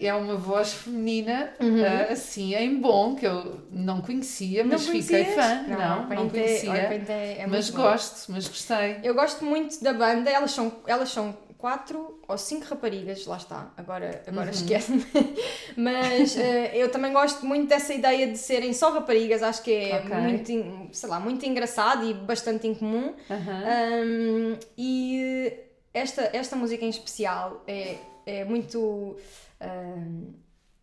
É 0.00 0.14
uma 0.14 0.36
voz 0.36 0.72
feminina, 0.72 1.52
ah, 1.60 2.12
assim, 2.12 2.54
em 2.54 2.80
bom, 2.80 3.14
que 3.14 3.26
eu 3.26 3.60
não 3.70 4.00
conhecia, 4.00 4.64
mas 4.64 4.86
fiquei 4.86 5.24
conhecias? 5.24 5.34
fã. 5.34 5.64
Não, 5.68 6.06
não, 6.08 6.24
é- 6.24 6.28
conhecia. 6.28 6.72
É- 6.72 7.46
mas 7.48 7.70
bom. 7.70 7.82
gosto, 7.82 8.32
mas 8.32 8.46
gostei. 8.48 8.98
Eu 9.02 9.14
gosto 9.14 9.44
muito 9.44 9.82
da 9.82 9.92
banda, 9.92 10.30
elas 10.30 10.50
são, 10.52 10.72
elas 10.86 11.10
são 11.10 11.36
quatro 11.58 12.18
ou 12.26 12.38
cinco 12.38 12.64
raparigas, 12.70 13.26
lá 13.26 13.36
está, 13.36 13.70
agora, 13.76 14.22
agora 14.26 14.46
Uhum. 14.46 14.50
esquece-me. 14.52 15.04
Mas 15.76 16.34
eh, 16.36 16.70
eu 16.74 16.90
também 16.90 17.12
gosto 17.12 17.44
muito 17.44 17.68
dessa 17.68 17.92
ideia 17.92 18.26
de 18.28 18.38
serem 18.38 18.72
só 18.72 18.90
raparigas, 18.92 19.42
acho 19.42 19.62
que 19.62 19.70
é 19.72 19.96
Ok. 19.98 20.16
muito, 20.16 20.88
sei 20.96 21.08
lá, 21.08 21.20
muito 21.20 21.44
engraçado 21.44 22.08
e 22.08 22.14
bastante 22.14 22.66
incomum. 22.66 23.12
Aham. 23.30 23.62
Um, 24.04 24.56
e 24.76 24.99
esta, 25.92 26.30
esta 26.32 26.56
música 26.56 26.84
em 26.84 26.88
especial 26.88 27.62
é, 27.66 27.96
é 28.26 28.44
muito 28.44 29.16
um, 29.60 30.32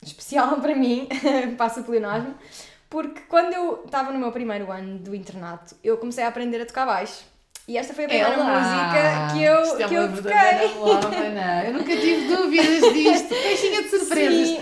especial 0.01 0.59
para 0.61 0.75
mim, 0.75 1.07
passa 1.57 1.81
o 1.81 1.83
pleonasmo, 1.83 2.35
porque 2.89 3.21
quando 3.27 3.53
eu 3.53 3.83
estava 3.85 4.11
no 4.11 4.19
meu 4.19 4.31
primeiro 4.31 4.71
ano 4.71 4.99
do 4.99 5.15
internato, 5.15 5.75
eu 5.83 5.97
comecei 5.97 6.23
a 6.23 6.27
aprender 6.27 6.61
a 6.61 6.65
tocar 6.65 6.85
baixo. 6.85 7.25
E 7.67 7.77
esta 7.77 7.93
foi 7.93 8.05
a 8.05 8.07
primeira 8.07 8.33
Ela! 8.33 8.45
música 8.45 9.33
que 9.33 9.43
eu, 9.43 9.61
Isto 9.61 9.81
é 9.81 9.87
que 9.89 9.93
eu 9.93 10.15
toquei. 10.15 10.73
melómana. 10.73 11.65
Eu 11.65 11.73
nunca 11.73 11.97
tive 11.97 12.27
dúvidas 12.33 12.93
disto. 12.93 13.27
Caixinha 13.27 13.83
de 13.83 13.89
surpresas. 13.89 14.47
Sim. 14.47 14.61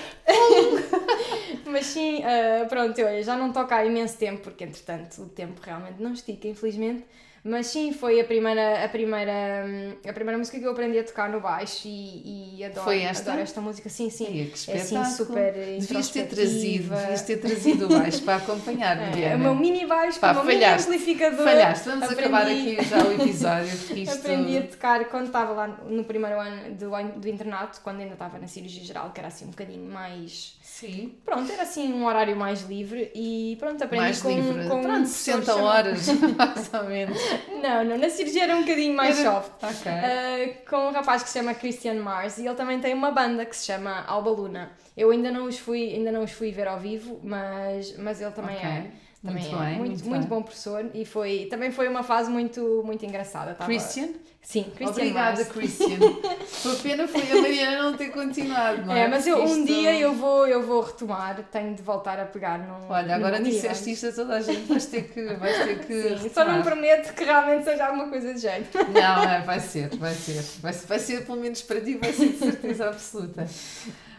Mas 1.67 1.85
sim, 1.85 2.23
ah, 2.23 2.65
pronto, 2.67 2.99
olha, 2.99 3.21
já 3.21 3.37
não 3.37 3.51
toco 3.51 3.71
há 3.75 3.85
imenso 3.85 4.17
tempo, 4.17 4.41
porque 4.41 4.63
entretanto 4.63 5.21
o 5.21 5.29
tempo 5.29 5.61
realmente 5.61 6.01
não 6.01 6.13
estica, 6.13 6.47
infelizmente. 6.47 7.05
Mas 7.47 7.67
sim, 7.67 7.93
foi 7.93 8.19
a 8.19 8.23
primeira, 8.23 8.83
a 8.83 8.89
primeira, 8.89 9.65
a 10.09 10.13
primeira 10.13 10.35
música 10.35 10.57
que 10.57 10.65
eu 10.65 10.71
aprendi 10.71 10.97
a 10.97 11.03
tocar 11.03 11.29
no 11.29 11.39
baixo 11.39 11.87
e, 11.87 12.55
e 12.57 12.65
adoro, 12.65 12.85
Foi 12.85 13.01
esta? 13.03 13.29
adoro 13.29 13.43
esta 13.43 13.61
música. 13.61 13.87
Sim, 13.87 14.09
sim. 14.09 14.25
Que 14.51 14.71
é 14.71 14.75
assim 14.81 15.05
super 15.05 15.53
Devias 15.53 16.09
ter 16.09 16.27
trazido, 16.27 16.89
devias 16.95 17.21
ter 17.21 17.37
trazido 17.41 17.85
o 17.85 17.89
baixo 17.89 18.23
para 18.23 18.37
acompanhar, 18.37 18.97
É, 18.97 19.05
Mariana. 19.11 19.35
o 19.35 19.39
meu 19.39 19.55
mini 19.55 19.85
baixo 19.85 20.19
Pá, 20.19 20.33
com 20.33 20.41
o 20.41 20.43
meu 20.43 20.53
mini 20.55 20.65
falhaste. 20.65 20.87
amplificador. 20.89 21.43
Falhaste, 21.45 21.87
vamos 21.89 22.03
Aprendi- 22.05 22.21
acabar 22.21 22.47
aqui 22.47 22.77
já 22.89 23.03
o 23.03 23.11
episódio. 23.21 23.73
Isto... 23.95 24.15
Aprendi 24.15 24.57
a 24.57 24.61
tocar 24.63 25.05
quando 25.05 25.27
estava 25.27 25.51
lá 25.53 25.67
no 25.67 26.03
primeiro 26.03 26.39
ano 26.39 26.73
do, 26.73 27.19
do 27.19 27.29
internato, 27.29 27.79
quando 27.83 27.99
ainda 27.99 28.13
estava 28.13 28.39
na 28.39 28.47
cirurgia 28.47 28.83
geral, 28.83 29.11
que 29.11 29.19
era 29.19 29.27
assim 29.27 29.45
um 29.45 29.49
bocadinho 29.51 29.85
mais. 29.87 30.55
Sim, 30.77 31.15
Pronto, 31.23 31.49
era 31.49 31.61
assim 31.63 31.93
um 31.93 32.05
horário 32.05 32.35
mais 32.35 32.63
livre 32.63 33.09
e 33.15 33.55
pronto, 33.57 33.81
aprendi 33.81 34.03
mais 34.03 34.21
com, 34.21 34.27
livre. 34.29 34.63
com 34.67 34.81
Pronto, 34.81 34.83
professor 35.03 35.41
60 35.41 35.45
chamado- 35.45 35.63
horas, 35.65 36.07
mais 36.37 36.73
ou 36.73 36.83
menos. 36.83 37.17
Não, 37.63 37.85
não, 37.85 37.97
na 37.97 38.09
cirurgia 38.09 38.43
era 38.43 38.57
um 38.57 38.61
bocadinho 38.61 38.93
mais 38.93 39.17
Era- 39.17 39.31
soft. 39.31 39.51
Ok. 39.63 39.89
Uh, 39.89 40.69
com 40.69 40.89
um 40.89 40.91
rapaz 40.91 41.23
que 41.23 41.29
se 41.29 41.39
chama 41.39 41.53
Christian 41.53 41.93
Mars 42.01 42.37
e 42.39 42.45
ele 42.45 42.55
também 42.55 42.81
tem 42.81 42.93
uma 42.93 43.09
banda 43.11 43.45
que 43.45 43.55
se 43.55 43.67
chama 43.67 44.03
Alba 44.05 44.29
Luna. 44.31 44.71
Eu 44.97 45.11
ainda 45.11 45.31
não 45.31 45.45
os 45.45 45.57
fui, 45.57 45.93
ainda 45.93 46.11
não 46.11 46.23
os 46.25 46.31
fui 46.31 46.51
ver 46.51 46.67
ao 46.67 46.77
vivo, 46.77 47.21
mas, 47.23 47.97
mas 47.97 48.19
ele 48.19 48.31
também 48.31 48.57
Ok. 48.57 48.67
é. 48.69 48.91
Também 49.25 49.43
Muito 49.43 49.55
é 49.55 49.59
bem, 49.65 49.77
muito, 49.77 49.89
muito 49.89 50.05
muito, 50.09 50.27
bom 50.27 50.41
professor 50.43 50.85
e 50.93 51.03
foi, 51.03 51.47
também 51.49 51.71
foi 51.71 51.87
uma 51.87 52.03
fase 52.03 52.29
muito, 52.29 52.83
muito 52.85 53.03
engraçada. 53.05 53.55
Tava- 53.55 53.65
Christian? 53.65 54.09
Sim, 54.41 54.65
Christian 54.75 54.89
Obrigada, 54.91 55.37
Mars. 55.37 55.47
Christian. 55.51 55.97
Foi 56.61 56.75
pena 56.75 57.07
foi 57.07 57.31
a 57.31 57.41
Mariana 57.41 57.81
não 57.89 57.97
ter 57.97 58.09
continuado, 58.11 58.85
não 58.85 58.93
é? 58.95 59.01
É, 59.01 59.07
mas 59.07 59.25
eu, 59.25 59.39
um 59.41 59.45
isto- 59.45 59.65
dia 59.65 59.99
eu 59.99 60.13
vou, 60.13 60.47
eu 60.47 60.61
vou 60.61 60.81
retomar, 60.81 61.43
tenho 61.51 61.73
de 61.73 61.81
voltar 61.81 62.19
a 62.19 62.25
pegar 62.25 62.59
num. 62.59 62.87
Olha, 62.87 63.15
agora 63.15 63.39
num 63.39 63.49
disseste 63.49 63.85
dia. 63.85 63.93
isto 63.93 64.07
a 64.07 64.11
toda 64.11 64.35
a 64.35 64.41
gente, 64.41 64.61
vais 64.67 64.85
ter 64.85 65.01
que, 65.11 65.23
vais 65.33 65.57
ter 65.65 65.79
que 65.79 66.01
Sim, 66.21 66.29
só 66.29 66.45
não 66.45 66.61
prometo 66.61 67.11
que 67.15 67.23
realmente 67.23 67.63
seja 67.63 67.87
alguma 67.87 68.07
coisa 68.07 68.35
de 68.35 68.39
jeito. 68.41 68.77
Não, 68.93 69.23
é, 69.23 69.41
vai 69.41 69.59
ser, 69.59 69.89
vai 69.97 70.13
ser. 70.13 70.43
Vai, 70.61 70.73
ser- 70.73 70.85
vai 70.87 70.99
ser, 70.99 71.25
pelo 71.25 71.39
menos 71.41 71.63
para 71.63 71.81
ti, 71.81 71.95
vai 71.97 72.13
ser 72.13 72.27
de 72.29 72.37
certeza 72.37 72.87
absoluta. 72.89 73.47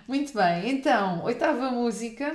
Muito 0.08 0.32
bem, 0.34 0.70
então, 0.70 1.22
oitava 1.24 1.70
música, 1.70 2.34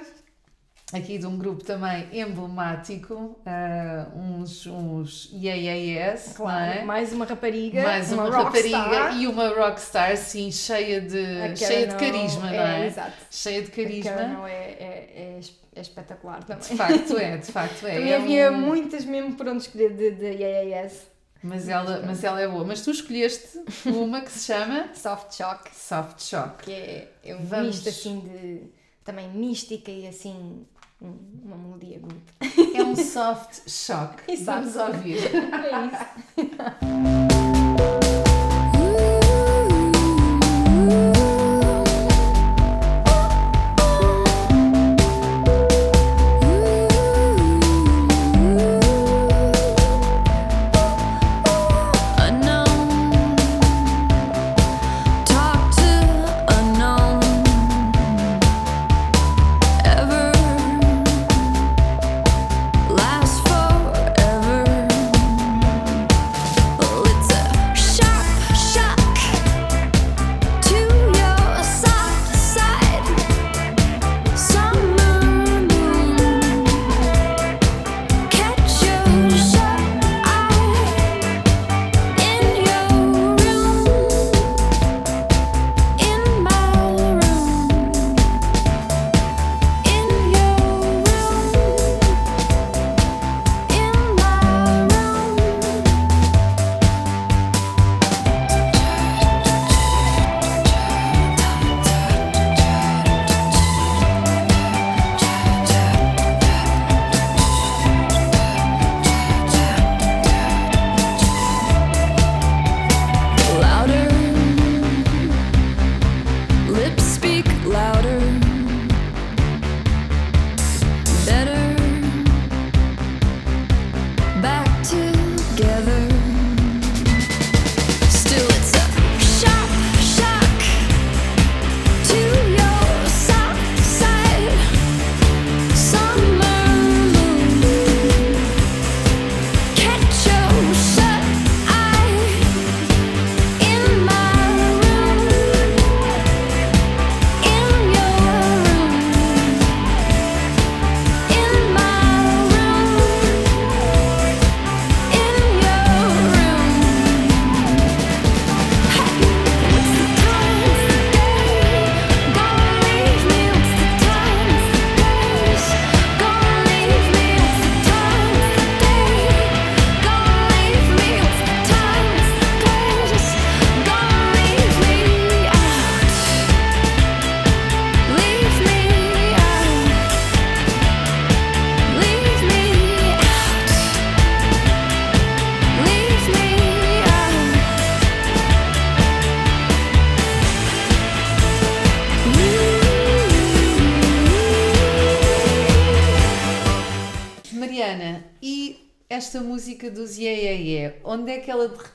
aqui 0.94 1.18
de 1.18 1.26
um 1.26 1.38
grupo 1.38 1.64
também 1.64 2.08
emblemático, 2.12 3.40
ah, 3.46 4.08
uns, 4.16 4.66
uns 4.68 5.30
IAAS, 5.34 6.36
não 6.38 6.50
é? 6.50 6.84
mais 6.84 7.14
uma 7.14 7.26
rapariga, 7.26 7.84
Mais 7.84 8.12
uma, 8.12 8.24
rockstar. 8.30 8.82
rapariga 8.82 9.12
e 9.22 9.28
uma 9.28 9.48
rockstar, 9.50 10.18
sim, 10.18 10.52
cheia 10.52 11.02
de, 11.02 11.42
A 11.42 11.56
cheia 11.56 11.88
de 11.88 11.96
carisma, 11.96 12.48
O- 12.48 12.54
não 12.54 12.68
é? 12.68 12.88
Exato. 12.88 13.14
Cheia 13.30 13.62
de 13.62 13.68
A 13.68 13.72
carisma. 13.76 14.42
O 14.42 14.48
é, 14.48 14.52
é, 14.54 15.10
é, 15.16 15.40
é 15.76 15.82
espetacular 15.82 16.44
também. 16.44 16.62
De 16.68 16.76
facto 16.76 17.18
é, 17.18 17.38
de 17.38 17.46
facto 17.52 17.88
é. 17.88 17.94
Também 17.96 18.12
É 18.12 18.16
havia 18.18 18.52
um- 18.52 18.62
muitas 18.62 19.06
mesmo 19.06 19.36
por 19.36 19.48
onde 19.48 19.64
escolher 19.64 19.94
de, 19.96 20.12
de 20.12 20.32
IAS. 20.42 21.10
Mas 21.44 21.68
ela, 21.68 22.04
mas 22.06 22.24
ela 22.24 22.40
é 22.40 22.48
boa. 22.48 22.64
Mas 22.64 22.82
tu 22.82 22.92
escolheste 22.92 23.60
uma 23.86 24.22
que 24.22 24.32
se 24.32 24.46
chama 24.46 24.90
Soft 24.94 25.34
Shock, 25.36 25.76
Soft 25.76 26.22
Shock. 26.22 26.64
que 26.66 26.72
é, 26.72 27.12
é 27.24 27.36
um 27.36 27.44
Vamos. 27.44 27.68
misto 27.78 27.90
assim 27.90 28.20
de 28.20 28.62
também 29.04 29.28
mística 29.30 29.90
e 29.90 30.06
assim 30.08 30.68
uma 31.02 31.58
melodia 31.58 32.00
bonita. 32.00 32.34
É 32.76 32.84
um 32.84 32.96
soft 32.96 33.68
shock. 33.68 34.24
Vamos 34.44 34.76
ouvir. 34.76 35.18
É 35.18 35.86
isso. 35.88 37.28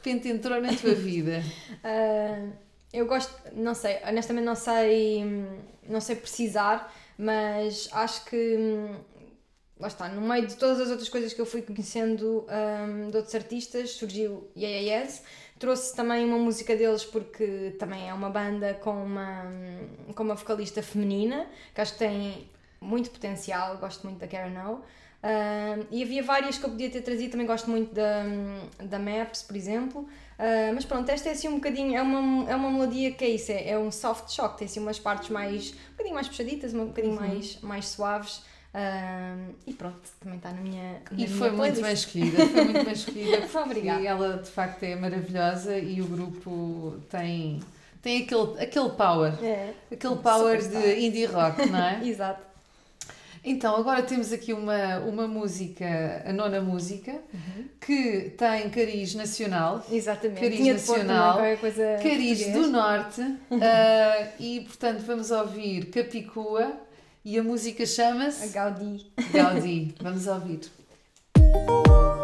repente 0.07 0.29
entrou 0.29 0.61
na 0.61 0.73
tua 0.75 0.95
vida? 0.95 1.43
Ah, 1.83 2.49
eu 2.93 3.07
gosto, 3.07 3.33
não 3.53 3.75
sei, 3.75 3.99
honestamente 4.09 4.45
não 4.45 4.55
sei, 4.55 5.25
não 5.89 6.01
sei 6.01 6.17
precisar, 6.17 6.93
mas 7.19 7.89
acho 7.93 8.25
que 8.25 8.57
hum, 8.57 8.97
lá 9.79 9.89
está, 9.89 10.09
no 10.09 10.21
meio 10.21 10.47
de 10.47 10.57
todas 10.57 10.81
as 10.81 10.89
outras 10.91 11.09
coisas 11.09 11.33
que 11.33 11.41
eu 11.41 11.47
fui 11.47 11.63
conhecendo 11.63 12.47
hum, 12.49 13.11
de 13.11 13.17
outros 13.17 13.35
artistas, 13.35 13.91
surgiu 13.91 14.49
Yeah 14.57 14.81
Yeah 14.81 15.05
Yes. 15.05 15.23
Trouxe 15.59 15.95
também 15.95 16.25
uma 16.25 16.39
música 16.39 16.77
deles 16.77 17.05
porque 17.05 17.75
também 17.79 18.09
é 18.09 18.13
uma 18.13 18.29
banda 18.29 18.75
com 18.75 19.05
uma, 19.05 19.45
com 20.15 20.23
uma 20.23 20.35
vocalista 20.35 20.83
feminina, 20.83 21.47
que 21.75 21.81
acho 21.81 21.93
que 21.95 21.99
tem 21.99 22.49
muito 22.81 23.11
potencial, 23.11 23.79
gosto 23.79 24.07
muito 24.07 24.19
da 24.19 24.27
Karen 24.27 24.59
O. 24.69 24.83
Ah, 25.29 25.79
e 25.91 26.03
havia 26.05 26.23
várias 26.23 26.57
que 26.57 26.65
eu 26.65 26.71
podia 26.71 26.89
ter 26.89 27.01
trazido, 27.01 27.33
também 27.33 27.47
gosto 27.47 27.69
muito 27.69 27.93
da, 27.95 28.23
da 28.85 28.99
Maps, 28.99 29.43
por 29.43 29.57
exemplo. 29.57 30.09
Ah, 30.39 30.71
mas 30.75 30.85
pronto, 30.85 31.09
esta 31.11 31.29
é 31.29 31.33
assim 31.33 31.49
um 31.49 31.55
bocadinho, 31.57 31.97
é 31.97 32.03
uma, 32.03 32.49
é 32.51 32.55
uma 32.55 32.71
melodia 32.71 33.11
que 33.13 33.25
é 33.25 33.31
isso, 33.31 33.51
é, 33.51 33.71
é 33.71 33.79
um 33.79 33.91
soft 33.91 34.31
shock, 34.31 34.57
tem 34.59 34.67
assim 34.67 34.79
umas 34.81 34.99
partes 34.99 35.31
mais, 35.31 35.71
um 35.73 35.91
bocadinho 35.93 36.15
mais 36.15 36.29
puxaditas, 36.29 36.73
um 36.75 36.87
bocadinho 36.87 37.17
mais, 37.17 37.59
mais 37.61 37.89
suaves. 37.89 38.43
Ah, 38.75 39.35
e 39.67 39.73
pronto, 39.73 39.99
também 40.21 40.37
está 40.37 40.51
na 40.53 40.61
minha. 40.61 40.93
na 40.93 40.99
E 41.13 41.15
minha 41.17 41.29
foi 41.29 41.51
muito 41.51 41.81
bem 41.81 41.93
escolhida, 41.93 42.47
foi 42.47 42.65
muito 42.65 42.85
bem 42.85 42.93
escolhida 42.93 43.49
Obrigada. 43.65 44.05
ela 44.07 44.37
de 44.37 44.51
facto 44.51 44.83
é 44.83 44.95
maravilhosa 44.95 45.79
e 45.79 46.03
o 46.03 46.07
grupo 46.07 47.01
tem, 47.11 47.59
tem 48.03 48.23
aquele, 48.25 48.61
aquele 48.63 48.91
power, 48.91 49.33
É, 49.43 49.73
aquele 49.91 50.17
power 50.17 50.63
Superstar. 50.63 50.95
de 50.95 51.01
indie 51.07 51.25
rock, 51.25 51.67
não 51.71 51.79
é? 51.83 52.01
exato. 52.07 52.43
Então, 53.49 53.77
agora 53.77 54.03
temos 54.03 54.33
aqui 54.33 54.53
uma, 54.53 54.99
uma 54.99 55.29
música, 55.29 56.23
a 56.27 56.33
nona 56.33 56.61
música, 56.61 57.13
Uhum. 57.33 57.69
que 57.81 58.31
tem 58.37 58.69
cariz 58.71 59.15
nacional, 59.15 59.85
Exatamente. 59.91 60.41
Cariz 60.41 60.57
Tinha 60.59 60.75
também 60.75 61.05
nacional, 61.05 61.57
coisa 61.61 61.97
cariz 62.03 62.39
português. 62.43 62.53
do 62.53 62.67
norte, 62.73 63.21
ah, 63.63 64.29
e 64.41 64.61
portanto 64.63 65.01
vamos 65.07 65.31
ouvir 65.31 65.87
Capicua 65.91 66.73
e 67.25 67.39
a 67.39 67.43
música 67.45 67.87
chama-se 67.87 68.49
Gaudí. 68.49 69.07
Gaudí. 69.33 69.95
Vamos 70.01 70.27
ouvir. 70.27 70.61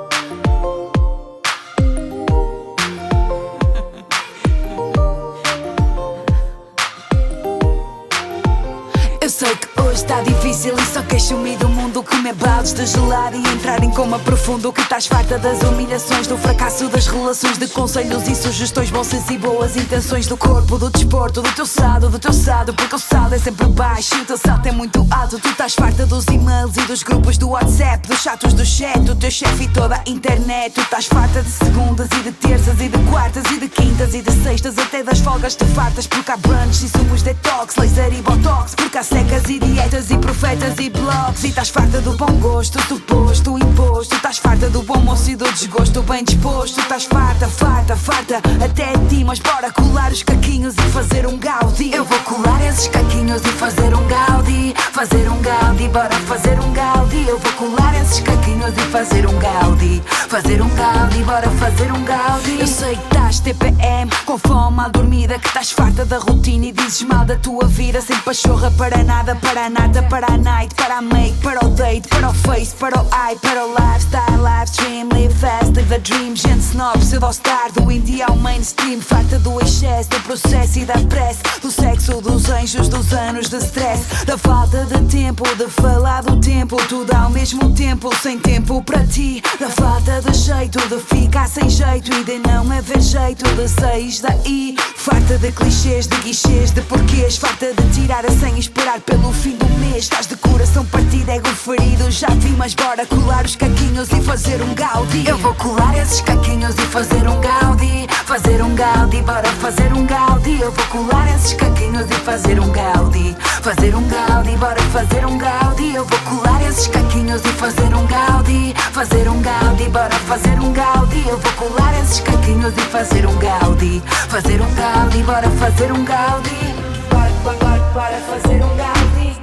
sei 9.42 9.56
que 9.56 9.80
hoje 9.80 9.94
está 9.94 10.20
difícil 10.20 10.72
e 10.78 10.86
só 10.86 11.02
queres 11.02 11.24
sumir 11.24 11.58
do 11.58 11.68
mundo 11.68 12.00
Comer 12.02 12.34
baldes 12.34 12.72
de 12.72 12.86
gelado 12.86 13.36
e 13.36 13.48
entrar 13.48 13.82
em 13.82 13.90
coma 13.90 14.18
profundo. 14.20 14.72
Que 14.72 14.80
estás 14.80 15.06
farta 15.06 15.36
das 15.36 15.60
humilhações, 15.62 16.28
do 16.28 16.38
fracasso 16.38 16.88
das 16.88 17.08
relações 17.08 17.58
De 17.58 17.66
conselhos 17.68 18.28
e 18.28 18.36
sugestões, 18.36 18.90
bolsas 18.90 19.28
e 19.30 19.38
boas 19.38 19.76
intenções. 19.76 20.28
Do 20.28 20.36
corpo, 20.36 20.78
do 20.78 20.88
desporto, 20.90 21.42
do 21.42 21.50
teu 21.52 21.66
sado, 21.66 22.08
do 22.08 22.20
teu 22.20 22.32
sado 22.32 22.72
Porque 22.72 22.94
o 22.94 22.98
saldo 22.98 23.34
é 23.34 23.38
sempre 23.38 23.66
baixo 23.66 24.14
e 24.16 24.20
o 24.20 24.24
teu 24.24 24.38
salto 24.38 24.66
é 24.66 24.72
muito 24.72 25.04
alto. 25.10 25.40
Tu 25.40 25.48
estás 25.48 25.74
farta 25.74 26.06
dos 26.06 26.24
e-mails 26.26 26.76
e 26.76 26.82
dos 26.82 27.02
grupos 27.02 27.36
do 27.36 27.50
WhatsApp 27.50 28.06
Dos 28.06 28.20
chatos 28.22 28.52
do 28.52 28.64
chat, 28.64 29.00
do 29.00 29.16
teu 29.16 29.30
chefe 29.30 29.64
e 29.64 29.68
toda 29.68 29.96
a 29.96 30.02
internet. 30.08 30.74
Tu 30.74 30.80
estás 30.82 31.06
farta 31.06 31.42
de 31.42 31.50
segundas 31.50 32.08
e 32.16 32.22
de 32.22 32.32
terças 32.32 32.80
e 32.80 32.88
de 32.88 32.98
quartas 33.10 33.44
e 33.50 33.58
de 33.58 33.68
quintas 33.68 34.14
e 34.14 34.22
de 34.22 34.30
sextas 34.44 34.78
Até 34.78 35.02
das 35.02 35.18
folgas 35.18 35.56
te 35.56 35.64
fartas 35.64 36.06
porque 36.06 36.30
há 36.30 36.36
brunch 36.36 36.84
e 36.84 36.88
sumos 36.88 37.22
detox 37.22 37.74
Laser 37.76 38.12
e 38.12 38.22
botox 38.22 38.76
porque 38.76 38.98
há 38.98 39.02
e 39.32 39.58
dietas 39.58 40.10
e 40.10 40.18
profetas 40.18 40.78
e 40.78 40.90
blogs. 40.90 41.44
E 41.44 41.48
estás 41.48 41.70
farta 41.70 42.02
do 42.02 42.12
bom 42.12 42.32
gosto, 42.34 42.78
do 42.86 43.00
posto, 43.00 43.56
imposto. 43.56 44.14
Estás 44.14 44.36
farta 44.36 44.68
do 44.68 44.82
bom 44.82 44.98
moço 44.98 45.30
e 45.30 45.36
do 45.36 45.50
desgosto 45.52 46.02
bem 46.02 46.22
disposto. 46.22 46.78
Estás 46.80 47.04
farta, 47.04 47.48
farta, 47.48 47.96
farta 47.96 48.42
até 48.62 48.92
ti. 49.08 49.24
Mas 49.24 49.38
bora 49.38 49.72
colar 49.72 50.12
os 50.12 50.22
caquinhos 50.22 50.74
e 50.74 50.82
fazer 50.92 51.26
um 51.26 51.38
gaudi. 51.38 51.92
Eu 51.94 52.04
vou 52.04 52.18
colar 52.20 52.62
esses 52.66 52.88
caquinhos 52.88 53.40
e 53.42 53.52
fazer 53.52 53.94
um 53.94 54.06
gaudi. 54.06 54.74
Fazer 54.92 55.30
um 55.30 55.40
gaudi, 55.40 55.88
bora 55.88 56.14
fazer 56.26 56.60
um 56.60 56.72
gaudi. 56.72 57.26
Eu 57.26 57.38
vou 57.38 57.52
colar 57.52 57.94
esses 58.02 58.20
caquinhos 58.20 58.74
e 58.76 58.90
fazer 58.90 59.26
um 59.26 59.38
gaudi. 59.38 60.02
Fazer 60.28 60.60
um 60.60 60.68
gaudi, 60.74 61.22
bora 61.22 61.48
fazer 61.52 61.90
um 61.90 62.04
gaudi. 62.04 62.60
Eu 62.60 62.66
sei 62.66 62.96
que 62.96 63.04
estás 63.04 63.40
TPM, 63.40 64.10
com 64.24 64.38
fome 64.38 64.76
mal 64.76 64.90
dormida 64.90 65.38
Que 65.38 65.46
estás 65.46 65.70
farta 65.70 66.04
da 66.04 66.18
rotina 66.18 66.66
e 66.66 66.72
dizes 66.72 67.02
mal 67.02 67.24
da 67.24 67.36
tua 67.36 67.66
vida. 67.66 68.00
Sem 68.00 68.16
pachorra 68.18 68.70
para 68.72 69.02
nada, 69.04 69.21
para 69.22 69.70
nada, 69.70 70.02
para 70.02 70.26
a 70.26 70.36
night 70.36 70.74
Para 70.74 70.98
a 70.98 71.02
make, 71.02 71.36
para 71.42 71.64
o 71.64 71.70
date, 71.70 72.08
para 72.08 72.28
o 72.28 72.34
face, 72.34 72.74
para 72.74 73.00
o 73.00 73.06
eye 73.14 73.36
Para 73.36 73.66
o 73.66 73.72
lifestyle, 73.72 74.40
live 74.40 74.70
stream, 74.70 75.08
live 75.10 75.34
fast, 75.34 75.72
live 75.74 75.88
the 75.88 75.98
dream 75.98 76.34
Gente 76.34 76.60
snob, 76.60 76.98
pseudo-star, 76.98 77.70
do 77.72 77.90
indie 77.90 78.22
ao 78.22 78.36
mainstream 78.36 79.00
Farta 79.00 79.38
do 79.38 79.60
excesso, 79.60 80.10
do 80.10 80.20
processo 80.20 80.80
e 80.80 80.84
da 80.84 80.98
pressa 81.08 81.42
Do 81.60 81.70
sexo, 81.70 82.20
dos 82.20 82.50
anjos, 82.50 82.88
dos 82.88 83.12
anos 83.12 83.48
de 83.48 83.58
stress 83.58 84.24
Da 84.26 84.36
falta 84.36 84.84
de 84.84 84.98
tempo, 85.08 85.44
de 85.56 85.68
falar 85.68 86.22
do 86.22 86.36
tempo 86.40 86.76
Tudo 86.88 87.14
ao 87.14 87.30
mesmo 87.30 87.72
tempo, 87.74 88.10
sem 88.16 88.38
tempo 88.38 88.82
para 88.82 89.06
ti 89.06 89.42
Da 89.60 89.68
falta 89.68 90.20
de 90.20 90.34
jeito, 90.34 90.78
de 90.88 90.98
ficar 90.98 91.48
sem 91.48 91.70
jeito 91.70 92.12
E 92.12 92.24
de 92.24 92.38
não 92.40 92.70
haver 92.72 93.00
jeito 93.00 93.44
de 93.54 93.68
sair 93.68 94.20
daí 94.20 94.76
Farta 95.02 95.36
de 95.36 95.50
clichês, 95.50 96.06
de 96.06 96.16
guichês, 96.18 96.70
de 96.70 96.80
porquês. 96.82 97.36
Farta 97.36 97.66
de 97.74 97.90
tirar 97.92 98.24
a 98.24 98.30
senha 98.30 98.54
e 98.54 98.60
esperar 98.60 99.00
pelo 99.00 99.32
fim 99.32 99.56
do 99.56 99.68
mês. 99.80 100.04
Estás 100.04 100.28
de 100.28 100.36
coração 100.36 100.84
partido, 100.86 101.28
ego 101.28 101.48
ferido. 101.48 102.08
Já 102.08 102.28
vi, 102.28 102.50
mas 102.50 102.72
bora 102.72 103.04
colar 103.06 103.44
os 103.44 103.56
caquinhos 103.56 104.08
e 104.12 104.20
fazer 104.22 104.62
um 104.62 104.72
gaudi. 104.74 105.26
Eu 105.26 105.36
vou 105.38 105.52
colar 105.54 105.98
esses 105.98 106.20
caquinhos 106.20 106.76
e 106.78 106.82
fazer 106.82 107.28
um 107.28 107.40
gaudi. 107.40 108.06
Fazer 108.26 108.62
um 108.62 108.76
gaudi, 108.76 109.22
bora 109.22 109.48
fazer 109.60 109.92
um 109.92 110.06
gaudi. 110.06 110.60
Eu 110.60 110.70
vou 110.70 110.86
colar 110.86 111.34
esses 111.34 111.52
caquinhos 111.54 112.06
e 112.08 112.14
fazer 112.24 112.60
um 112.60 112.70
gaudi. 112.70 113.36
Fazer 113.60 113.96
um 113.96 114.06
gaudi, 114.06 114.56
bora 114.56 114.82
fazer 114.92 115.26
um 115.26 115.36
gaudi. 115.36 115.96
Eu 115.96 116.04
vou 116.04 116.18
colar 116.20 116.62
esses 116.68 116.86
caquinhos 116.86 117.42
e 117.44 117.52
fazer 117.54 117.92
um 117.92 118.06
gaudi. 118.06 118.72
Fazer 118.92 119.28
um 119.28 119.42
gaudi, 119.42 119.71
bora 119.92 120.10
fazer 120.26 120.58
um 120.58 120.72
gaudi. 120.72 121.28
Eu 121.28 121.38
vou 121.38 121.52
colar 121.52 121.94
esses 122.00 122.20
caquinhos 122.20 122.74
e 122.76 122.80
fazer 122.80 123.26
um 123.26 123.36
gaudi. 123.36 124.02
Fazer 124.28 124.60
um 124.60 124.74
gaudi, 124.74 125.22
bora 125.22 125.48
fazer 125.50 125.92
um 125.92 126.04
gaudi. 126.04 126.74
Bora, 127.10 127.30
bora, 127.44 127.56
bora, 127.58 127.90
bora 127.92 128.20
fazer 128.20 128.64
um 128.64 128.76
gaudi. 128.76 129.36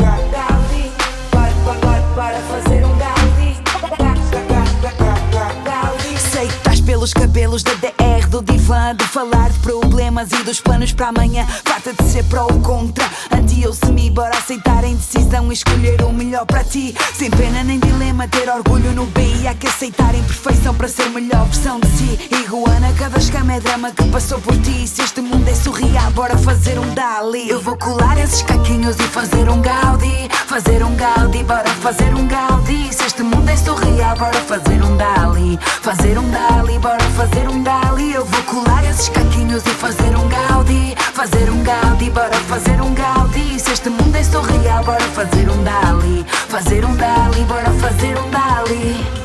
Gaudi. 0.00 0.92
Bora, 1.30 1.52
bora, 1.64 1.78
bora, 1.80 2.00
bora 2.14 2.40
fazer 2.48 2.69
pelos 7.00 7.14
cabelos 7.14 7.62
da 7.62 7.72
DR 7.72 8.28
do 8.28 8.42
divã 8.42 8.94
De 8.94 9.04
falar 9.04 9.48
de 9.48 9.58
problemas 9.60 10.30
e 10.32 10.42
dos 10.44 10.60
planos 10.60 10.92
para 10.92 11.08
amanhã. 11.08 11.46
Farta 11.64 11.94
de 11.94 12.02
ser 12.10 12.22
pró 12.24 12.42
ou 12.42 12.60
contra 12.60 13.04
Anti 13.32 13.66
ou 13.66 13.72
semi, 13.72 14.10
bora 14.10 14.36
aceitar 14.36 14.84
a 14.84 14.86
indecisão 14.86 15.50
E 15.50 15.54
escolher 15.54 16.02
o 16.02 16.12
melhor 16.12 16.44
para 16.44 16.62
ti. 16.62 16.94
Sem 17.14 17.30
pena 17.30 17.64
nem 17.64 17.78
dilema, 17.78 18.28
ter 18.28 18.50
orgulho 18.50 18.92
no 18.92 19.06
B 19.06 19.22
E 19.40 19.48
há 19.48 19.54
que 19.54 19.66
aceitar 19.66 20.14
a 20.14 20.18
imperfeição 20.18 20.74
para 20.74 20.88
ser 20.88 21.08
melhor 21.08 21.46
versão 21.46 21.80
de 21.80 21.88
si. 21.88 22.18
Iguana, 22.44 22.92
cada 22.98 23.16
escama 23.16 23.54
é 23.54 23.60
drama 23.60 23.90
que 23.92 24.04
passou 24.08 24.38
por 24.38 24.56
ti. 24.58 24.86
Se 24.86 25.00
este 25.00 25.22
mundo 25.22 25.48
é 25.48 25.54
surreal, 25.54 26.10
bora 26.10 26.36
fazer 26.36 26.78
um 26.78 26.94
Dali. 26.94 27.48
Eu 27.48 27.62
vou 27.62 27.78
colar 27.78 28.18
esses 28.18 28.42
caquinhos 28.42 28.96
e 28.96 29.04
fazer 29.04 29.48
um 29.48 29.62
Gaudi. 29.62 30.28
Fazer 30.46 30.84
um 30.84 30.94
Gaudi, 30.96 31.42
bora 31.44 31.70
fazer 31.80 32.14
um 32.14 32.26
Gaudi. 32.26 32.92
Se 32.92 33.06
este 33.06 33.22
mundo 33.22 33.48
é 33.48 33.56
surreal, 33.56 34.16
bora 34.18 34.40
fazer 34.42 34.82
um 34.82 34.96
Dali. 34.98 35.58
Fazer 35.80 36.18
um 36.18 36.28
Dali, 36.30 36.78
bora 36.78 36.89
fazer 36.98 37.48
um 37.48 37.62
Dali 37.62 38.12
Eu 38.12 38.24
vou 38.24 38.42
colar 38.44 38.84
esses 38.88 39.08
caquinhos 39.08 39.64
e 39.64 39.70
fazer 39.70 40.16
um 40.16 40.28
Gaudi 40.28 40.94
Fazer 41.14 41.50
um 41.50 41.62
Gaudi, 41.62 42.10
bora 42.10 42.34
fazer 42.48 42.80
um 42.80 42.94
Gaudi 42.94 43.58
Se 43.60 43.72
este 43.72 43.90
mundo 43.90 44.14
é 44.16 44.22
surreal, 44.24 44.84
bora 44.84 45.00
fazer 45.00 45.48
um 45.50 45.62
Dali 45.62 46.24
Fazer 46.48 46.84
um 46.84 46.96
Dali, 46.96 47.44
bora 47.44 47.70
fazer 47.72 48.16
um 48.18 48.30
Dali 48.30 49.20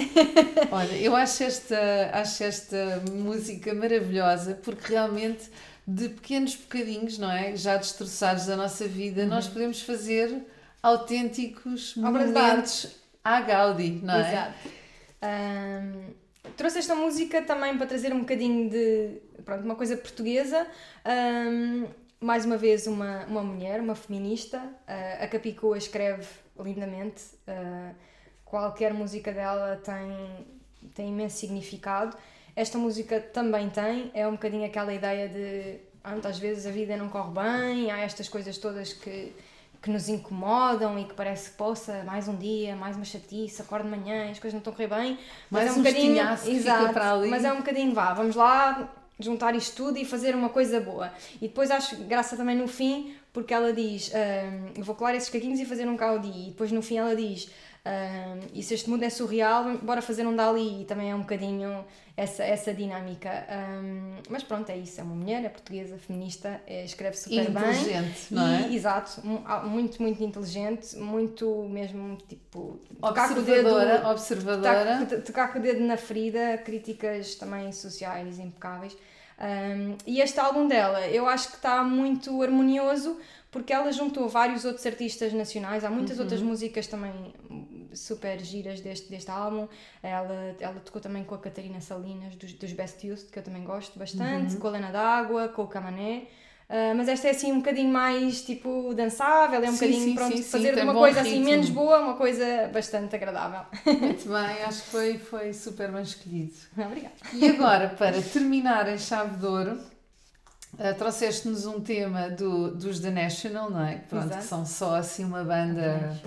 Olha, 0.72 0.96
eu 0.96 1.14
acho 1.14 1.42
esta, 1.42 2.10
acho 2.14 2.42
esta 2.42 3.02
música 3.12 3.74
maravilhosa 3.74 4.58
porque 4.62 4.92
realmente 4.92 5.50
de 5.86 6.08
pequenos 6.08 6.54
bocadinhos, 6.54 7.18
não 7.18 7.30
é? 7.30 7.54
Já 7.56 7.76
destroçados 7.76 8.46
da 8.46 8.56
nossa 8.56 8.86
vida, 8.86 9.26
nós 9.26 9.46
podemos 9.46 9.82
fazer 9.82 10.46
autênticos 10.82 11.96
Uhum. 11.96 12.06
Arte. 12.06 12.18
momentos 12.18 12.86
à 13.24 13.40
Gaudi, 13.40 14.00
não 14.02 14.14
é? 14.14 14.20
Exato. 14.20 14.79
Ahm, 15.22 16.12
trouxe 16.56 16.78
esta 16.78 16.94
música 16.94 17.42
também 17.42 17.76
para 17.76 17.86
trazer 17.86 18.12
um 18.12 18.20
bocadinho 18.20 18.70
de 18.70 19.20
pronto, 19.44 19.64
uma 19.64 19.76
coisa 19.76 19.96
portuguesa. 19.96 20.66
Ahm, 21.04 21.86
mais 22.20 22.44
uma 22.44 22.56
vez, 22.56 22.86
uma, 22.86 23.24
uma 23.26 23.42
mulher, 23.42 23.80
uma 23.80 23.94
feminista. 23.94 24.62
Ah, 24.86 25.24
a 25.24 25.26
Capicua 25.28 25.78
escreve 25.78 26.26
lindamente. 26.58 27.22
Ah, 27.46 27.92
qualquer 28.44 28.92
música 28.92 29.32
dela 29.32 29.80
tem, 29.82 30.46
tem 30.94 31.08
imenso 31.08 31.38
significado. 31.38 32.16
Esta 32.54 32.76
música 32.78 33.20
também 33.20 33.70
tem. 33.70 34.10
É 34.12 34.26
um 34.28 34.32
bocadinho 34.32 34.66
aquela 34.66 34.92
ideia 34.92 35.28
de. 35.28 35.80
ah, 36.04 36.14
Às 36.28 36.38
vezes 36.38 36.66
a 36.66 36.70
vida 36.70 36.96
não 36.96 37.08
corre 37.08 37.32
bem, 37.32 37.90
há 37.90 38.00
estas 38.00 38.28
coisas 38.28 38.58
todas 38.58 38.92
que, 38.92 39.32
que 39.80 39.90
nos 39.90 40.08
incomodam 40.08 40.98
e 40.98 41.04
que 41.04 41.14
parece 41.14 41.50
que 41.50 41.56
poça 41.56 42.02
mais 42.04 42.28
um 42.28 42.36
dia, 42.36 42.76
mais 42.76 42.96
uma 42.96 43.04
chatice, 43.04 43.62
acordo 43.62 43.84
de 43.84 43.96
manhã, 43.96 44.30
as 44.30 44.38
coisas 44.38 44.52
não 44.52 44.58
estão 44.58 44.72
a 44.72 44.76
correr 44.76 44.88
bem. 44.88 45.18
Mas 45.50 45.68
é 45.68 45.72
um 45.72 45.74
um 45.74 45.82
bocadinho. 45.82 46.14
Exato. 46.46 46.84
Mas 47.30 47.44
é 47.44 47.52
um 47.52 47.56
bocadinho, 47.56 47.94
vá, 47.94 48.12
vamos 48.12 48.36
lá 48.36 48.90
juntar 49.18 49.54
isto 49.54 49.76
tudo 49.76 49.98
e 49.98 50.04
fazer 50.04 50.34
uma 50.34 50.48
coisa 50.48 50.80
boa. 50.80 51.12
E 51.36 51.48
depois 51.48 51.70
acho 51.70 51.96
graça 52.04 52.36
também 52.36 52.56
no 52.56 52.66
fim, 52.66 53.14
porque 53.32 53.54
ela 53.54 53.72
diz: 53.72 54.10
eu 54.76 54.84
vou 54.84 54.94
colar 54.94 55.14
esses 55.14 55.30
caquinhos 55.30 55.60
e 55.60 55.64
fazer 55.64 55.86
um 55.88 55.96
Gaudi. 55.96 56.28
E 56.28 56.50
depois 56.50 56.72
no 56.72 56.82
fim 56.82 56.96
ela 56.96 57.14
diz: 57.14 57.50
ahm, 57.84 58.40
e 58.54 58.62
se 58.62 58.74
este 58.74 58.88
mundo 58.90 59.02
é 59.04 59.10
surreal, 59.10 59.78
bora 59.82 60.02
fazer 60.02 60.26
um 60.26 60.34
Dali. 60.36 60.82
E 60.82 60.84
também 60.84 61.10
é 61.10 61.14
um 61.14 61.20
bocadinho 61.20 61.84
essa, 62.16 62.42
essa 62.44 62.74
dinâmica. 62.74 63.46
Mas 64.28 64.42
pronto, 64.42 64.68
é 64.70 64.76
isso. 64.76 65.00
É 65.00 65.04
uma 65.04 65.14
mulher, 65.14 65.44
é 65.44 65.48
portuguesa, 65.48 65.96
feminista, 65.98 66.60
é- 66.66 66.84
escreve 66.84 67.16
super 67.16 67.50
bem. 67.50 67.62
Inteligente, 67.70 68.26
não 68.30 68.46
é? 68.46 68.68
E- 68.68 68.76
Exato, 68.76 69.22
ah, 69.46 69.60
muito, 69.60 70.00
muito 70.02 70.22
inteligente, 70.22 70.96
muito 70.96 71.66
mesmo 71.70 72.16
tipo. 72.28 72.78
tocar 73.00 73.28
com 73.34 73.40
o 73.40 73.42
dedo- 73.42 73.68
Observadora, 73.68 73.96
Tocar, 73.98 74.10
observadora. 74.10 75.06
to- 75.06 75.22
tocar 75.22 75.52
com 75.52 75.58
o 75.58 75.62
dedo 75.62 75.80
na 75.80 75.96
ferida, 75.96 76.58
críticas 76.58 77.34
também 77.36 77.72
sociais 77.72 78.38
impecáveis. 78.38 78.96
Um, 79.42 79.96
e 80.06 80.20
este 80.20 80.38
álbum 80.38 80.68
dela, 80.68 81.06
eu 81.08 81.26
acho 81.26 81.48
que 81.48 81.56
está 81.56 81.82
muito 81.82 82.42
harmonioso 82.42 83.16
porque 83.50 83.72
ela 83.72 83.90
juntou 83.92 84.28
vários 84.28 84.64
outros 84.64 84.86
artistas 84.86 85.32
nacionais. 85.32 85.84
Há 85.84 85.90
muitas 85.90 86.16
Uhum. 86.18 86.22
outras 86.24 86.40
músicas 86.42 86.86
também 86.86 87.12
super 87.92 88.38
giras 88.40 88.80
deste, 88.80 89.08
deste 89.10 89.30
álbum. 89.30 89.66
Ela, 90.02 90.56
ela 90.60 90.80
tocou 90.80 91.00
também 91.00 91.24
com 91.24 91.34
a 91.34 91.38
Catarina 91.38 91.80
Salinas 91.80 92.34
dos, 92.36 92.52
dos 92.52 92.72
Best 92.72 93.04
Youth, 93.06 93.30
que 93.30 93.38
eu 93.38 93.42
também 93.42 93.64
gosto 93.64 93.98
bastante, 93.98 94.54
Uhum. 94.54 94.60
com 94.60 94.68
a 94.68 94.70
Lena 94.70 94.90
D'Água, 94.92 95.48
com 95.48 95.62
o 95.62 95.66
Camané. 95.66 96.24
Uh, 96.68 96.94
mas 96.96 97.08
esta 97.08 97.26
é 97.26 97.30
assim 97.32 97.50
um 97.50 97.56
bocadinho 97.56 97.92
mais 97.92 98.42
tipo 98.42 98.94
dançável, 98.94 99.60
é 99.60 99.68
um 99.68 99.72
Sim, 99.72 99.86
bocadinho 99.86 100.04
sim, 100.04 100.14
pronto 100.14 100.36
sim, 100.36 100.42
fazer 100.44 100.76
de 100.76 100.80
uma 100.82 100.94
coisa 100.94 101.20
assim 101.22 101.30
ritmo. 101.30 101.44
menos 101.46 101.68
boa, 101.68 101.98
uma 101.98 102.14
coisa 102.14 102.70
bastante 102.72 103.16
agradável. 103.16 103.62
Muito 103.84 104.28
bem, 104.28 104.62
acho 104.62 104.82
que 104.84 104.88
foi, 104.90 105.18
foi 105.18 105.52
super 105.52 105.90
bem 105.90 106.02
escolhido. 106.02 106.52
Obrigada. 106.78 107.14
E 107.34 107.48
agora, 107.48 107.88
para 107.88 108.22
terminar 108.22 108.88
em 108.88 108.98
chave 108.98 109.36
de 109.38 109.46
ouro, 109.46 109.80
eh, 110.78 110.92
trouxeste-nos 110.92 111.66
um 111.66 111.80
tema 111.80 112.30
do, 112.30 112.70
dos 112.74 113.00
The 113.00 113.10
National, 113.10 113.70
não 113.70 113.84
é? 113.84 113.96
Pronto, 114.08 114.26
Exato. 114.26 114.40
que 114.40 114.46
são 114.46 114.64
só 114.64 114.96
assim 114.96 115.24
uma 115.24 115.44
banda 115.44 116.18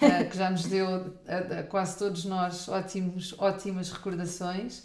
eh, 0.00 0.24
que 0.24 0.36
já 0.36 0.50
nos 0.50 0.64
deu 0.64 1.14
a, 1.28 1.60
a 1.60 1.62
quase 1.62 1.98
todos 1.98 2.24
nós 2.24 2.68
ótimos, 2.68 3.34
ótimas 3.38 3.90
recordações. 3.90 4.84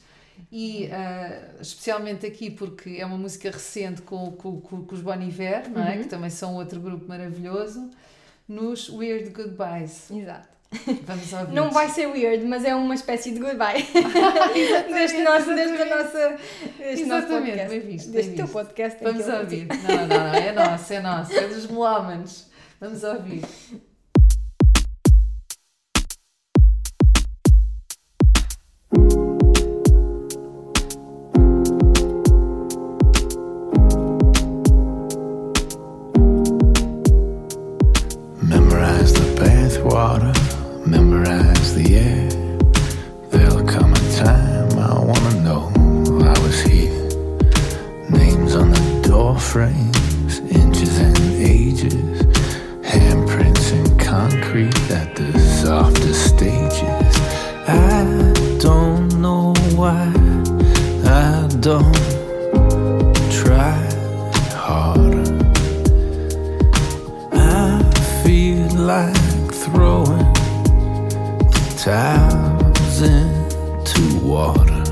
E 0.51 0.85
eh, 0.85 1.55
especialmente 1.59 2.25
aqui 2.25 2.49
porque 2.49 2.97
é 2.99 3.05
uma 3.05 3.17
música 3.17 3.51
recente 3.51 4.01
com, 4.01 4.31
com, 4.31 4.61
com, 4.61 4.85
com 4.85 4.95
os 4.95 5.01
Bon 5.01 5.19
Iver, 5.19 5.69
não 5.69 5.83
é? 5.83 5.95
Uhum. 5.95 6.03
que 6.03 6.07
também 6.07 6.29
são 6.29 6.55
outro 6.55 6.79
grupo 6.79 7.05
maravilhoso, 7.07 7.89
nos 8.47 8.89
Weird 8.89 9.31
Goodbyes. 9.31 10.09
Exato. 10.09 10.58
Vamos 11.03 11.33
ouvir. 11.33 11.53
Não 11.53 11.71
vai 11.71 11.89
ser 11.89 12.05
weird, 12.07 12.45
mas 12.45 12.63
é 12.63 12.75
uma 12.75 12.93
espécie 12.93 13.31
de 13.31 13.39
goodbye. 13.39 13.81
deste 14.93 15.23
nosso, 15.23 15.55
deste 15.55 15.85
nossa, 15.85 16.37
deste 16.77 17.05
nosso 17.05 17.27
podcast. 17.27 17.69
bem 17.69 17.79
visto, 17.79 18.05
bem 18.05 18.13
Deste 18.15 18.35
teu 18.35 18.45
visto. 18.45 18.53
podcast. 18.53 19.03
Vamos 19.03 19.27
ouvir. 19.27 19.67
Não, 19.67 20.07
não, 20.07 20.07
não, 20.07 20.33
é 20.35 20.51
nosso, 20.51 20.93
é 20.93 20.99
nosso, 21.01 21.33
é 21.33 21.47
dos 21.47 21.65
melómanos. 21.67 22.47
Vamos 22.79 23.03
ouvir. 23.03 23.43
Don't 61.69 61.93
try 63.31 63.77
harder. 64.55 65.21
I 67.31 67.79
feel 68.23 68.65
like 68.93 69.53
throwing 69.53 70.33
towels 71.77 73.01
into 73.03 74.01
water. 74.25 74.83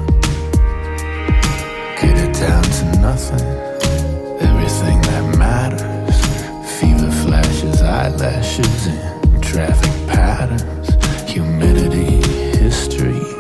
Get 2.00 2.16
it 2.26 2.34
down 2.36 2.64
to 2.78 2.86
nothing. 3.02 3.48
Everything 4.48 5.02
that 5.10 5.36
matters. 5.36 6.20
Fever 6.80 7.12
flashes, 7.24 7.82
eyelashes, 7.82 8.86
and 8.86 9.44
traffic 9.44 9.96
patterns. 10.08 10.90
Humidity, 11.28 12.22
history, 12.60 13.37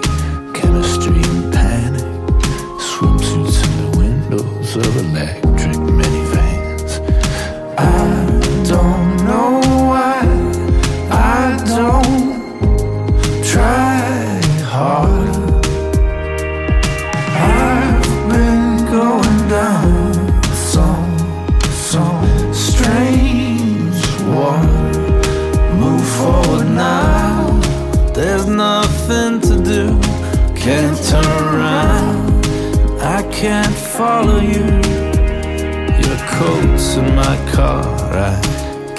of 4.78 4.93
the 4.93 5.03
neck. 5.03 5.46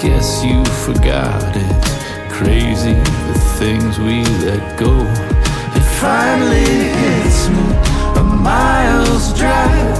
Guess 0.01 0.45
you 0.45 0.63
forgot 0.85 1.43
it. 1.57 2.31
Crazy 2.31 2.93
the 2.93 3.39
things 3.59 3.99
we 3.99 4.23
let 4.45 4.79
go. 4.79 4.95
It 5.75 5.85
finally 5.99 6.63
hits 7.03 7.49
me. 7.49 7.65
A 8.15 8.23
miles 8.23 9.37
drive. 9.37 9.97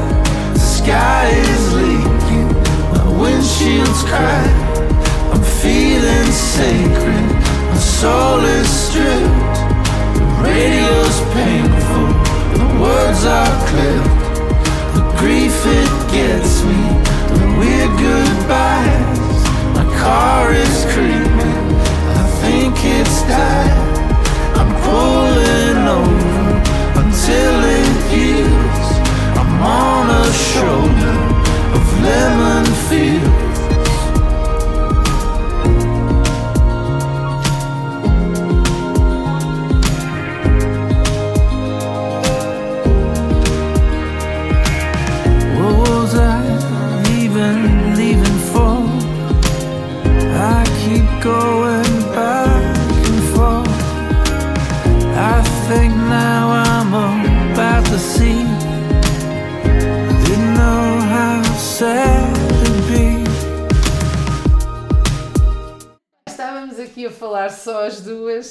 The 0.53 0.59
sky 0.59 1.27
is 1.31 1.73
leaking. 1.73 2.47
My 2.93 3.21
windshield's 3.21 4.03
cracked. 4.03 4.79
I'm 5.33 5.43
feeling 5.43 6.31
sacred. 6.31 7.29
My 7.67 7.77
soul 7.77 8.39
is 8.45 8.69
stripped. 8.69 9.57
The 10.15 10.25
radio's 10.47 11.19
painful. 11.35 12.07
The 12.55 12.67
words 12.79 13.25
are 13.25 13.55
clipped. 13.67 14.15
The 14.95 15.03
grief 15.19 15.57
it 15.65 15.91
gets 16.09 16.63
me. 16.63 16.79
The 17.35 17.55
weird 17.59 17.99
goodbyes. 17.99 19.28
Car 19.99 20.53
is 20.53 20.85
creeping. 20.93 21.65
I 22.21 22.23
think 22.41 22.75
it's 22.83 23.21
died. 23.23 23.77
I'm 24.59 24.71
pulling 24.87 25.81
over 25.99 26.47
until 27.01 27.55
it 27.77 27.95
heals. 28.11 28.87
I'm 29.39 29.61
on 29.61 30.05
a 30.23 30.27
shoulder 30.51 31.17
of 31.75 31.83
lemon 32.01 32.65
fields. 32.87 33.48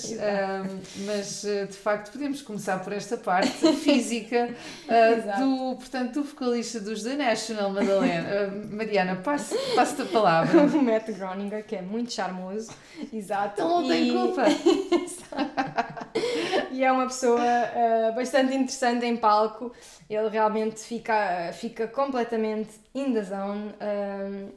As 0.04 0.10
duas, 0.10 0.22
ahm, 0.22 0.80
mas 1.06 1.44
eh, 1.44 1.66
de 1.66 1.76
facto 1.76 2.12
podemos 2.12 2.42
começar 2.42 2.78
por 2.82 2.92
esta 2.92 3.16
parte 3.16 3.50
física 3.76 4.50
Exato. 4.88 5.40
do, 5.40 5.76
portanto, 5.76 6.12
do 6.14 6.24
vocalista 6.24 6.80
dos 6.80 7.02
The 7.02 7.16
National, 7.16 7.70
Madalena. 7.70 8.28
Ah, 8.28 8.50
Mariana, 8.74 9.16
passe- 9.16 9.56
passe-te 9.74 10.02
a 10.02 10.06
palavra. 10.06 10.62
o 10.64 10.82
Matt 10.82 11.08
Groeninger, 11.10 11.64
que 11.66 11.76
é 11.76 11.82
muito 11.82 12.12
charmoso, 12.12 12.70
exato. 13.12 13.62
Não 13.62 13.86
tem 13.86 14.08
E- 14.08 14.12
culpa. 14.12 14.44
e 16.72 16.84
é 16.84 16.92
uma 16.92 17.06
pessoa 17.06 17.40
eh, 17.44 18.12
bastante 18.14 18.54
interessante 18.54 19.04
em 19.06 19.16
palco. 19.16 19.72
Ele 20.08 20.28
realmente 20.28 20.80
fica, 20.80 21.50
fica 21.52 21.86
completamente 21.86 22.70
in 22.94 23.12
the 23.12 23.22
zone. 23.22 23.74
Um, 23.80 24.48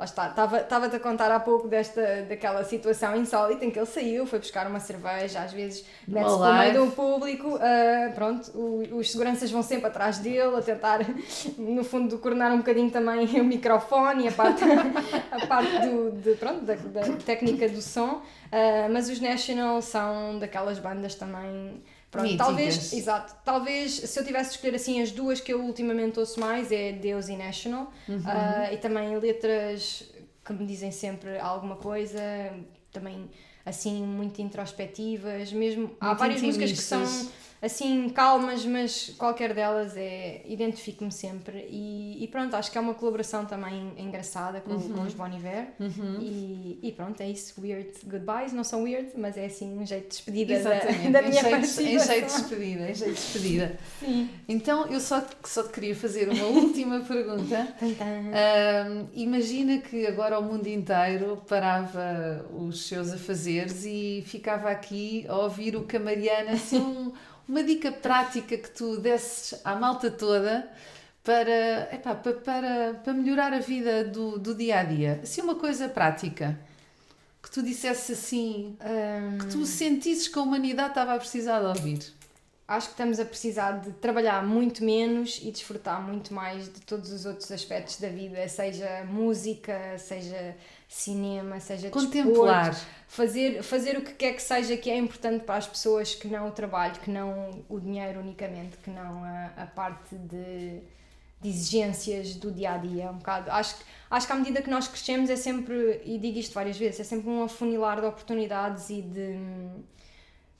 lá 0.00 0.04
está, 0.06 0.28
estava-te 0.56 0.96
a 0.96 0.98
contar 0.98 1.30
há 1.30 1.38
pouco 1.38 1.68
desta, 1.68 2.00
daquela 2.26 2.64
situação 2.64 3.14
insólita 3.14 3.66
em 3.66 3.70
que 3.70 3.78
ele 3.78 3.84
saiu, 3.86 4.24
foi 4.26 4.38
buscar 4.38 4.66
uma 4.66 4.80
cerveja, 4.80 5.40
às 5.40 5.52
vezes 5.52 5.84
mete-se 6.08 6.24
pelo 6.30 6.38
live. 6.38 6.72
meio 6.72 6.86
do 6.86 6.92
público, 6.92 7.58
eh, 7.60 8.10
pronto, 8.14 8.50
o- 8.58 8.96
os 8.96 9.10
seguranças 9.12 9.50
vão 9.50 9.62
sempre 9.62 9.88
atrás 9.88 10.16
dele 10.16 10.56
a 10.56 10.62
tentar, 10.62 11.00
no 11.58 11.84
fundo, 11.84 12.16
coronar 12.18 12.50
um 12.52 12.58
bocadinho 12.58 12.90
também 12.90 13.26
o 13.40 13.44
microfone 13.44 14.24
e 14.24 14.28
a 14.28 14.32
parte, 14.32 14.64
a 15.30 15.46
parte 15.46 15.78
do, 15.86 16.12
de, 16.12 16.34
pronto, 16.36 16.62
da, 16.64 16.74
da 16.76 17.02
técnica 17.18 17.68
do 17.68 17.82
som, 17.82 18.22
eh, 18.50 18.88
mas 18.88 19.10
os 19.10 19.20
National 19.20 19.82
são 19.82 20.38
daquelas 20.38 20.78
bandas 20.78 21.14
também. 21.14 21.82
Pronto, 22.10 22.24
Míticas. 22.24 22.46
talvez, 22.46 22.92
exato, 22.92 23.36
talvez 23.44 23.92
se 23.92 24.18
eu 24.18 24.24
tivesse 24.24 24.50
de 24.50 24.56
escolher 24.56 24.74
assim 24.74 25.00
as 25.00 25.12
duas 25.12 25.40
que 25.40 25.52
eu 25.52 25.62
ultimamente 25.62 26.18
ouço 26.18 26.40
mais 26.40 26.72
é 26.72 26.90
Deus 26.90 27.28
e 27.28 27.36
National 27.36 27.92
ah, 28.26 28.72
e 28.72 28.76
também 28.78 29.16
letras 29.16 30.10
que 30.44 30.52
me 30.52 30.66
dizem 30.66 30.90
sempre 30.90 31.38
alguma 31.38 31.76
coisa, 31.76 32.20
também 32.92 33.30
assim 33.64 34.02
muito 34.02 34.42
introspectivas, 34.42 35.52
mesmo 35.52 35.96
há 36.00 36.06
Muito 36.08 36.18
várias 36.18 36.42
músicas 36.42 36.72
que 36.72 36.78
são. 36.78 37.04
Assim 37.62 38.08
calmas, 38.10 38.64
mas 38.64 39.10
qualquer 39.18 39.52
delas 39.54 39.96
é 39.96 40.42
identifico-me 40.46 41.12
sempre. 41.12 41.66
E, 41.70 42.22
e 42.24 42.28
pronto, 42.28 42.54
acho 42.56 42.70
que 42.70 42.78
é 42.78 42.80
uma 42.80 42.94
colaboração 42.94 43.44
também 43.44 43.92
engraçada 43.98 44.60
com, 44.60 44.78
com 44.78 45.02
os 45.02 45.14
Bon 45.14 45.26
Iver. 45.26 45.68
E, 46.20 46.78
e 46.82 46.92
pronto, 46.92 47.20
é 47.20 47.28
isso, 47.28 47.60
weird 47.60 47.90
goodbyes, 48.04 48.52
não 48.52 48.64
são 48.64 48.84
weird, 48.84 49.10
mas 49.16 49.36
é 49.36 49.46
assim 49.46 49.78
um 49.78 49.84
jeito 49.86 50.04
de 50.04 50.08
despedida 50.10 50.54
da, 50.54 50.76
Exatamente, 50.76 51.10
da 51.10 51.22
em, 51.22 51.28
minha 51.28 51.42
jeito, 51.42 51.80
em 51.82 51.98
jeito 51.98 52.26
de 52.26 52.32
despedida, 52.40 52.90
em 52.90 52.94
jeito 52.94 53.14
de 53.14 53.20
despedida. 53.20 53.78
Sim. 54.00 54.30
Então, 54.48 54.86
eu 54.86 55.00
só, 55.00 55.24
só 55.44 55.62
te 55.62 55.68
queria 55.70 55.94
fazer 55.94 56.28
uma 56.28 56.44
última 56.48 57.00
pergunta. 57.00 57.74
Ahm, 58.32 59.06
imagina 59.14 59.78
que 59.78 60.06
agora 60.06 60.38
o 60.38 60.42
mundo 60.42 60.66
inteiro 60.66 61.42
parava 61.48 62.46
os 62.52 62.86
seus 62.88 63.12
afazeres 63.12 63.84
e 63.84 64.22
ficava 64.26 64.70
aqui 64.70 65.24
a 65.28 65.36
ouvir 65.36 65.76
o 65.76 65.84
que 65.84 65.96
a 65.96 66.00
Mariana, 66.00 66.52
assim, 66.52 66.78
um- 66.78 67.12
uma 67.50 67.62
dica 67.64 67.90
prática 67.92 68.56
que 68.56 68.70
tu 68.70 68.98
desses 69.00 69.60
à 69.64 69.74
malta 69.74 70.10
toda 70.10 70.68
para, 71.24 71.88
epá, 71.92 72.14
pa- 72.14 72.32
para, 72.32 72.94
para 73.04 73.12
melhorar 73.12 73.52
a 73.52 73.58
vida 73.58 74.04
do, 74.04 74.38
do 74.38 74.54
dia 74.54 74.78
a 74.80 74.84
dia. 74.84 75.20
Assim, 75.22 75.40
uma 75.42 75.54
coisa 75.56 75.88
prática. 75.88 76.58
Que 77.42 77.50
tu 77.50 77.62
dissesse 77.62 78.12
assim, 78.12 78.76
Hum, 78.84 79.38
que 79.38 79.46
tu 79.46 79.64
sentisses 79.66 80.28
que 80.28 80.38
a 80.38 80.42
humanidade 80.42 80.90
estava 80.90 81.14
a 81.14 81.18
precisar 81.18 81.58
de 81.60 81.66
ouvir. 81.66 82.12
Acho 82.70 82.86
que 82.88 82.92
estamos 82.94 83.18
a 83.18 83.24
precisar 83.24 83.72
de 83.80 83.90
trabalhar 83.94 84.46
muito 84.46 84.84
menos 84.84 85.40
e 85.42 85.50
desfrutar 85.50 86.00
muito 86.00 86.32
mais 86.32 86.64
de 86.72 86.80
todos 86.82 87.10
os 87.12 87.26
outros 87.26 87.50
aspectos 87.50 87.96
da 87.98 88.08
vida, 88.08 88.46
seja 88.48 89.04
música, 89.04 89.98
seja 89.98 90.56
cinema, 90.88 91.58
seja 91.60 91.90
Contemplar. 91.90 92.70
desporto, 92.70 92.90
fazer, 93.08 93.62
fazer 93.62 93.98
o 93.98 94.02
que 94.02 94.12
quer 94.14 94.34
que 94.34 94.42
seja 94.42 94.76
que 94.76 94.88
é 94.90 94.96
importante 94.96 95.44
para 95.44 95.56
as 95.56 95.66
pessoas, 95.66 96.14
que 96.14 96.28
não 96.28 96.48
o 96.48 96.52
trabalho, 96.52 96.94
que 97.00 97.10
não 97.10 97.64
o 97.68 97.80
dinheiro 97.80 98.20
unicamente, 98.20 98.76
que 98.78 98.90
não 98.90 99.24
a, 99.24 99.46
a 99.56 99.66
parte 99.66 100.14
de, 100.14 100.80
de 101.40 101.48
exigências 101.48 102.34
do 102.36 102.52
dia 102.52 102.72
a 102.72 102.78
dia. 102.78 103.10
Um 103.10 103.18
bocado, 103.18 103.50
acho, 103.50 103.76
que- 103.78 103.84
acho 104.10 104.26
que 104.28 104.32
à 104.32 104.36
medida 104.36 104.62
que 104.62 104.70
nós 104.70 104.86
crescemos 104.86 105.28
é 105.28 105.36
sempre, 105.36 106.00
e 106.04 106.18
digo 106.18 106.38
isto 106.38 106.54
várias 106.54 106.76
vezes, 106.78 107.00
é 107.00 107.04
sempre 107.04 107.28
um 107.28 107.42
afunilar 107.42 108.00
de 108.00 108.06
oportunidades 108.06 108.90
e 108.90 109.02
de 109.02 109.36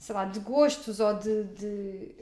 sei 0.01 0.15
lá, 0.15 0.25
de 0.25 0.39
gostos 0.39 0.99
ou 0.99 1.13
de, 1.13 1.43
de, 1.43 2.15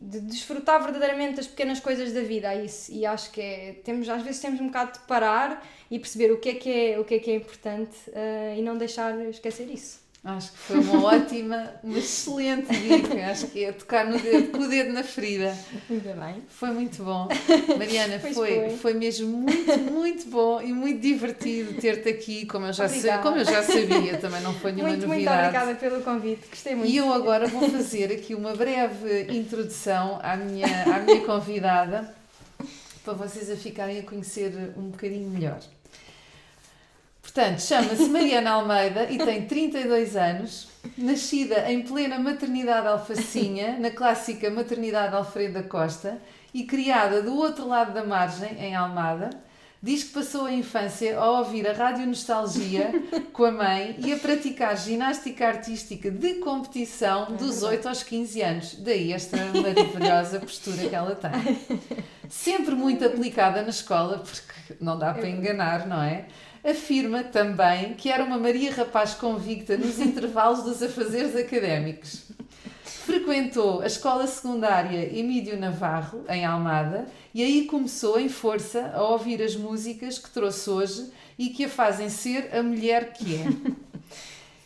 de 0.00 0.20
desfrutar 0.20 0.80
verdadeiramente 0.80 1.40
as 1.40 1.48
pequenas 1.48 1.80
coisas 1.80 2.12
da 2.12 2.20
vida, 2.20 2.54
é 2.54 2.64
isso. 2.64 2.92
E 2.92 3.04
acho 3.04 3.32
que 3.32 3.40
é, 3.40 3.72
temos, 3.84 4.08
às 4.08 4.22
vezes 4.22 4.40
temos 4.40 4.60
um 4.60 4.68
bocado 4.68 4.92
de 4.92 5.00
parar 5.06 5.66
e 5.90 5.98
perceber 5.98 6.30
o 6.30 6.38
que 6.38 6.50
é 6.50 6.54
que 6.54 6.70
é, 6.70 7.00
o 7.00 7.04
que 7.04 7.16
é, 7.16 7.18
que 7.18 7.30
é 7.32 7.34
importante 7.34 7.96
eh, 8.12 8.54
e 8.58 8.62
não 8.62 8.78
deixar 8.78 9.18
esquecer 9.28 9.68
isso. 9.68 10.05
Acho 10.28 10.50
que 10.50 10.58
foi 10.58 10.80
uma 10.80 11.04
ótima, 11.06 11.70
uma 11.84 11.98
excelente 11.98 12.66
dica. 12.76 13.30
Acho 13.30 13.46
que 13.46 13.64
é 13.64 13.70
tocar 13.70 14.04
no 14.06 14.18
dedo, 14.18 14.50
com 14.50 14.64
o 14.64 14.68
dedo 14.68 14.92
na 14.92 15.04
ferida. 15.04 15.56
Ainda 15.88 16.12
bem. 16.14 16.42
Foi 16.48 16.70
muito 16.72 17.04
bom. 17.04 17.28
Mariana, 17.78 18.18
foi, 18.18 18.34
foi. 18.34 18.70
foi 18.76 18.94
mesmo 18.94 19.28
muito, 19.28 19.78
muito 19.78 20.26
bom 20.28 20.60
e 20.60 20.72
muito 20.72 21.00
divertido 21.00 21.80
ter-te 21.80 22.08
aqui, 22.08 22.44
como 22.44 22.66
eu, 22.66 22.72
já 22.72 22.86
Obrigada. 22.86 23.22
como 23.22 23.36
eu 23.36 23.44
já 23.44 23.62
sabia, 23.62 24.18
também 24.18 24.40
não 24.40 24.52
foi 24.52 24.72
nenhuma 24.72 24.88
Muito, 24.90 25.06
muito 25.06 25.24
novidade. 25.24 25.56
obrigada 25.56 25.74
pelo 25.76 26.02
convite, 26.02 26.48
gostei 26.50 26.74
muito. 26.74 26.90
E 26.90 26.96
eu 26.96 27.12
agora 27.12 27.46
vou 27.46 27.70
fazer 27.70 28.10
aqui 28.10 28.34
uma 28.34 28.54
breve 28.56 29.28
introdução 29.32 30.18
à 30.22 30.36
minha, 30.36 30.66
à 30.92 30.98
minha 30.98 31.20
convidada 31.24 32.12
para 33.04 33.14
vocês 33.14 33.48
a 33.48 33.54
ficarem 33.56 34.00
a 34.00 34.02
conhecer 34.02 34.52
um 34.76 34.88
bocadinho 34.88 35.30
melhor. 35.30 35.60
Portanto, 37.36 37.60
chama-se 37.60 38.08
Mariana 38.08 38.52
Almeida 38.52 39.10
e 39.10 39.18
tem 39.18 39.44
32 39.44 40.16
anos, 40.16 40.68
nascida 40.96 41.70
em 41.70 41.82
plena 41.82 42.18
maternidade 42.18 42.88
alfacinha, 42.88 43.76
na 43.78 43.90
clássica 43.90 44.50
maternidade 44.50 45.14
Alfredo 45.14 45.52
da 45.52 45.62
Costa, 45.62 46.16
e 46.54 46.64
criada 46.64 47.20
do 47.20 47.36
outro 47.36 47.68
lado 47.68 47.92
da 47.92 48.02
margem, 48.02 48.58
em 48.58 48.74
Almada. 48.74 49.28
Diz 49.82 50.04
que 50.04 50.14
passou 50.14 50.46
a 50.46 50.52
infância 50.52 51.18
a 51.18 51.30
ouvir 51.32 51.68
a 51.68 51.74
Rádio 51.74 52.06
Nostalgia 52.06 52.90
com 53.34 53.44
a 53.44 53.52
mãe 53.52 53.96
e 53.98 54.14
a 54.14 54.16
praticar 54.16 54.74
ginástica 54.74 55.46
artística 55.46 56.10
de 56.10 56.36
competição 56.36 57.36
dos 57.36 57.62
8 57.62 57.86
aos 57.86 58.02
15 58.02 58.42
anos. 58.42 58.74
Daí 58.76 59.12
esta 59.12 59.36
maravilhosa 59.36 60.40
postura 60.40 60.88
que 60.88 60.94
ela 60.94 61.14
tem. 61.14 61.90
Sempre 62.30 62.74
muito 62.74 63.04
aplicada 63.04 63.60
na 63.60 63.68
escola, 63.68 64.20
porque 64.20 64.74
não 64.80 64.98
dá 64.98 65.12
para 65.12 65.28
enganar, 65.28 65.86
não 65.86 66.02
é? 66.02 66.24
Afirma 66.68 67.22
também 67.22 67.94
que 67.94 68.10
era 68.10 68.24
uma 68.24 68.38
Maria 68.38 68.74
Rapaz 68.74 69.14
convicta 69.14 69.76
nos 69.76 70.00
intervalos 70.00 70.64
dos 70.64 70.82
afazeres 70.82 71.36
académicos. 71.36 72.24
Frequentou 72.82 73.82
a 73.82 73.86
escola 73.86 74.26
secundária 74.26 75.16
Emílio 75.16 75.56
Navarro, 75.56 76.24
em 76.28 76.44
Almada, 76.44 77.06
e 77.32 77.40
aí 77.40 77.66
começou 77.66 78.18
em 78.18 78.28
força 78.28 78.90
a 78.92 79.00
ouvir 79.00 79.40
as 79.40 79.54
músicas 79.54 80.18
que 80.18 80.28
trouxe 80.28 80.68
hoje 80.68 81.12
e 81.38 81.50
que 81.50 81.66
a 81.66 81.68
fazem 81.68 82.08
ser 82.08 82.50
a 82.52 82.60
mulher 82.64 83.12
que 83.12 83.36
é. 83.36 83.46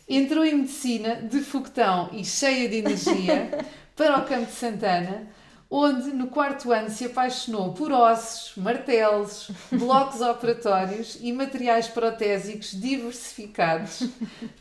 Entrou 0.09 0.43
em 0.43 0.55
medicina 0.55 1.17
de 1.17 1.41
foguetão 1.41 2.09
e 2.13 2.25
cheia 2.25 2.67
de 2.67 2.77
energia 2.77 3.63
para 3.95 4.17
o 4.17 4.25
Campo 4.25 4.47
de 4.47 4.53
Santana, 4.53 5.27
onde 5.73 6.11
no 6.11 6.27
quarto 6.27 6.69
ano 6.73 6.89
se 6.89 7.05
apaixonou 7.05 7.71
por 7.73 7.93
ossos, 7.93 8.51
martelos, 8.57 9.49
blocos 9.71 10.19
operatórios 10.19 11.17
e 11.21 11.31
materiais 11.31 11.87
protésicos 11.87 12.71
diversificados, 12.71 14.03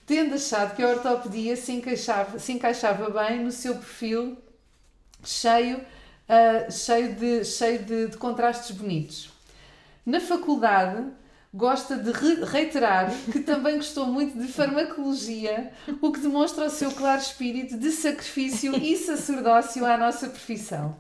tendo 0.07 0.37
achado 0.37 0.77
que 0.77 0.83
a 0.83 0.89
ortopedia 0.89 1.57
se 1.57 1.73
encaixava, 1.73 2.39
se 2.39 2.53
encaixava 2.53 3.11
bem 3.11 3.41
no 3.41 3.51
seu 3.51 3.75
perfil 3.75 4.39
cheio, 5.25 5.85
ah, 6.29 6.71
cheio, 6.71 7.13
de, 7.17 7.45
cheio 7.45 7.81
de, 7.81 8.07
de 8.07 8.17
contrastes 8.17 8.71
bonitos. 8.71 9.31
Na 10.07 10.21
faculdade, 10.21 11.11
gosta 11.53 11.97
de 11.97 12.13
re- 12.13 12.45
reiterar 12.45 13.13
que 13.33 13.41
também 13.41 13.77
gostou 13.77 14.07
muito 14.07 14.39
de 14.39 14.47
farmacologia, 14.47 15.73
o 16.01 16.13
que 16.13 16.21
demonstra 16.21 16.67
o 16.67 16.71
seu 16.71 16.93
claro 16.93 17.21
espírito 17.21 17.77
de 17.77 17.91
sacrifício 17.91 18.77
e 18.77 18.97
sacerdócio 18.97 19.85
à 19.85 19.97
nossa 19.97 20.29
profissão. 20.29 20.97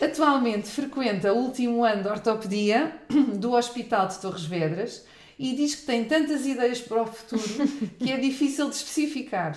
Atualmente 0.00 0.68
frequenta 0.68 1.32
o 1.32 1.36
último 1.36 1.84
ano 1.84 2.02
de 2.02 2.08
ortopedia 2.08 2.92
do 3.34 3.52
Hospital 3.52 4.08
de 4.08 4.18
Torres 4.18 4.44
Vedras 4.44 5.04
e 5.38 5.54
diz 5.54 5.76
que 5.76 5.86
tem 5.86 6.04
tantas 6.04 6.44
ideias 6.44 6.80
para 6.80 7.02
o 7.02 7.06
futuro 7.06 7.68
que 7.98 8.10
é 8.10 8.16
difícil 8.16 8.68
de 8.68 8.74
especificar. 8.74 9.56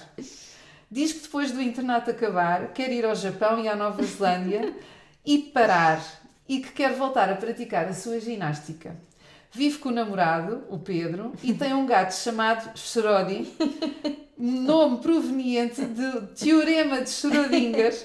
Diz 0.92 1.14
que 1.14 1.22
depois 1.22 1.52
do 1.52 1.60
internato 1.60 2.12
acabar 2.12 2.74
quer 2.74 2.92
ir 2.92 3.04
ao 3.06 3.16
Japão 3.16 3.60
e 3.60 3.68
à 3.68 3.76
Nova 3.76 4.04
Zelândia 4.04 4.72
e 5.26 5.40
parar 5.40 6.00
e 6.48 6.60
que 6.60 6.72
quer 6.72 6.94
voltar 6.94 7.28
a 7.32 7.36
praticar 7.36 7.88
a 7.88 7.94
sua 7.94 8.20
ginástica. 8.20 8.96
Vive 9.56 9.78
com 9.78 9.88
o 9.88 9.92
namorado, 9.94 10.66
o 10.70 10.78
Pedro, 10.78 11.32
e 11.42 11.54
tem 11.54 11.74
um 11.74 11.86
gato 11.86 12.12
chamado 12.12 12.78
Schrodi, 12.78 13.48
nome 14.38 14.98
proveniente 14.98 15.82
do 15.82 16.28
Teorema 16.28 17.02
de 17.02 17.10
Schrödinger. 17.10 17.96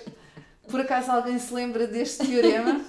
Por 0.69 0.81
acaso 0.81 1.11
alguém 1.11 1.41
se 1.41 1.53
lembra 1.53 1.89
deste 1.89 2.25
teorema? 2.25 2.81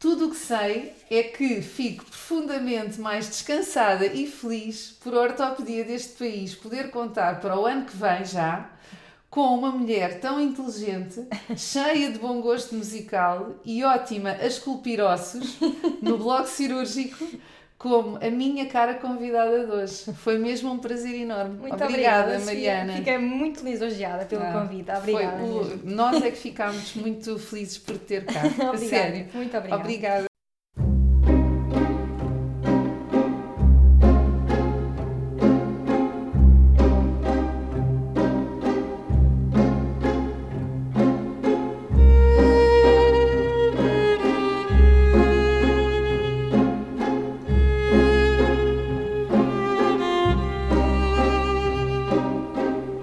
Tudo 0.00 0.26
o 0.26 0.30
que 0.32 0.36
sei 0.36 0.92
é 1.08 1.22
que 1.22 1.62
fico 1.62 2.04
profundamente 2.04 3.00
mais 3.00 3.28
descansada 3.28 4.04
e 4.04 4.26
feliz 4.26 4.98
por 5.04 5.14
a 5.14 5.20
ortopedia 5.20 5.84
deste 5.84 6.18
país 6.18 6.52
poder 6.52 6.90
contar 6.90 7.40
para 7.40 7.56
o 7.56 7.64
ano 7.64 7.84
que 7.84 7.96
vem 7.96 8.24
já 8.24 8.73
com 9.34 9.52
uma 9.58 9.72
mulher 9.72 10.20
tão 10.20 10.40
inteligente, 10.40 11.26
cheia 11.58 12.08
de 12.12 12.20
bom 12.20 12.40
gosto 12.40 12.72
musical 12.76 13.50
e 13.64 13.82
ótima 13.82 14.30
a 14.30 14.46
esculpir 14.46 15.00
ossos 15.00 15.56
no 16.00 16.16
bloco 16.22 16.46
cirúrgico, 16.46 17.26
como 17.76 18.16
a 18.24 18.30
minha 18.30 18.66
cara 18.66 18.94
convidada 18.94 19.66
de 19.66 19.72
hoje. 19.72 20.12
Foi 20.18 20.38
mesmo 20.38 20.70
um 20.70 20.78
prazer 20.78 21.16
enorme. 21.16 21.58
Muito 21.58 21.74
obrigada, 21.82 22.34
obrigada. 22.34 22.44
Mariana. 22.44 22.92
Fiquei 22.98 23.18
muito 23.18 23.64
lisonjeada 23.64 24.24
pelo 24.24 24.42
Ah, 24.44 24.52
convite. 24.52 24.86
foi 25.02 25.12
Obrigada. 25.14 25.42
o- 25.42 25.80
nós 25.82 26.22
é 26.22 26.30
que 26.30 26.36
ficámos 26.38 26.94
muito 26.94 27.36
felizes 27.36 27.76
por 27.78 27.98
ter 27.98 28.24
cá. 28.26 28.40
A 28.64 28.70
Obrigada. 28.70 28.78
sério. 28.78 29.26
Muito 29.34 29.56
obrigada. 29.56 29.82
Obrigada. 29.82 30.33